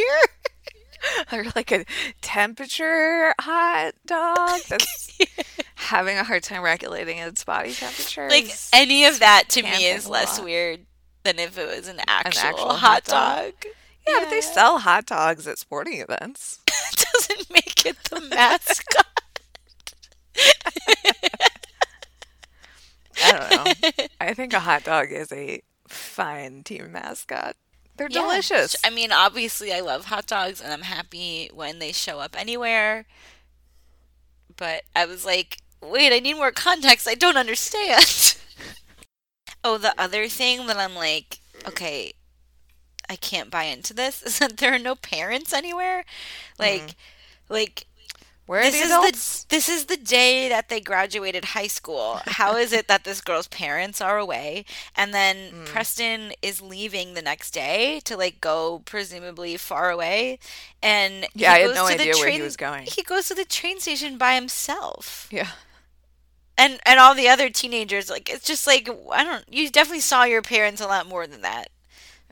or 1.32 1.44
like 1.54 1.72
a 1.72 1.84
temperature 2.20 3.34
hot 3.40 3.92
dog 4.06 4.60
that's 4.68 5.18
having 5.74 6.18
a 6.18 6.24
hard 6.24 6.42
time 6.42 6.62
regulating 6.62 7.18
its 7.18 7.44
body 7.44 7.72
temperature. 7.72 8.28
Like 8.28 8.50
any 8.72 9.04
of 9.04 9.20
that 9.20 9.44
to 9.50 9.62
me 9.62 9.86
is 9.86 10.08
less 10.08 10.38
lot. 10.38 10.44
weird 10.44 10.86
than 11.24 11.38
if 11.38 11.58
it 11.58 11.66
was 11.76 11.88
an 11.88 12.00
actual, 12.06 12.48
actual 12.48 12.68
hot, 12.68 12.78
hot 12.78 13.04
dog. 13.04 13.54
dog. 13.60 13.72
Yeah, 14.06 14.20
but 14.20 14.30
they 14.30 14.40
sell 14.40 14.78
hot 14.78 15.06
dogs 15.06 15.46
at 15.48 15.58
sporting 15.58 16.00
events. 16.00 16.60
doesn't 16.66 17.50
make 17.50 17.84
it 17.86 17.96
the 18.04 18.20
mascot. 18.20 19.06
I 23.24 23.32
don't 23.32 23.50
know. 23.50 24.04
I 24.20 24.34
think 24.34 24.52
a 24.52 24.60
hot 24.60 24.84
dog 24.84 25.10
is 25.10 25.32
a 25.32 25.62
fine 25.88 26.62
team 26.62 26.92
mascot. 26.92 27.56
They're 27.96 28.08
Yeah. 28.08 28.22
delicious. 28.22 28.76
I 28.84 28.90
mean, 28.90 29.12
obviously, 29.12 29.72
I 29.72 29.80
love 29.80 30.06
hot 30.06 30.26
dogs, 30.26 30.60
and 30.60 30.72
I'm 30.72 30.82
happy 30.82 31.50
when 31.52 31.78
they 31.78 31.92
show 31.92 32.20
up 32.20 32.36
anywhere. 32.38 33.06
But 34.56 34.84
I 34.94 35.04
was 35.06 35.24
like, 35.24 35.58
wait, 35.80 36.12
I 36.12 36.18
need 36.20 36.34
more 36.34 36.52
context. 36.52 37.06
I 37.08 37.14
don't 37.14 37.36
understand. 37.36 38.36
oh, 39.64 39.78
the 39.78 39.94
other 40.00 40.28
thing 40.28 40.66
that 40.66 40.76
I'm 40.76 40.94
like, 40.94 41.40
okay, 41.66 42.12
I 43.08 43.16
can't 43.16 43.50
buy 43.50 43.64
into 43.64 43.94
this 43.94 44.22
is 44.24 44.38
that 44.38 44.58
there 44.58 44.74
are 44.74 44.78
no 44.78 44.94
parents 44.96 45.52
anywhere. 45.52 46.04
Like, 46.58 46.82
mm-hmm. 46.82 47.54
like 47.54 47.86
Where 48.46 48.62
this 48.62 48.78
the 48.78 48.78
is 48.78 48.90
adults? 48.90 49.44
the 49.44 49.56
this 49.56 49.68
is 49.68 49.86
the 49.86 49.96
day 49.96 50.48
that 50.48 50.68
they 50.68 50.80
graduated 50.80 51.46
high 51.46 51.66
school. 51.66 52.20
How 52.26 52.56
is 52.56 52.72
it 52.72 52.86
that 52.88 53.04
this 53.04 53.20
girl's 53.20 53.48
parents 53.48 54.00
are 54.00 54.18
away 54.18 54.64
and 54.94 55.12
then 55.12 55.36
Hmm. 55.52 55.64
Preston 55.64 56.32
is 56.42 56.62
leaving 56.62 57.14
the 57.14 57.22
next 57.22 57.50
day 57.52 58.00
to 58.04 58.16
like 58.16 58.40
go 58.40 58.82
presumably 58.84 59.56
far 59.56 59.90
away 59.90 60.38
and 60.82 61.26
Yeah, 61.34 61.52
I 61.52 61.58
had 61.60 61.74
no 61.74 61.86
idea 61.86 62.14
where 62.14 62.30
he 62.30 62.40
was 62.42 62.56
going. 62.56 62.86
He 62.86 63.02
goes 63.02 63.28
to 63.28 63.34
the 63.34 63.44
train 63.44 63.80
station 63.80 64.16
by 64.18 64.34
himself. 64.36 65.28
Yeah. 65.30 65.50
And 66.58 66.80
and 66.86 66.98
all 67.00 67.14
the 67.14 67.28
other 67.28 67.50
teenagers 67.50 68.08
like 68.08 68.30
it's 68.30 68.44
just 68.46 68.66
like 68.66 68.88
I 69.12 69.24
don't 69.24 69.44
you 69.52 69.68
definitely 69.70 70.00
saw 70.00 70.24
your 70.24 70.42
parents 70.42 70.80
a 70.80 70.86
lot 70.86 71.06
more 71.06 71.26
than 71.26 71.42
that. 71.42 71.68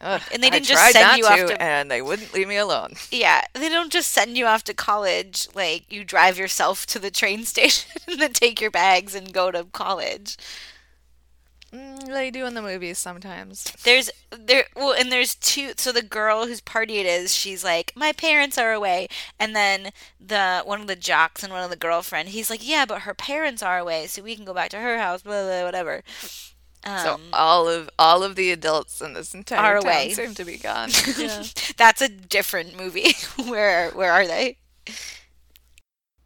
Ugh, 0.00 0.22
And 0.30 0.42
they 0.42 0.50
didn't 0.50 0.66
just 0.66 0.90
send 0.90 1.14
you 1.14 1.26
off 1.26 1.44
to, 1.46 1.46
to- 1.46 1.62
and 1.62 1.90
they 1.90 2.02
wouldn't 2.02 2.34
leave 2.34 2.48
me 2.48 2.56
alone. 2.56 2.94
Yeah, 3.10 3.42
they 3.54 3.68
don't 3.68 3.92
just 3.92 4.10
send 4.10 4.36
you 4.36 4.46
off 4.46 4.64
to 4.64 4.74
college 4.74 5.48
like 5.54 5.90
you 5.90 6.04
drive 6.04 6.38
yourself 6.38 6.84
to 6.86 6.98
the 6.98 7.10
train 7.10 7.44
station 7.46 7.90
and 8.08 8.20
then 8.20 8.32
take 8.32 8.60
your 8.60 8.70
bags 8.70 9.14
and 9.14 9.32
go 9.32 9.50
to 9.50 9.64
college. 9.64 10.36
Mm, 11.72 12.06
they 12.06 12.30
do 12.30 12.46
in 12.46 12.54
the 12.54 12.62
movies 12.62 12.98
sometimes. 12.98 13.64
There's 13.82 14.08
there 14.30 14.66
well 14.76 14.92
and 14.92 15.10
there's 15.10 15.34
two 15.34 15.72
so 15.76 15.90
the 15.90 16.02
girl 16.02 16.46
whose 16.46 16.60
party 16.60 16.98
it 16.98 17.06
is, 17.06 17.34
she's 17.34 17.64
like, 17.64 17.92
My 17.96 18.12
parents 18.12 18.58
are 18.58 18.72
away 18.72 19.08
and 19.40 19.56
then 19.56 19.90
the 20.20 20.62
one 20.64 20.80
of 20.80 20.86
the 20.86 20.94
jocks 20.96 21.42
and 21.42 21.52
one 21.52 21.64
of 21.64 21.70
the 21.70 21.76
girlfriend, 21.76 22.28
he's 22.28 22.48
like, 22.50 22.66
Yeah, 22.66 22.84
but 22.86 23.02
her 23.02 23.14
parents 23.14 23.62
are 23.62 23.78
away, 23.78 24.06
so 24.06 24.22
we 24.22 24.36
can 24.36 24.44
go 24.44 24.54
back 24.54 24.70
to 24.70 24.78
her 24.78 24.98
house, 24.98 25.22
blah 25.22 25.42
blah 25.42 25.64
whatever. 25.64 26.02
Um, 26.84 26.98
so 26.98 27.20
all 27.32 27.68
of 27.68 27.90
all 27.98 28.22
of 28.22 28.36
the 28.36 28.50
adults 28.50 29.00
in 29.00 29.14
this 29.14 29.34
entire 29.34 29.78
town 29.78 29.78
away. 29.78 30.10
seem 30.10 30.34
to 30.34 30.44
be 30.44 30.58
gone. 30.58 30.90
yeah. 31.16 31.44
that's 31.76 32.00
a 32.02 32.08
different 32.08 32.76
movie. 32.76 33.14
where 33.46 33.90
where 33.92 34.12
are 34.12 34.26
they? 34.26 34.58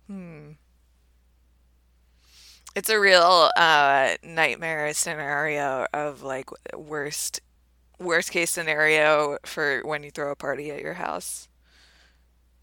Hmm. 0.09 0.53
It's 2.75 2.89
a 2.89 3.01
real 3.01 3.51
uh, 3.57 4.17
nightmare 4.23 4.93
scenario 4.95 5.87
of 5.93 6.23
like 6.23 6.49
worst 6.77 7.41
worst 7.99 8.31
case 8.31 8.51
scenario 8.51 9.39
for 9.45 9.81
when 9.85 10.03
you 10.03 10.11
throw 10.11 10.31
a 10.31 10.37
party 10.37 10.71
at 10.71 10.83
your 10.83 10.95
house. 10.95 11.49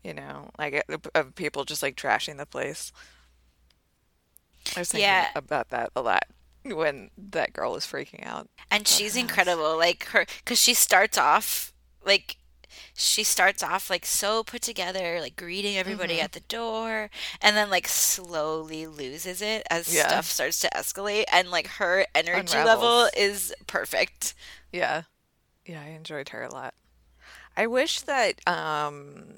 You 0.04 0.14
know, 0.14 0.50
like 0.58 0.84
uh, 0.92 0.98
of 1.16 1.36
people 1.36 1.64
just 1.66 1.82
like 1.82 1.96
trashing 1.96 2.38
the 2.38 2.46
place. 2.46 2.92
I 4.76 4.80
was 4.82 4.90
thinking 4.90 5.08
Yeah. 5.08 5.30
about 5.36 5.70
that 5.70 5.92
a 5.96 6.02
lot 6.02 6.24
when 6.74 7.10
that 7.18 7.54
girl 7.54 7.72
was 7.74 7.86
freaking 7.86 8.26
out. 8.26 8.48
and 8.72 8.88
she's 8.88 9.16
incredible 9.16 9.78
like 9.78 10.06
her 10.08 10.26
because 10.44 10.60
she 10.60 10.74
starts 10.74 11.18
off 11.18 11.72
like 12.06 12.38
she 12.94 13.24
starts 13.24 13.64
off 13.64 13.90
like 13.90 14.06
so 14.06 14.44
put 14.44 14.62
together 14.62 15.20
like 15.22 15.36
greeting 15.36 15.78
everybody 15.78 16.16
Mm-hmm. 16.16 16.24
at 16.26 16.32
the 16.34 16.40
door 16.42 17.10
and 17.42 17.56
then 17.56 17.70
like 17.70 17.88
slowly 17.88 18.86
loses 18.88 19.42
it 19.42 19.66
as 19.70 19.94
Yeah. 19.94 20.08
stuff 20.08 20.26
starts 20.26 20.60
to 20.62 20.70
escalate 20.70 21.24
and 21.32 21.50
like 21.52 21.68
her 21.68 22.06
energy 22.14 22.58
level 22.58 23.08
is 23.16 23.54
perfect 23.68 24.34
Yeah. 24.72 25.04
Yeah, 25.66 25.82
I 25.82 25.90
enjoyed 25.90 26.30
her 26.30 26.44
a 26.44 26.52
lot. 26.54 26.74
I 27.58 27.66
wish 27.68 28.02
that 28.02 28.40
um 28.48 29.38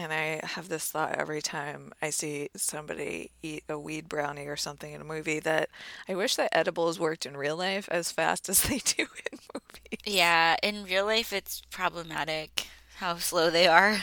and 0.00 0.12
I 0.12 0.40
have 0.44 0.68
this 0.68 0.86
thought 0.90 1.16
every 1.18 1.42
time 1.42 1.92
I 2.00 2.08
see 2.10 2.48
somebody 2.56 3.30
eat 3.42 3.64
a 3.68 3.78
weed 3.78 4.08
brownie 4.08 4.46
or 4.46 4.56
something 4.56 4.92
in 4.92 5.00
a 5.02 5.04
movie 5.04 5.40
that 5.40 5.68
I 6.08 6.14
wish 6.14 6.36
that 6.36 6.48
edibles 6.56 6.98
worked 6.98 7.26
in 7.26 7.36
real 7.36 7.56
life 7.56 7.88
as 7.90 8.10
fast 8.10 8.48
as 8.48 8.62
they 8.62 8.78
do 8.78 9.02
in 9.02 9.38
movies. 9.54 10.00
yeah 10.06 10.56
in 10.62 10.84
real 10.84 11.04
life 11.04 11.32
it's 11.32 11.60
problematic 11.70 12.66
how 12.96 13.16
slow 13.16 13.50
they 13.50 13.66
are 13.66 13.98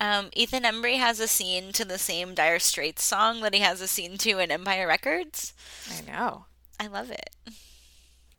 um, 0.00 0.30
Ethan 0.32 0.62
Embry 0.62 0.96
has 0.98 1.20
a 1.20 1.28
scene 1.28 1.72
to 1.72 1.84
the 1.84 1.98
same 1.98 2.34
Dire 2.34 2.58
Straits 2.58 3.04
song 3.04 3.42
that 3.42 3.52
he 3.54 3.60
has 3.60 3.80
a 3.82 3.86
scene 3.86 4.16
to 4.18 4.38
in 4.38 4.50
Empire 4.50 4.86
Records. 4.86 5.52
I 5.90 6.00
know. 6.10 6.46
I 6.80 6.86
love 6.86 7.10
it. 7.10 7.28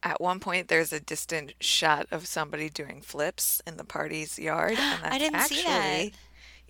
At 0.03 0.19
one 0.19 0.39
point 0.39 0.67
there's 0.67 0.91
a 0.91 0.99
distant 0.99 1.53
shot 1.59 2.07
of 2.11 2.25
somebody 2.25 2.69
doing 2.69 3.01
flips 3.01 3.61
in 3.67 3.77
the 3.77 3.83
party's 3.83 4.39
yard 4.39 4.71
and 4.77 5.03
that's 5.03 5.15
I 5.15 5.17
didn't 5.17 5.35
actually 5.35 5.57
see 5.57 5.63
that. 5.63 6.11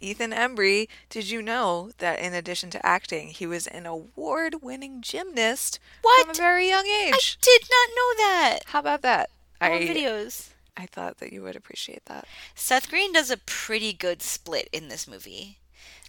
Ethan 0.01 0.31
Embry, 0.31 0.87
did 1.09 1.29
you 1.29 1.43
know 1.43 1.91
that 1.99 2.19
in 2.19 2.33
addition 2.33 2.71
to 2.71 2.83
acting, 2.85 3.27
he 3.27 3.45
was 3.45 3.67
an 3.67 3.85
award-winning 3.85 5.01
gymnast 5.01 5.79
from 6.01 6.31
a 6.31 6.33
very 6.33 6.67
young 6.69 6.87
age? 6.87 7.13
I 7.13 7.19
did 7.39 7.61
not 7.69 7.95
know 7.95 8.25
that. 8.25 8.59
How 8.65 8.79
about 8.79 9.03
that? 9.03 9.29
I 9.61 9.69
videos. 9.69 10.49
I 10.75 10.87
thought 10.87 11.19
that 11.19 11.31
you 11.31 11.43
would 11.43 11.55
appreciate 11.55 12.05
that. 12.05 12.25
Seth 12.55 12.89
Green 12.89 13.13
does 13.13 13.29
a 13.29 13.37
pretty 13.37 13.93
good 13.93 14.23
split 14.23 14.67
in 14.71 14.87
this 14.87 15.07
movie. 15.07 15.59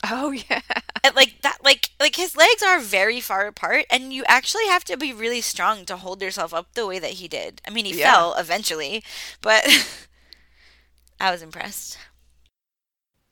Oh 0.02 0.30
yeah. 0.32 0.60
And, 1.04 1.14
like 1.16 1.40
that 1.42 1.58
like 1.64 1.90
like 2.00 2.16
his 2.16 2.36
legs 2.36 2.62
are 2.62 2.78
very 2.80 3.20
far 3.20 3.46
apart 3.46 3.86
and 3.90 4.12
you 4.12 4.24
actually 4.26 4.66
have 4.66 4.84
to 4.84 4.96
be 4.96 5.12
really 5.12 5.40
strong 5.40 5.84
to 5.86 5.96
hold 5.96 6.22
yourself 6.22 6.54
up 6.54 6.74
the 6.74 6.86
way 6.86 6.98
that 7.00 7.12
he 7.14 7.28
did. 7.28 7.60
I 7.66 7.70
mean, 7.70 7.84
he 7.84 7.92
Yeah. 7.92 8.12
fell 8.12 8.34
eventually, 8.34 9.02
but 9.40 9.64
I 11.20 11.30
was 11.30 11.42
impressed. 11.42 11.98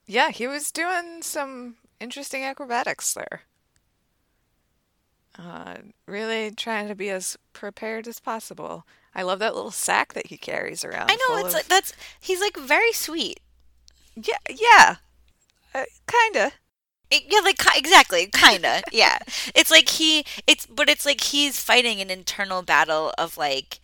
Yeah, 0.05 0.29
he 0.29 0.45
was 0.45 0.71
doing 0.71 1.23
some 1.23 1.77
interesting 1.99 2.43
acrobatics 2.43 3.13
there. 3.15 3.43
Uh, 5.37 5.77
really 6.07 6.51
trying 6.51 6.87
to 6.87 6.95
be 6.95 7.09
as 7.09 7.37
prepared 7.53 8.07
as 8.07 8.19
possible. 8.19 8.85
I 9.15 9.23
love 9.23 9.39
that 9.39 9.55
little 9.55 9.71
sack 9.71 10.13
that 10.13 10.27
he 10.27 10.37
carries 10.37 10.83
around. 10.83 11.09
I 11.09 11.15
know 11.15 11.37
it's 11.37 11.53
of- 11.53 11.53
like 11.53 11.67
that's 11.67 11.93
he's 12.19 12.41
like 12.41 12.57
very 12.57 12.91
sweet. 12.93 13.39
yeah, 14.15 14.37
yeah, 14.49 14.95
uh, 15.75 15.85
kinda. 16.07 16.53
It- 17.11 17.23
yeah, 17.29 17.39
like 17.43 17.59
exactly, 17.75 18.27
kind 18.27 18.65
of. 18.65 18.83
yeah. 18.91 19.17
It's 19.53 19.69
like 19.71 19.89
he 19.89 20.25
it's 20.47 20.65
but 20.65 20.89
it's 20.89 21.05
like 21.05 21.21
he's 21.21 21.59
fighting 21.61 21.99
an 22.01 22.09
internal 22.09 22.61
battle 22.61 23.11
of 23.17 23.37
like 23.37 23.79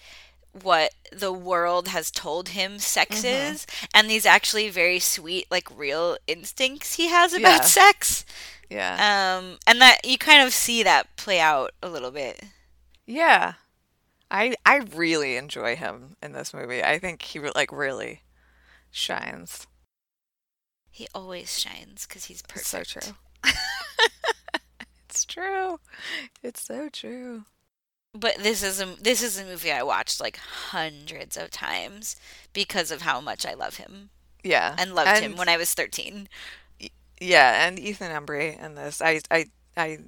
what 0.63 0.91
the 1.11 1.31
world 1.31 1.89
has 1.89 2.09
told 2.09 2.49
him 2.49 2.79
sex 2.79 3.17
Mm-hmm. 3.23 3.53
is 3.53 3.67
and 3.93 4.09
these 4.09 4.25
actually 4.25 4.69
very 4.69 4.97
sweet 4.99 5.45
like 5.51 5.67
real 5.77 6.17
instincts 6.25 6.95
he 6.95 7.09
has 7.09 7.33
about 7.33 7.61
Yeah. 7.61 7.61
sex. 7.61 8.25
Yeah, 8.69 9.37
Um 9.37 9.57
and 9.67 9.79
that 9.81 9.99
you 10.05 10.17
kind 10.17 10.41
of 10.45 10.53
see 10.53 10.83
that 10.83 11.15
play 11.15 11.39
out 11.39 11.71
a 11.83 11.89
little 11.89 12.11
bit. 12.11 12.41
yeah. 13.05 13.53
I 14.29 14.55
I 14.65 14.77
really 14.93 15.37
enjoy 15.37 15.75
him 15.77 16.17
in 16.21 16.33
this 16.33 16.53
movie. 16.53 16.83
I 16.83 16.99
think 16.99 17.21
he 17.21 17.39
like 17.39 17.71
really 17.71 18.23
shines. 18.91 19.67
He 20.97 21.07
always 21.13 21.59
shines 21.59 22.07
cuz 22.07 22.25
he's 22.25 22.41
perfect. 22.41 22.73
It's 22.73 22.91
so 22.91 22.99
true. 22.99 23.15
it's 25.07 25.25
true. 25.25 25.79
It's 26.41 26.63
so 26.63 26.89
true. 26.89 27.45
But 28.15 28.37
this 28.39 28.63
is 28.63 28.81
a 28.81 28.85
this 28.99 29.21
is 29.21 29.37
a 29.37 29.45
movie 29.45 29.71
I 29.71 29.83
watched 29.83 30.19
like 30.19 30.37
hundreds 30.37 31.37
of 31.37 31.51
times 31.51 32.15
because 32.51 32.89
of 32.89 33.03
how 33.03 33.21
much 33.21 33.45
I 33.45 33.53
love 33.53 33.75
him 33.77 34.09
Yeah, 34.43 34.73
and 34.79 34.95
loved 34.95 35.19
him 35.21 35.35
when 35.35 35.49
I 35.49 35.57
was 35.57 35.71
13. 35.75 36.27
Yeah, 37.21 37.67
and 37.67 37.77
Ethan 37.77 38.11
Embry 38.11 38.59
in 38.59 38.73
this. 38.73 38.99
I 38.99 39.21
I 39.29 39.45
I 39.77 39.99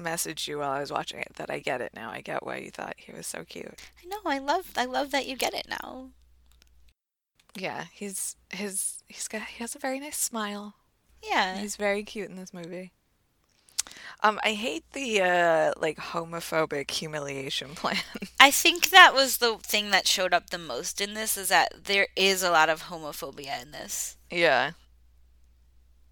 messaged 0.00 0.46
you 0.46 0.58
while 0.58 0.70
I 0.70 0.78
was 0.80 0.92
watching 0.92 1.18
it 1.18 1.32
that 1.38 1.50
I 1.50 1.58
get 1.58 1.80
it 1.80 1.92
now. 1.92 2.10
I 2.10 2.20
get 2.20 2.46
why 2.46 2.58
you 2.58 2.70
thought 2.70 2.94
he 2.98 3.10
was 3.12 3.26
so 3.26 3.44
cute. 3.44 3.80
I 4.00 4.06
know. 4.06 4.20
I 4.24 4.38
love. 4.38 4.70
I 4.76 4.84
love 4.84 5.10
that 5.10 5.26
you 5.26 5.34
get 5.36 5.54
it 5.54 5.66
now. 5.68 6.10
Yeah, 7.56 7.86
he's 7.92 8.36
his 8.50 9.02
he's 9.08 9.28
got 9.28 9.42
he 9.42 9.58
has 9.60 9.74
a 9.74 9.78
very 9.78 9.98
nice 10.00 10.18
smile. 10.18 10.74
Yeah. 11.22 11.56
He's 11.58 11.76
very 11.76 12.02
cute 12.04 12.28
in 12.28 12.36
this 12.36 12.52
movie. 12.52 12.92
Um, 14.22 14.38
I 14.44 14.52
hate 14.52 14.84
the 14.92 15.22
uh 15.22 15.72
like 15.80 15.96
homophobic 15.98 16.90
humiliation 16.90 17.68
plan. 17.74 17.96
I 18.40 18.50
think 18.50 18.90
that 18.90 19.14
was 19.14 19.38
the 19.38 19.56
thing 19.62 19.90
that 19.90 20.06
showed 20.06 20.34
up 20.34 20.50
the 20.50 20.58
most 20.58 21.00
in 21.00 21.14
this 21.14 21.36
is 21.36 21.48
that 21.48 21.84
there 21.84 22.08
is 22.16 22.42
a 22.42 22.50
lot 22.50 22.68
of 22.68 22.84
homophobia 22.84 23.62
in 23.62 23.70
this. 23.72 24.16
yeah, 24.30 24.72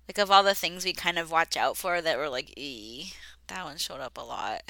Like 0.09 0.19
of 0.19 0.31
all 0.31 0.43
the 0.43 0.55
things 0.55 0.85
we 0.85 0.93
kind 0.93 1.19
of 1.19 1.31
watch 1.31 1.57
out 1.57 1.77
for 1.77 2.01
that 2.01 2.19
were 2.19 2.29
like, 2.29 2.53
ee, 2.57 3.13
that 3.49 3.65
one 3.65 3.77
showed 3.77 4.01
up 4.01 4.17
a 4.17 4.23
lot. 4.23 4.63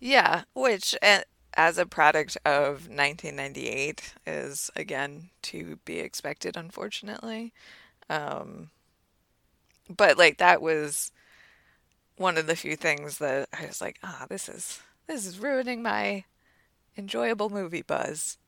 yeah, 0.00 0.44
which 0.54 0.94
uh, 1.02 1.20
as 1.56 1.78
a 1.78 1.86
product 1.86 2.36
of 2.44 2.88
1998 2.88 4.14
is 4.26 4.70
again 4.76 5.30
to 5.42 5.78
be 5.84 6.00
expected 6.00 6.56
unfortunately 6.56 7.52
um, 8.10 8.70
but 9.88 10.18
like 10.18 10.38
that 10.38 10.60
was 10.62 11.12
one 12.16 12.36
of 12.36 12.46
the 12.46 12.56
few 12.56 12.76
things 12.76 13.18
that 13.18 13.48
I 13.52 13.66
was 13.66 13.80
like, 13.80 13.98
ah, 14.02 14.26
this 14.28 14.48
is 14.48 14.80
this 15.06 15.26
is 15.26 15.38
ruining 15.38 15.82
my 15.82 16.24
enjoyable 16.96 17.50
movie 17.50 17.82
buzz. 17.82 18.38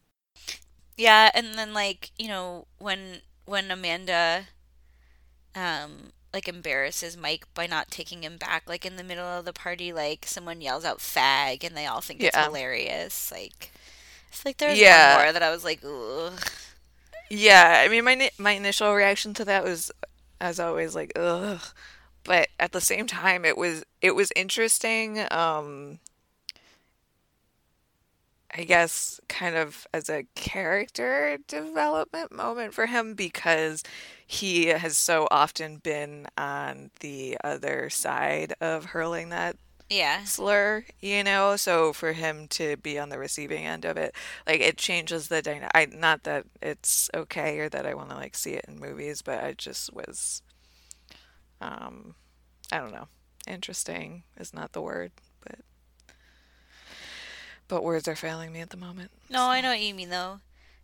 Yeah, 0.96 1.30
and 1.34 1.54
then 1.54 1.74
like, 1.74 2.10
you 2.18 2.28
know, 2.28 2.66
when 2.78 3.20
when 3.44 3.70
Amanda 3.70 4.46
um 5.54 6.12
like 6.36 6.48
embarrasses 6.48 7.16
Mike 7.16 7.46
by 7.54 7.66
not 7.66 7.90
taking 7.90 8.22
him 8.24 8.36
back 8.38 8.64
like 8.68 8.86
in 8.86 8.96
the 8.96 9.04
middle 9.04 9.26
of 9.26 9.44
the 9.46 9.52
party 9.54 9.92
like 9.92 10.26
someone 10.26 10.60
yells 10.60 10.84
out 10.84 11.00
fag 11.00 11.64
and 11.64 11.76
they 11.76 11.86
all 11.86 12.02
think 12.02 12.22
it's 12.22 12.36
hilarious 12.36 13.32
like 13.32 13.72
it's 14.30 14.44
like 14.44 14.58
there's 14.58 14.78
Yeah. 14.78 15.08
one 15.16 15.26
more 15.26 15.32
that 15.32 15.42
I 15.42 15.50
was 15.50 15.64
like 15.64 15.80
ugh. 15.84 16.34
Yeah, 17.28 17.82
I 17.84 17.88
mean 17.88 18.04
my 18.04 18.30
my 18.38 18.52
initial 18.52 18.94
reaction 18.94 19.34
to 19.34 19.44
that 19.46 19.64
was 19.64 19.90
as 20.40 20.60
always 20.60 20.94
like 20.94 21.12
ugh, 21.16 21.60
but 22.24 22.48
at 22.60 22.72
the 22.72 22.80
same 22.80 23.06
time 23.06 23.44
it 23.44 23.56
was 23.56 23.84
it 24.00 24.14
was 24.14 24.32
interesting 24.36 25.26
um 25.32 25.98
I 28.54 28.64
guess 28.64 29.20
kind 29.28 29.56
of 29.56 29.86
as 29.92 30.08
a 30.08 30.24
character 30.34 31.38
development 31.46 32.32
moment 32.32 32.74
for 32.74 32.86
him 32.86 33.14
because 33.14 33.82
he 34.26 34.66
has 34.66 34.96
so 34.96 35.28
often 35.30 35.76
been 35.78 36.26
on 36.38 36.90
the 37.00 37.36
other 37.44 37.90
side 37.90 38.54
of 38.60 38.86
hurling 38.86 39.28
that 39.30 39.56
Yeah. 39.88 40.24
slur, 40.24 40.84
you 41.00 41.22
know, 41.24 41.56
so 41.56 41.92
for 41.92 42.12
him 42.12 42.48
to 42.48 42.76
be 42.78 42.98
on 42.98 43.08
the 43.10 43.18
receiving 43.18 43.64
end 43.66 43.84
of 43.84 43.96
it, 43.96 44.14
like 44.46 44.60
it 44.60 44.78
changes 44.78 45.28
the 45.28 45.42
dynamic. 45.42 45.70
I 45.74 45.86
not 45.86 46.24
that 46.24 46.46
it's 46.62 47.10
okay 47.14 47.58
or 47.60 47.68
that 47.70 47.86
I 47.86 47.94
want 47.94 48.10
to 48.10 48.16
like 48.16 48.36
see 48.36 48.52
it 48.54 48.64
in 48.68 48.78
movies, 48.80 49.22
but 49.22 49.42
I 49.44 49.52
just 49.54 49.92
was, 49.94 50.42
um, 51.60 52.14
I 52.72 52.78
don't 52.78 52.92
know. 52.92 53.08
Interesting 53.46 54.24
is 54.38 54.52
not 54.54 54.72
the 54.72 54.82
word, 54.82 55.12
but 57.68 57.82
words 57.84 58.06
are 58.08 58.16
failing 58.16 58.52
me 58.52 58.60
at 58.60 58.70
the 58.70 58.76
moment. 58.76 59.10
No, 59.30 59.42
I 59.48 59.60
know 59.60 59.70
what 59.70 59.80
you 59.80 59.94
mean 59.94 60.10
though. 60.10 60.40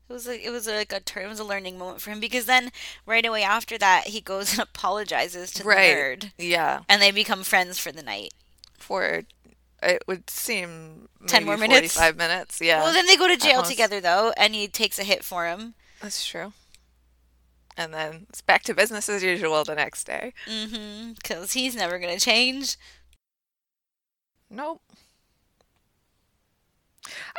It 0.08 0.12
was 0.12 0.26
like 0.26 0.42
it 0.44 0.50
was 0.50 0.66
like 0.66 0.92
a 0.92 0.96
it 1.20 1.26
was 1.28 1.38
a 1.40 1.44
learning 1.44 1.78
moment 1.78 2.00
for 2.02 2.10
him 2.10 2.20
because 2.20 2.44
then 2.46 2.70
right 3.06 3.24
away 3.24 3.42
after 3.42 3.78
that 3.78 4.08
he 4.08 4.20
goes 4.20 4.52
and 4.52 4.60
apologizes 4.74 5.50
to 5.52 5.62
the 5.62 5.68
Right. 5.68 5.96
nerd 5.96 6.32
Yeah, 6.38 6.80
and 6.88 7.00
they 7.00 7.10
become 7.12 7.44
friends 7.44 7.78
for 7.78 7.92
the 7.92 8.02
night. 8.02 8.32
for 8.78 9.22
it 9.82 10.04
would 10.06 10.28
seem 10.30 11.08
10 11.26 11.44
more 11.44 11.56
minutes? 11.56 11.94
45 11.94 12.16
minutes. 12.16 12.60
Yeah, 12.60 12.84
Well, 12.84 12.92
then 12.92 13.06
they 13.06 13.16
go 13.16 13.26
to 13.26 13.36
jail 13.36 13.58
most. 13.58 13.70
together 13.70 14.00
though, 14.00 14.32
and 14.36 14.54
he 14.54 14.68
takes 14.68 14.98
a 14.98 15.04
hit 15.04 15.24
for 15.24 15.46
him. 15.46 15.74
that's 16.00 16.24
true. 16.26 16.52
And 17.76 17.94
then 17.94 18.26
it's 18.28 18.42
back 18.42 18.62
to 18.64 18.74
business 18.74 19.08
as 19.08 19.22
usual 19.24 19.64
the 19.64 19.74
next 19.74 20.04
day. 20.04 20.34
Mm-hmm. 20.46 21.12
Because 21.14 21.52
he's 21.54 21.74
never 21.74 21.98
gonna 21.98 22.18
change. 22.20 22.76
Nope. 24.50 24.82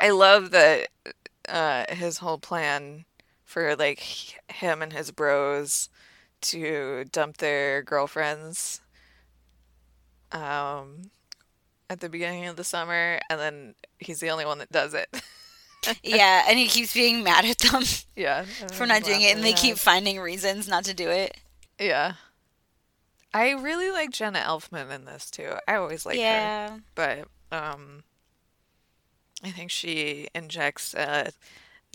I 0.02 0.10
love 0.12 0.52
that 0.52 0.90
uh 1.50 1.86
his 1.90 2.20
whole 2.20 2.38
plan 2.38 3.06
for 3.44 3.76
like 3.76 4.00
him 4.52 4.82
and 4.82 4.94
his 4.94 5.12
bros 5.12 5.90
to 6.42 7.06
dump 7.12 7.38
their 7.38 7.82
girlfriends 7.82 8.82
um 10.32 11.12
at 11.90 12.00
the 12.00 12.10
beginning 12.10 12.46
of 12.48 12.56
the 12.56 12.64
summer 12.64 13.20
and 13.30 13.40
then 13.40 13.76
he's 14.00 14.20
the 14.20 14.30
only 14.30 14.46
one 14.46 14.58
that 14.60 14.72
does 14.72 14.94
it. 14.94 15.10
Yeah, 16.02 16.46
and 16.48 16.58
he 16.58 16.68
keeps 16.68 16.94
being 16.94 17.26
mad 17.26 17.44
at 17.44 17.58
them 17.58 17.84
Yeah. 18.16 18.44
for 18.72 18.86
not 18.86 19.04
doing 19.04 19.20
it, 19.22 19.36
and 19.36 19.44
they 19.44 19.52
keep 19.52 19.76
finding 19.78 20.18
reasons 20.18 20.66
not 20.66 20.86
to 20.86 20.94
do 20.94 21.10
it. 21.10 21.36
Yeah. 21.78 22.14
I 23.34 23.50
really 23.50 23.92
like 23.92 24.12
Jenna 24.12 24.40
Elfman 24.40 24.90
in 24.96 25.04
this 25.04 25.30
too. 25.30 25.52
I 25.68 25.76
always 25.76 26.06
like 26.06 26.16
her. 26.16 26.22
yeah. 26.22 26.78
but 26.96 27.28
um, 27.52 28.04
I 29.44 29.52
think 29.52 29.72
she 29.72 30.28
injects 30.34 30.94
a 30.94 31.32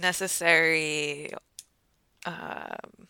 necessary 0.01 1.33
um, 2.27 3.09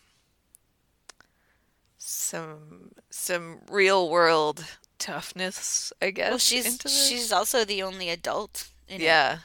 some 1.97 2.91
some 3.09 3.59
real 3.69 4.09
world 4.09 4.65
toughness, 4.97 5.91
I 6.01 6.11
guess. 6.11 6.29
Well, 6.29 6.37
she's 6.39 6.65
into 6.65 6.83
this. 6.83 7.07
she's 7.07 7.31
also 7.31 7.65
the 7.65 7.83
only 7.83 8.09
adult. 8.09 8.69
In 8.87 9.01
it. 9.01 9.03
yeah, 9.03 9.39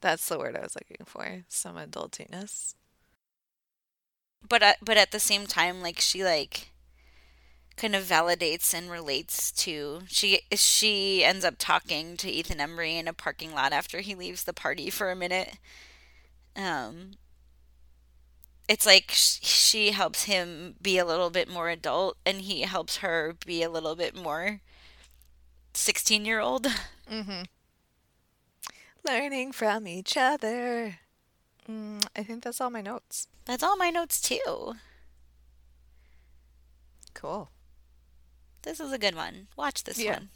that's 0.00 0.28
the 0.28 0.38
word 0.38 0.56
I 0.56 0.60
was 0.60 0.76
looking 0.76 1.04
for. 1.06 1.44
Some 1.48 1.76
adultiness. 1.76 2.74
but 4.48 4.62
at, 4.62 4.76
but 4.82 4.96
at 4.96 5.10
the 5.10 5.20
same 5.20 5.46
time 5.46 5.82
like 5.82 6.00
she 6.00 6.24
like 6.24 6.70
kind 7.76 7.94
of 7.94 8.04
validates 8.04 8.72
and 8.72 8.90
relates 8.90 9.52
to 9.52 10.02
she 10.08 10.40
she 10.52 11.22
ends 11.24 11.44
up 11.44 11.54
talking 11.58 12.16
to 12.16 12.30
Ethan 12.30 12.58
Embry 12.58 12.98
in 12.98 13.06
a 13.08 13.12
parking 13.12 13.52
lot 13.52 13.72
after 13.72 14.00
he 14.00 14.14
leaves 14.14 14.44
the 14.44 14.52
party 14.54 14.88
for 14.90 15.10
a 15.10 15.16
minute 15.16 15.58
um 16.56 17.12
it's 18.68 18.86
like 18.86 19.10
sh- 19.10 19.38
she 19.42 19.90
helps 19.92 20.24
him 20.24 20.74
be 20.82 20.98
a 20.98 21.04
little 21.04 21.30
bit 21.30 21.48
more 21.48 21.68
adult 21.68 22.16
and 22.26 22.42
he 22.42 22.62
helps 22.62 22.98
her 22.98 23.34
be 23.44 23.62
a 23.62 23.70
little 23.70 23.94
bit 23.94 24.16
more 24.16 24.60
16 25.74 26.24
year 26.24 26.40
old 26.40 26.66
Mm-hmm. 27.10 27.42
Learning 29.04 29.52
from 29.52 29.86
each 29.86 30.16
other. 30.16 30.98
Mm, 31.68 32.04
I 32.16 32.22
think 32.24 32.42
that's 32.42 32.60
all 32.60 32.70
my 32.70 32.80
notes. 32.80 33.28
that's 33.44 33.62
all 33.62 33.76
my 33.76 33.90
notes 33.90 34.20
too 34.20 34.74
Cool. 37.14 37.50
This 38.66 38.80
is 38.80 38.92
a 38.92 38.98
good 38.98 39.14
one 39.14 39.46
watch 39.56 39.84
this 39.84 39.98
Yeah. 39.98 40.14
one 40.14 40.28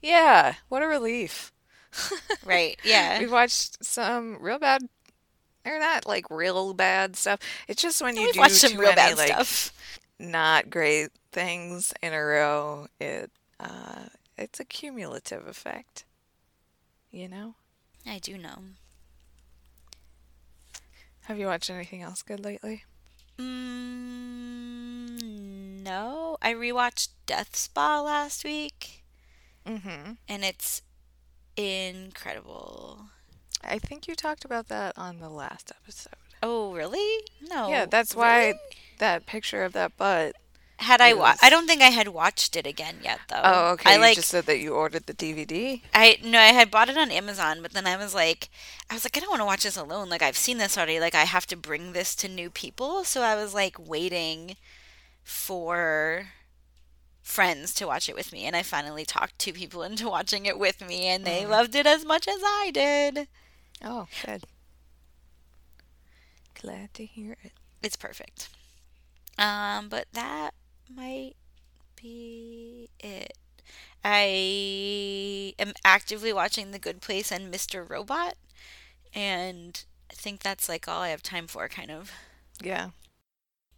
Yeah, 0.00 0.54
what 0.68 0.82
a 0.82 0.86
relief. 0.88 1.52
right 2.44 2.76
yeah 2.84 3.18
We've 3.20 3.30
watched 3.32 3.84
some 3.84 4.38
real 4.40 4.58
bad, 4.58 4.82
or 5.64 5.78
not 5.78 6.06
like 6.06 6.28
real 6.30 6.74
bad 6.74 7.16
stuff. 7.16 7.38
It's 7.68 7.80
just 7.82 8.02
when 8.02 8.16
you 8.16 8.24
we've 8.24 8.32
do 8.34 8.40
watched 8.40 8.56
some 8.56 8.72
real 8.72 8.94
many 8.94 9.14
bad 9.14 9.18
like 9.18 9.32
stuff 9.32 9.72
not 10.18 10.68
great 10.70 11.10
things 11.30 11.94
in 12.02 12.12
a 12.12 12.20
row, 12.20 12.88
it 13.00 13.30
uh, 13.60 14.06
it's 14.36 14.58
a 14.60 14.64
cumulative 14.64 15.46
effect. 15.46 16.04
You 17.10 17.28
know? 17.28 17.54
I 18.06 18.18
do 18.18 18.36
know 18.38 18.58
Have 21.22 21.38
you 21.38 21.46
watched 21.46 21.70
anything 21.70 22.02
else 22.02 22.22
good 22.22 22.44
lately? 22.44 22.84
Mm, 23.38 25.22
no, 25.82 26.27
I 26.40 26.54
rewatched 26.54 27.08
Death 27.26 27.56
Spa 27.56 28.00
last 28.00 28.44
week, 28.44 29.04
Mm-hmm. 29.66 30.12
and 30.28 30.44
it's 30.44 30.82
incredible. 31.56 33.06
I 33.62 33.78
think 33.78 34.06
you 34.08 34.14
talked 34.14 34.44
about 34.44 34.68
that 34.68 34.96
on 34.96 35.18
the 35.18 35.28
last 35.28 35.72
episode. 35.82 36.12
Oh, 36.42 36.72
really? 36.72 37.24
No. 37.50 37.68
yeah, 37.68 37.86
that's 37.86 38.14
why 38.14 38.46
really? 38.46 38.58
that 38.98 39.26
picture 39.26 39.64
of 39.64 39.72
that 39.72 39.96
butt. 39.96 40.36
Had 40.80 41.00
I 41.00 41.12
watched? 41.12 41.42
I 41.42 41.50
don't 41.50 41.66
think 41.66 41.82
I 41.82 41.86
had 41.90 42.06
watched 42.08 42.54
it 42.54 42.64
again 42.64 42.98
yet, 43.02 43.18
though. 43.28 43.40
Oh, 43.42 43.70
okay. 43.72 43.90
I 43.90 43.94
you 43.96 44.00
like. 44.00 44.14
just 44.14 44.28
said 44.28 44.46
that 44.46 44.60
you 44.60 44.74
ordered 44.74 45.06
the 45.06 45.12
DVD. 45.14 45.82
I 45.92 46.18
no, 46.22 46.38
I 46.38 46.52
had 46.52 46.70
bought 46.70 46.88
it 46.88 46.96
on 46.96 47.10
Amazon, 47.10 47.58
but 47.62 47.72
then 47.72 47.84
I 47.84 47.96
was 47.96 48.14
like, 48.14 48.48
I 48.88 48.94
was 48.94 49.04
like, 49.04 49.16
I 49.16 49.20
don't 49.20 49.28
want 49.28 49.40
to 49.40 49.44
watch 49.44 49.64
this 49.64 49.76
alone. 49.76 50.08
Like 50.08 50.22
I've 50.22 50.36
seen 50.36 50.58
this 50.58 50.76
already. 50.78 51.00
Like 51.00 51.16
I 51.16 51.24
have 51.24 51.48
to 51.48 51.56
bring 51.56 51.92
this 51.94 52.14
to 52.16 52.28
new 52.28 52.48
people. 52.48 53.02
So 53.02 53.22
I 53.22 53.34
was 53.34 53.52
like 53.54 53.76
waiting 53.76 54.54
for 55.28 56.28
friends 57.22 57.74
to 57.74 57.86
watch 57.86 58.08
it 58.08 58.14
with 58.16 58.32
me, 58.32 58.44
and 58.46 58.56
I 58.56 58.62
finally 58.62 59.04
talked 59.04 59.38
two 59.38 59.52
people 59.52 59.82
into 59.82 60.08
watching 60.10 60.46
it 60.46 60.58
with 60.58 60.80
me, 60.80 61.06
and 61.06 61.24
they 61.26 61.42
Mhm. 61.42 61.50
loved 61.50 61.74
it 61.74 61.86
as 61.86 62.04
much 62.04 62.26
as 62.26 62.40
I 62.42 62.70
did. 62.72 63.28
Oh, 63.82 64.08
good. 64.24 64.44
Glad 66.60 66.94
to 66.94 67.04
hear 67.04 67.36
it. 67.44 67.52
It's 67.82 67.96
perfect. 67.96 68.48
Um, 69.36 69.88
but 69.88 70.06
that 70.12 70.54
might 70.92 71.36
be 71.94 72.88
it. 72.98 73.36
I 74.02 75.54
am 75.58 75.74
actively 75.84 76.32
watching 76.32 76.70
The 76.70 76.78
Good 76.78 77.00
Place 77.02 77.30
and 77.30 77.50
Mr. 77.52 77.84
Robot, 77.84 78.34
and 79.14 79.84
I 80.10 80.14
think 80.14 80.40
that's 80.40 80.68
like 80.68 80.88
all 80.88 81.02
I 81.02 81.10
have 81.10 81.22
time 81.22 81.46
for, 81.46 81.68
kind 81.68 81.90
of. 81.90 82.10
Yeah. 82.60 82.90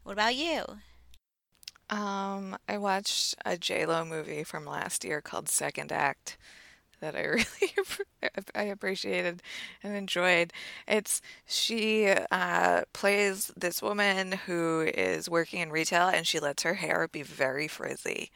What 0.05 0.13
about 0.13 0.37
you? 0.37 0.79
Um, 1.91 2.57
I 2.69 2.79
watched 2.79 3.35
a 3.45 3.57
J-Lo 3.59 4.05
movie 4.05 4.45
from 4.45 4.65
last 4.65 5.05
year 5.05 5.21
called 5.21 5.49
Second 5.49 5.91
Act 5.93 6.39
that 7.01 7.17
I 7.17 7.23
really 7.25 7.47
I 8.55 8.65
appreciated 8.65 9.43
and 9.83 9.97
enjoyed. 9.97 10.53
It's 10.89 11.23
she 11.47 12.09
uh, 12.31 12.83
plays 12.93 13.53
this 13.57 13.83
woman 13.83 14.33
who 14.47 14.83
is 14.95 15.31
working 15.31 15.61
in 15.61 15.71
retail 15.73 16.09
and 16.09 16.27
she 16.27 16.41
lets 16.41 16.63
her 16.65 16.75
hair 16.75 17.09
be 17.09 17.23
very 17.23 17.69
frizzy, 17.69 18.31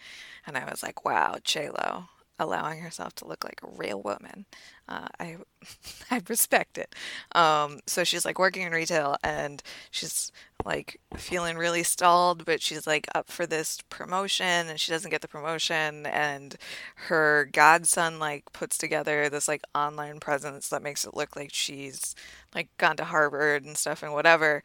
and 0.47 0.59
I 0.59 0.65
was 0.71 0.83
like, 0.83 1.05
wow, 1.05 1.37
J-Lo. 1.45 2.07
Allowing 2.39 2.81
herself 2.81 3.15
to 3.15 3.27
look 3.27 3.45
like 3.45 3.61
a 3.63 3.77
real 3.77 4.03
woman. 4.03 4.47
Uh, 4.89 5.09
I 5.21 5.37
I 6.11 6.21
respect 6.29 6.79
it. 6.79 6.95
Um, 7.33 7.81
so 7.87 8.05
she's 8.05 8.25
like 8.25 8.39
working 8.39 8.63
in 8.63 8.73
retail 8.73 9.17
and 9.23 9.63
she's 9.91 10.33
like 10.65 11.01
feeling 11.17 11.57
really 11.57 11.83
stalled, 11.83 12.45
but 12.45 12.61
she's 12.63 12.87
like 12.87 13.07
up 13.15 13.31
for 13.31 13.47
this 13.47 13.79
promotion 13.89 14.69
and 14.69 14.81
she 14.81 14.91
doesn't 14.91 15.11
get 15.11 15.21
the 15.21 15.29
promotion. 15.29 16.07
And 16.07 16.57
her 16.97 17.49
godson 17.53 18.19
like 18.19 18.53
puts 18.53 18.79
together 18.79 19.29
this 19.29 19.49
like 19.49 19.63
online 19.75 20.21
presence 20.21 20.69
that 20.69 20.83
makes 20.83 21.05
it 21.05 21.15
look 21.15 21.37
like 21.37 21.51
she's 21.53 22.15
like 22.55 22.69
gone 22.79 22.97
to 22.97 23.05
Harvard 23.05 23.65
and 23.65 23.77
stuff 23.77 24.03
and 24.03 24.13
whatever. 24.13 24.63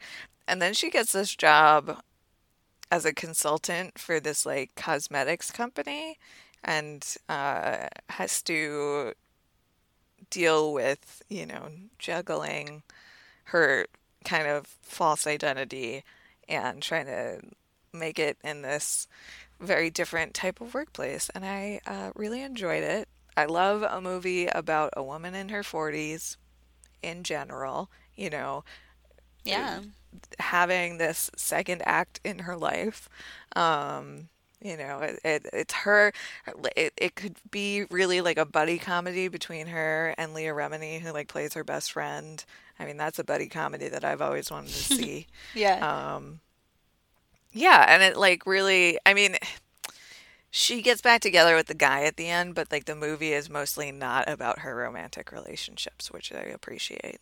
And 0.48 0.60
then 0.60 0.74
she 0.74 0.90
gets 0.90 1.12
this 1.12 1.34
job 1.34 2.02
as 2.90 3.04
a 3.04 3.12
consultant 3.14 3.98
for 3.98 4.18
this 4.18 4.44
like 4.44 4.74
cosmetics 4.74 5.50
company 5.50 6.18
and 6.64 7.16
uh, 7.28 7.88
has 8.08 8.42
to 8.42 9.12
deal 10.30 10.72
with, 10.72 11.22
you 11.28 11.46
know, 11.46 11.68
juggling 11.98 12.82
her 13.44 13.86
kind 14.24 14.46
of 14.46 14.66
false 14.82 15.26
identity 15.26 16.04
and 16.48 16.82
trying 16.82 17.06
to 17.06 17.40
make 17.92 18.18
it 18.18 18.36
in 18.44 18.62
this 18.62 19.08
very 19.60 19.90
different 19.90 20.34
type 20.34 20.60
of 20.60 20.74
workplace. 20.74 21.30
And 21.34 21.44
I 21.44 21.80
uh, 21.86 22.10
really 22.14 22.42
enjoyed 22.42 22.82
it. 22.82 23.08
I 23.36 23.44
love 23.46 23.82
a 23.82 24.00
movie 24.00 24.46
about 24.46 24.92
a 24.96 25.02
woman 25.02 25.34
in 25.34 25.48
her 25.50 25.62
40s 25.62 26.36
in 27.02 27.22
general, 27.22 27.90
you 28.14 28.30
know. 28.30 28.64
Yeah. 29.44 29.80
Having 30.38 30.98
this 30.98 31.30
second 31.36 31.82
act 31.86 32.20
in 32.24 32.40
her 32.40 32.56
life. 32.56 33.08
Um, 33.56 34.28
you 34.62 34.76
know, 34.76 34.98
it, 34.98 35.20
it 35.24 35.46
it's 35.52 35.74
her. 35.74 36.12
It, 36.76 36.92
it 36.96 37.14
could 37.14 37.36
be 37.50 37.84
really 37.90 38.20
like 38.20 38.36
a 38.38 38.44
buddy 38.44 38.78
comedy 38.78 39.28
between 39.28 39.66
her 39.68 40.14
and 40.18 40.34
Leah 40.34 40.52
Remini, 40.52 41.00
who 41.00 41.12
like 41.12 41.28
plays 41.28 41.54
her 41.54 41.64
best 41.64 41.92
friend. 41.92 42.44
I 42.78 42.84
mean, 42.84 42.96
that's 42.96 43.18
a 43.18 43.24
buddy 43.24 43.48
comedy 43.48 43.88
that 43.88 44.04
I've 44.04 44.22
always 44.22 44.50
wanted 44.50 44.70
to 44.70 44.74
see. 44.94 45.26
yeah. 45.54 46.14
Um, 46.14 46.40
yeah, 47.52 47.86
and 47.88 48.02
it 48.02 48.16
like 48.16 48.46
really. 48.46 48.98
I 49.06 49.14
mean, 49.14 49.36
she 50.50 50.82
gets 50.82 51.00
back 51.00 51.20
together 51.20 51.56
with 51.56 51.66
the 51.66 51.74
guy 51.74 52.04
at 52.04 52.16
the 52.16 52.28
end, 52.28 52.54
but 52.54 52.70
like 52.70 52.84
the 52.84 52.94
movie 52.94 53.32
is 53.32 53.48
mostly 53.48 53.90
not 53.90 54.28
about 54.28 54.60
her 54.60 54.76
romantic 54.76 55.32
relationships, 55.32 56.10
which 56.10 56.32
I 56.32 56.40
appreciate. 56.40 57.20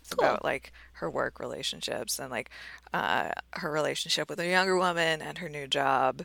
It's 0.00 0.14
cool. 0.14 0.28
about 0.28 0.44
like 0.44 0.72
her 1.00 1.10
work 1.10 1.40
relationships 1.40 2.18
and 2.18 2.30
like 2.30 2.50
uh, 2.94 3.30
her 3.54 3.70
relationship 3.70 4.28
with 4.30 4.38
a 4.38 4.48
younger 4.48 4.76
woman 4.76 5.20
and 5.20 5.38
her 5.38 5.48
new 5.48 5.66
job. 5.66 6.22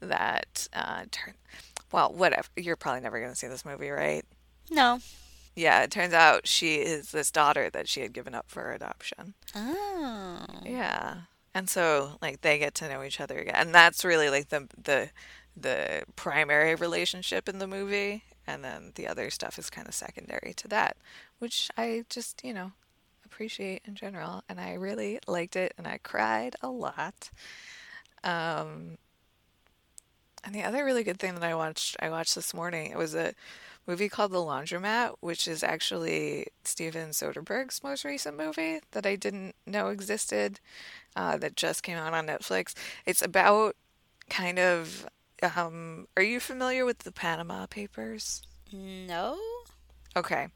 That 0.00 0.68
uh, 0.72 1.06
turn, 1.10 1.34
well, 1.90 2.12
whatever. 2.12 2.46
You're 2.56 2.76
probably 2.76 3.00
never 3.00 3.18
going 3.18 3.32
to 3.32 3.36
see 3.36 3.48
this 3.48 3.64
movie, 3.64 3.90
right? 3.90 4.24
No. 4.70 5.00
Yeah, 5.56 5.82
it 5.82 5.90
turns 5.90 6.14
out 6.14 6.46
she 6.46 6.76
is 6.76 7.10
this 7.10 7.32
daughter 7.32 7.68
that 7.70 7.88
she 7.88 8.02
had 8.02 8.12
given 8.12 8.32
up 8.32 8.44
for 8.48 8.72
adoption. 8.72 9.34
Oh. 9.56 10.46
Yeah. 10.64 11.22
And 11.52 11.68
so 11.68 12.12
like 12.22 12.42
they 12.42 12.58
get 12.58 12.76
to 12.76 12.88
know 12.88 13.02
each 13.02 13.20
other 13.20 13.38
again. 13.38 13.56
And 13.56 13.74
that's 13.74 14.04
really 14.04 14.30
like 14.30 14.50
the 14.50 14.68
the 14.80 15.10
the 15.56 16.04
primary 16.14 16.76
relationship 16.76 17.48
in 17.48 17.58
the 17.58 17.66
movie 17.66 18.22
and 18.46 18.64
then 18.64 18.92
the 18.94 19.06
other 19.06 19.30
stuff 19.30 19.58
is 19.58 19.68
kind 19.68 19.86
of 19.86 19.94
secondary 19.94 20.54
to 20.56 20.68
that, 20.68 20.96
which 21.38 21.70
I 21.76 22.04
just, 22.08 22.42
you 22.42 22.54
know, 22.54 22.72
appreciate 23.28 23.82
in 23.84 23.94
general, 23.94 24.42
and 24.48 24.58
I 24.58 24.72
really 24.74 25.18
liked 25.26 25.54
it, 25.54 25.74
and 25.76 25.86
I 25.86 25.98
cried 26.02 26.56
a 26.62 26.68
lot. 26.68 27.30
Um, 28.24 28.96
and 30.42 30.54
the 30.54 30.62
other 30.62 30.82
really 30.84 31.04
good 31.04 31.18
thing 31.18 31.34
that 31.34 31.44
I 31.44 31.54
watched, 31.54 31.96
I 32.00 32.08
watched 32.08 32.34
this 32.34 32.54
morning, 32.54 32.90
it 32.90 32.96
was 32.96 33.14
a 33.14 33.34
movie 33.86 34.08
called 34.08 34.32
The 34.32 34.38
Laundromat, 34.38 35.16
which 35.20 35.46
is 35.46 35.62
actually 35.62 36.46
Steven 36.64 37.10
Soderbergh's 37.10 37.82
most 37.82 38.04
recent 38.04 38.36
movie 38.36 38.80
that 38.92 39.04
I 39.04 39.14
didn't 39.16 39.54
know 39.66 39.88
existed, 39.88 40.60
uh, 41.14 41.36
that 41.36 41.54
just 41.54 41.82
came 41.82 41.98
out 41.98 42.14
on 42.14 42.26
Netflix. 42.26 42.74
It's 43.04 43.22
about 43.22 43.76
kind 44.30 44.58
of, 44.58 45.06
um, 45.54 46.08
are 46.16 46.22
you 46.22 46.40
familiar 46.40 46.84
with 46.84 47.00
the 47.00 47.12
Panama 47.12 47.66
Papers? 47.66 48.42
No. 48.72 49.38
Okay. 50.16 50.48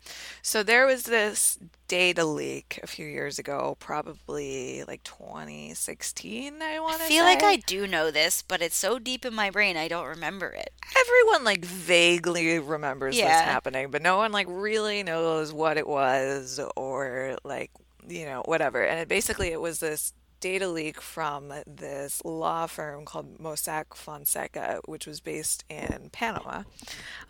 So 0.43 0.63
there 0.63 0.87
was 0.87 1.05
this 1.05 1.59
data 1.87 2.25
leak 2.25 2.81
a 2.83 2.87
few 2.87 3.07
years 3.07 3.39
ago, 3.39 3.77
probably 3.79 4.83
like 4.89 5.03
2016, 5.05 6.61
I 6.63 6.81
want 6.81 6.99
to 6.99 7.05
I 7.05 7.09
feel 7.09 7.25
say. 7.25 7.31
like 7.35 7.43
I 7.43 7.57
do 7.57 7.87
know 7.87 8.11
this, 8.11 8.43
but 8.43 8.61
it's 8.63 8.77
so 8.77 8.99
deep 8.99 9.25
in 9.25 9.35
my 9.35 9.51
brain 9.51 9.77
I 9.77 9.89
don't 9.89 10.07
remember 10.07 10.49
it. 10.49 10.71
Everyone 10.99 11.45
like 11.45 11.65
vaguely 11.65 12.59
remembers 12.59 13.17
Yeah. 13.17 13.29
this 13.29 13.41
happening, 13.43 13.91
but 13.91 14.03
no 14.03 14.17
one 14.17 14.33
like 14.33 14.47
really 14.49 15.03
knows 15.03 15.53
what 15.53 15.77
it 15.77 15.87
was 15.87 16.59
or 16.77 17.37
like, 17.45 17.71
you 18.09 18.25
know, 18.25 18.43
whatever. 18.47 18.83
And 18.85 18.99
it 18.99 19.09
basically 19.09 19.49
it 19.49 19.61
was 19.61 19.79
this 19.81 20.13
data 20.43 20.69
leak 20.69 21.01
from 21.01 21.55
this 21.67 22.21
law 22.25 22.67
firm 22.67 23.05
called 23.05 23.39
Mossack 23.39 23.95
Fonseca, 23.95 24.81
which 24.87 25.07
was 25.07 25.21
based 25.21 25.65
in 25.71 26.11
Panama. 26.13 26.65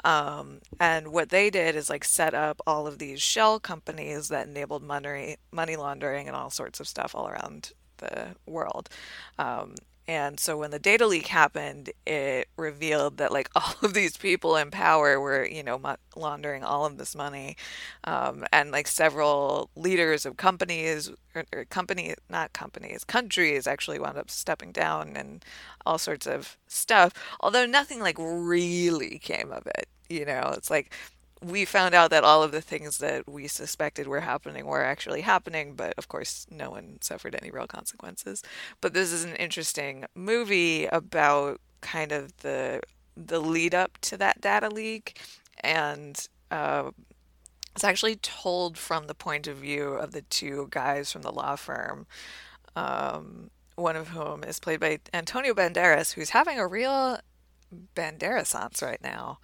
Um, 0.02 0.60
and 0.80 1.12
what 1.12 1.28
they 1.28 1.50
did 1.50 1.76
is 1.76 1.90
like 1.90 2.04
set 2.04 2.32
up 2.34 2.60
all 2.66 2.86
of 2.86 2.98
these 2.98 3.20
shell 3.20 3.60
companies 3.60 4.28
that 4.28 4.48
enabled 4.48 4.82
money 4.82 5.36
money 5.52 5.76
laundering 5.76 6.26
and 6.26 6.34
all 6.34 6.50
sorts 6.50 6.80
of 6.80 6.88
stuff 6.88 7.14
all 7.14 7.28
around 7.28 7.72
the 7.98 8.34
world. 8.46 8.88
Um, 9.38 9.74
and 10.08 10.40
so 10.40 10.56
when 10.56 10.72
the 10.72 10.78
data 10.78 11.06
leak 11.06 11.28
happened, 11.28 11.90
it 12.06 12.48
revealed 12.56 13.18
that 13.18 13.32
like 13.32 13.48
all 13.56 13.74
of 13.82 13.94
these 13.94 14.16
people 14.16 14.56
in 14.56 14.70
power 14.70 15.20
were, 15.20 15.44
you 15.46 15.62
know, 15.62 15.80
laundering 16.16 16.64
all 16.64 16.84
of 16.84 16.98
this 16.98 17.14
money, 17.14 17.56
um, 18.04 18.44
and 18.52 18.72
like 18.72 18.88
several 18.88 19.70
leaders 19.76 20.26
of 20.26 20.36
companies 20.36 21.10
or, 21.34 21.44
or 21.52 21.64
company, 21.66 22.14
not 22.28 22.52
companies, 22.52 23.04
countries 23.04 23.66
actually 23.66 23.98
wound 23.98 24.18
up 24.18 24.30
stepping 24.30 24.72
down 24.72 25.16
and 25.16 25.44
all 25.86 25.98
sorts 25.98 26.26
of 26.26 26.56
stuff. 26.66 27.12
Although 27.40 27.66
nothing 27.66 28.00
like 28.00 28.16
really 28.18 29.18
came 29.18 29.52
of 29.52 29.66
it. 29.66 29.88
You 30.08 30.26
know, 30.26 30.52
it's 30.56 30.70
like 30.70 30.92
we 31.42 31.64
found 31.64 31.94
out 31.94 32.10
that 32.10 32.24
all 32.24 32.42
of 32.42 32.52
the 32.52 32.60
things 32.60 32.98
that 32.98 33.28
we 33.28 33.48
suspected 33.48 34.06
were 34.06 34.20
happening 34.20 34.64
were 34.64 34.84
actually 34.84 35.22
happening, 35.22 35.74
but 35.74 35.94
of 35.98 36.08
course, 36.08 36.46
no 36.50 36.70
one 36.70 36.98
suffered 37.00 37.34
any 37.34 37.50
real 37.50 37.66
consequences. 37.66 38.42
But 38.80 38.94
this 38.94 39.12
is 39.12 39.24
an 39.24 39.36
interesting 39.36 40.04
movie 40.14 40.86
about 40.86 41.60
kind 41.80 42.12
of 42.12 42.36
the 42.38 42.80
the 43.16 43.40
lead 43.40 43.74
up 43.74 43.98
to 44.00 44.16
that 44.16 44.40
data 44.40 44.70
leak, 44.70 45.20
and 45.60 46.28
uh, 46.50 46.90
it's 47.74 47.84
actually 47.84 48.16
told 48.16 48.78
from 48.78 49.06
the 49.06 49.14
point 49.14 49.46
of 49.46 49.56
view 49.56 49.94
of 49.94 50.12
the 50.12 50.22
two 50.22 50.68
guys 50.70 51.10
from 51.12 51.22
the 51.22 51.32
law 51.32 51.56
firm. 51.56 52.06
Um, 52.76 53.50
one 53.74 53.96
of 53.96 54.08
whom 54.08 54.44
is 54.44 54.60
played 54.60 54.80
by 54.80 54.98
Antonio 55.12 55.54
Banderas, 55.54 56.12
who's 56.12 56.30
having 56.30 56.58
a 56.58 56.66
real 56.66 57.18
Banderasance 57.96 58.82
right 58.82 59.02
now. 59.02 59.38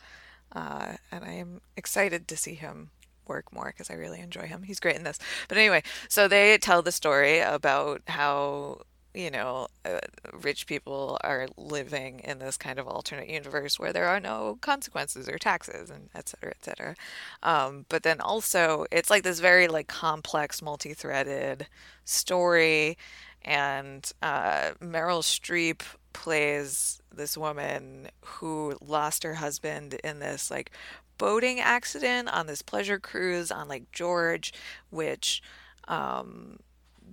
Uh, 0.52 0.94
and 1.12 1.24
I 1.24 1.32
am 1.32 1.60
excited 1.76 2.28
to 2.28 2.36
see 2.36 2.54
him 2.54 2.90
work 3.26 3.52
more 3.52 3.66
because 3.66 3.90
I 3.90 3.94
really 3.94 4.20
enjoy 4.20 4.46
him. 4.46 4.62
He's 4.62 4.80
great 4.80 4.96
in 4.96 5.04
this. 5.04 5.18
But 5.48 5.58
anyway, 5.58 5.82
so 6.08 6.28
they 6.28 6.56
tell 6.58 6.82
the 6.82 6.92
story 6.92 7.40
about 7.40 8.02
how 8.06 8.82
you 9.14 9.30
know, 9.30 9.66
uh, 9.84 9.98
rich 10.42 10.66
people 10.66 11.18
are 11.24 11.48
living 11.56 12.20
in 12.20 12.38
this 12.38 12.56
kind 12.56 12.78
of 12.78 12.86
alternate 12.86 13.28
universe 13.28 13.78
where 13.78 13.92
there 13.92 14.06
are 14.06 14.20
no 14.20 14.58
consequences 14.60 15.28
or 15.28 15.38
taxes 15.38 15.90
and 15.90 16.08
et 16.14 16.28
cetera, 16.28 16.50
et 16.50 16.64
cetera. 16.64 16.94
Um, 17.42 17.86
but 17.88 18.02
then 18.02 18.20
also, 18.20 18.86
it's 18.92 19.10
like 19.10 19.24
this 19.24 19.40
very 19.40 19.66
like 19.66 19.88
complex, 19.88 20.62
multi-threaded 20.62 21.66
story, 22.04 22.96
and 23.42 24.10
uh, 24.22 24.72
Meryl 24.80 25.22
Streep 25.22 25.80
plays 26.18 27.00
this 27.14 27.38
woman 27.38 28.08
who 28.24 28.76
lost 28.84 29.22
her 29.22 29.34
husband 29.34 29.94
in 30.02 30.18
this 30.18 30.50
like 30.50 30.72
boating 31.16 31.60
accident 31.60 32.28
on 32.28 32.48
this 32.48 32.60
pleasure 32.60 32.98
cruise 32.98 33.52
on 33.52 33.68
Lake 33.68 33.92
George, 33.92 34.52
which 34.90 35.40
um, 35.86 36.58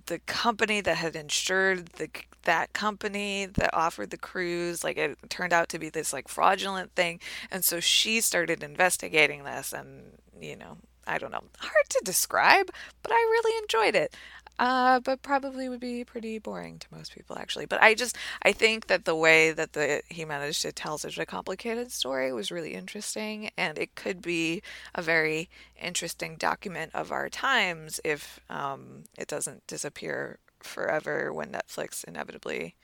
the 0.06 0.18
company 0.18 0.80
that 0.80 0.96
had 0.96 1.14
insured 1.14 1.86
the 2.00 2.10
that 2.42 2.72
company 2.72 3.46
that 3.46 3.70
offered 3.72 4.10
the 4.10 4.16
cruise 4.16 4.82
like 4.82 4.96
it 4.96 5.16
turned 5.28 5.52
out 5.52 5.68
to 5.68 5.78
be 5.78 5.88
this 5.88 6.12
like 6.12 6.26
fraudulent 6.26 6.92
thing. 6.96 7.20
And 7.48 7.64
so 7.64 7.78
she 7.78 8.20
started 8.20 8.64
investigating 8.64 9.44
this 9.44 9.72
and 9.72 10.18
you 10.40 10.56
know 10.56 10.78
I 11.06 11.18
don't 11.18 11.30
know 11.30 11.44
hard 11.60 11.88
to 11.90 12.00
describe 12.04 12.72
but 13.04 13.12
I 13.12 13.14
really 13.14 13.56
enjoyed 13.62 13.94
it 13.94 14.16
uh, 14.58 15.00
but 15.00 15.22
probably 15.22 15.68
would 15.68 15.80
be 15.80 16.04
pretty 16.04 16.38
boring 16.38 16.78
to 16.78 16.86
most 16.90 17.14
people 17.14 17.36
actually. 17.38 17.66
But 17.66 17.82
I 17.82 17.94
just 17.94 18.16
I 18.42 18.52
think 18.52 18.86
that 18.88 19.04
the 19.04 19.14
way 19.14 19.52
that 19.52 19.72
the 19.74 20.02
he 20.08 20.24
managed 20.24 20.62
to 20.62 20.72
tell 20.72 20.98
such 20.98 21.18
a 21.18 21.26
complicated 21.26 21.92
story 21.92 22.32
was 22.32 22.50
really 22.50 22.74
interesting, 22.74 23.50
and 23.56 23.78
it 23.78 23.94
could 23.94 24.22
be 24.22 24.62
a 24.94 25.02
very 25.02 25.48
interesting 25.80 26.36
document 26.36 26.92
of 26.94 27.12
our 27.12 27.28
times 27.28 28.00
if 28.04 28.40
um, 28.50 29.04
it 29.18 29.28
doesn't 29.28 29.66
disappear 29.66 30.38
forever 30.60 31.32
when 31.32 31.52
Netflix 31.52 32.04
inevitably 32.04 32.74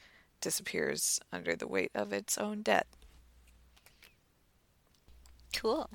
disappears 0.40 1.20
under 1.32 1.54
the 1.56 1.66
weight 1.68 1.90
of 1.94 2.12
its 2.12 2.36
own 2.38 2.62
debt. 2.62 2.86
Cool. 5.54 5.88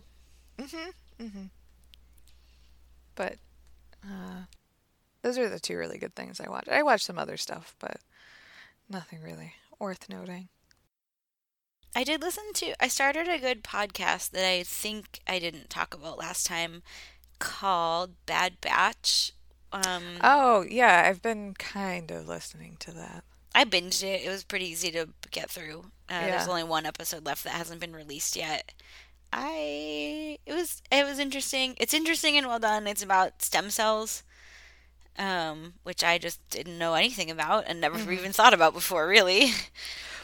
Mhm. 0.58 0.94
Mhm. 1.20 1.50
But 3.16 3.38
uh, 4.04 4.44
those 5.22 5.38
are 5.38 5.50
the 5.50 5.60
two 5.60 5.78
really 5.78 5.98
good 5.98 6.16
things 6.16 6.40
I 6.40 6.50
watched. 6.50 6.70
I 6.70 6.84
watched 6.84 7.06
some 7.06 7.18
other 7.20 7.38
stuff, 7.38 7.76
but 7.80 7.98
nothing 8.90 9.22
really 9.22 9.54
worth 9.80 10.10
noting. 10.10 10.50
I 11.96 12.04
did 12.04 12.22
listen 12.22 12.44
to, 12.56 12.74
I 12.84 12.88
started 12.90 13.28
a 13.28 13.40
good 13.40 13.64
podcast 13.64 14.32
that 14.32 14.48
I 14.48 14.64
think 14.64 15.20
I 15.28 15.40
didn't 15.40 15.70
talk 15.70 15.94
about 15.96 16.20
last 16.20 16.46
time 16.46 16.84
called 17.40 18.12
Bad 18.26 18.62
Batch. 18.62 19.32
Um, 19.72 20.04
Oh, 20.22 20.64
yeah, 20.70 21.04
I've 21.08 21.22
been 21.22 21.54
kind 21.56 22.12
of 22.12 22.28
listening 22.28 22.78
to 22.80 22.92
that. 22.92 23.24
I 23.56 23.66
binged 23.66 24.04
it. 24.04 24.22
It 24.24 24.30
was 24.30 24.44
pretty 24.44 24.66
easy 24.66 24.92
to 24.92 25.10
get 25.32 25.50
through. 25.50 25.86
Uh, 26.10 26.22
There's 26.22 26.48
only 26.48 26.64
one 26.64 26.86
episode 26.86 27.26
left 27.26 27.44
that 27.44 27.54
hasn't 27.54 27.82
been 27.82 27.94
released 27.94 28.36
yet. 28.36 28.72
I 29.34 30.38
it 30.46 30.54
was 30.54 30.82
it 30.92 31.06
was 31.06 31.20
interesting. 31.20 31.76
It's 31.80 31.94
interesting 31.94 32.38
and 32.38 32.48
well 32.48 32.60
done. 32.60 32.88
It's 32.88 33.04
about 33.04 33.42
stem 33.42 33.70
cells, 33.70 34.24
um, 35.18 35.74
which 35.84 36.04
I 36.04 36.18
just 36.18 36.48
didn't 36.50 36.78
know 36.78 36.94
anything 36.94 37.32
about 37.32 37.66
and 37.68 37.82
never 37.82 38.12
even 38.12 38.34
thought 38.34 38.54
about 38.54 38.74
before. 38.74 39.08
Really. 39.08 39.52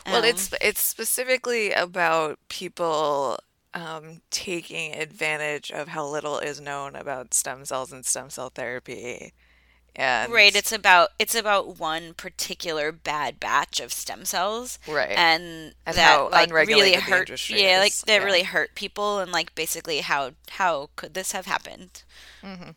Well, 0.07 0.23
Um, 0.23 0.23
it's 0.23 0.53
it's 0.61 0.81
specifically 0.81 1.71
about 1.71 2.39
people 2.49 3.39
um, 3.73 4.21
taking 4.29 4.93
advantage 4.93 5.71
of 5.71 5.89
how 5.89 6.05
little 6.07 6.39
is 6.39 6.59
known 6.61 6.95
about 6.95 7.33
stem 7.33 7.65
cells 7.65 7.91
and 7.91 8.05
stem 8.05 8.29
cell 8.29 8.49
therapy. 8.49 9.33
And 9.95 10.39
Right, 10.39 10.55
it's 10.55 10.71
about 10.71 11.09
it's 11.19 11.35
about 11.35 11.77
one 11.79 12.13
particular 12.13 12.91
bad 12.91 13.39
batch 13.39 13.79
of 13.81 13.91
stem 13.93 14.23
cells, 14.25 14.79
Right. 14.85 15.23
and, 15.25 15.73
And 15.85 15.97
that 15.97 15.99
how 15.99 16.29
like 16.29 16.57
really 16.61 16.95
hurt. 16.95 17.29
Yeah, 17.49 17.79
like 17.79 17.97
that 18.05 18.17
yeah. 18.17 18.23
really 18.23 18.43
hurt 18.43 18.75
people, 18.75 19.19
and 19.19 19.31
like 19.31 19.53
basically 19.55 19.99
how 19.99 20.31
how 20.51 20.89
could 20.95 21.13
this 21.13 21.33
have 21.33 21.45
happened? 21.45 22.03
hmm 22.43 22.75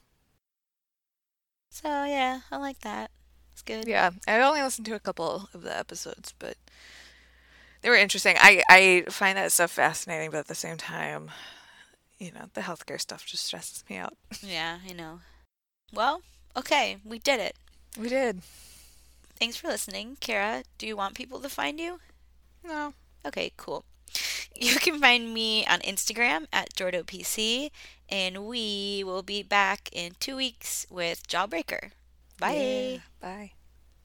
So 1.86 2.02
yeah, 2.02 2.40
I 2.50 2.56
like 2.56 2.80
that. 2.80 3.12
It's 3.52 3.62
good. 3.62 3.86
Yeah, 3.86 4.10
I 4.26 4.40
only 4.40 4.60
listened 4.60 4.86
to 4.86 4.96
a 4.96 4.98
couple 4.98 5.48
of 5.54 5.62
the 5.62 5.78
episodes, 5.78 6.34
but 6.36 6.56
they 7.80 7.88
were 7.88 7.94
interesting. 7.94 8.34
I 8.40 8.60
I 8.68 9.04
find 9.08 9.38
that 9.38 9.52
stuff 9.52 9.70
fascinating, 9.70 10.32
but 10.32 10.38
at 10.38 10.48
the 10.48 10.56
same 10.56 10.78
time, 10.78 11.30
you 12.18 12.32
know, 12.32 12.46
the 12.54 12.62
healthcare 12.62 13.00
stuff 13.00 13.24
just 13.24 13.44
stresses 13.44 13.84
me 13.88 13.98
out. 13.98 14.16
Yeah, 14.42 14.78
I 14.84 14.94
know. 14.94 15.20
Well, 15.92 16.22
okay, 16.56 16.96
we 17.04 17.20
did 17.20 17.38
it. 17.38 17.54
We 17.96 18.08
did. 18.08 18.42
Thanks 19.38 19.56
for 19.56 19.68
listening, 19.68 20.16
Kara. 20.18 20.64
Do 20.78 20.88
you 20.88 20.96
want 20.96 21.14
people 21.14 21.38
to 21.38 21.48
find 21.48 21.78
you? 21.78 22.00
No. 22.64 22.94
Okay, 23.24 23.52
cool. 23.56 23.84
You 24.58 24.74
can 24.76 24.98
find 24.98 25.34
me 25.34 25.66
on 25.66 25.80
Instagram 25.80 26.46
at 26.50 26.74
JordoPC, 26.74 27.70
and 28.08 28.46
we 28.46 29.02
will 29.04 29.22
be 29.22 29.42
back 29.42 29.88
in 29.92 30.12
two 30.20 30.36
weeks 30.36 30.86
with 30.90 31.26
Jawbreaker. 31.28 31.90
Bye. 32.38 32.52
Yeah. 32.54 32.98
Bye. 33.20 33.52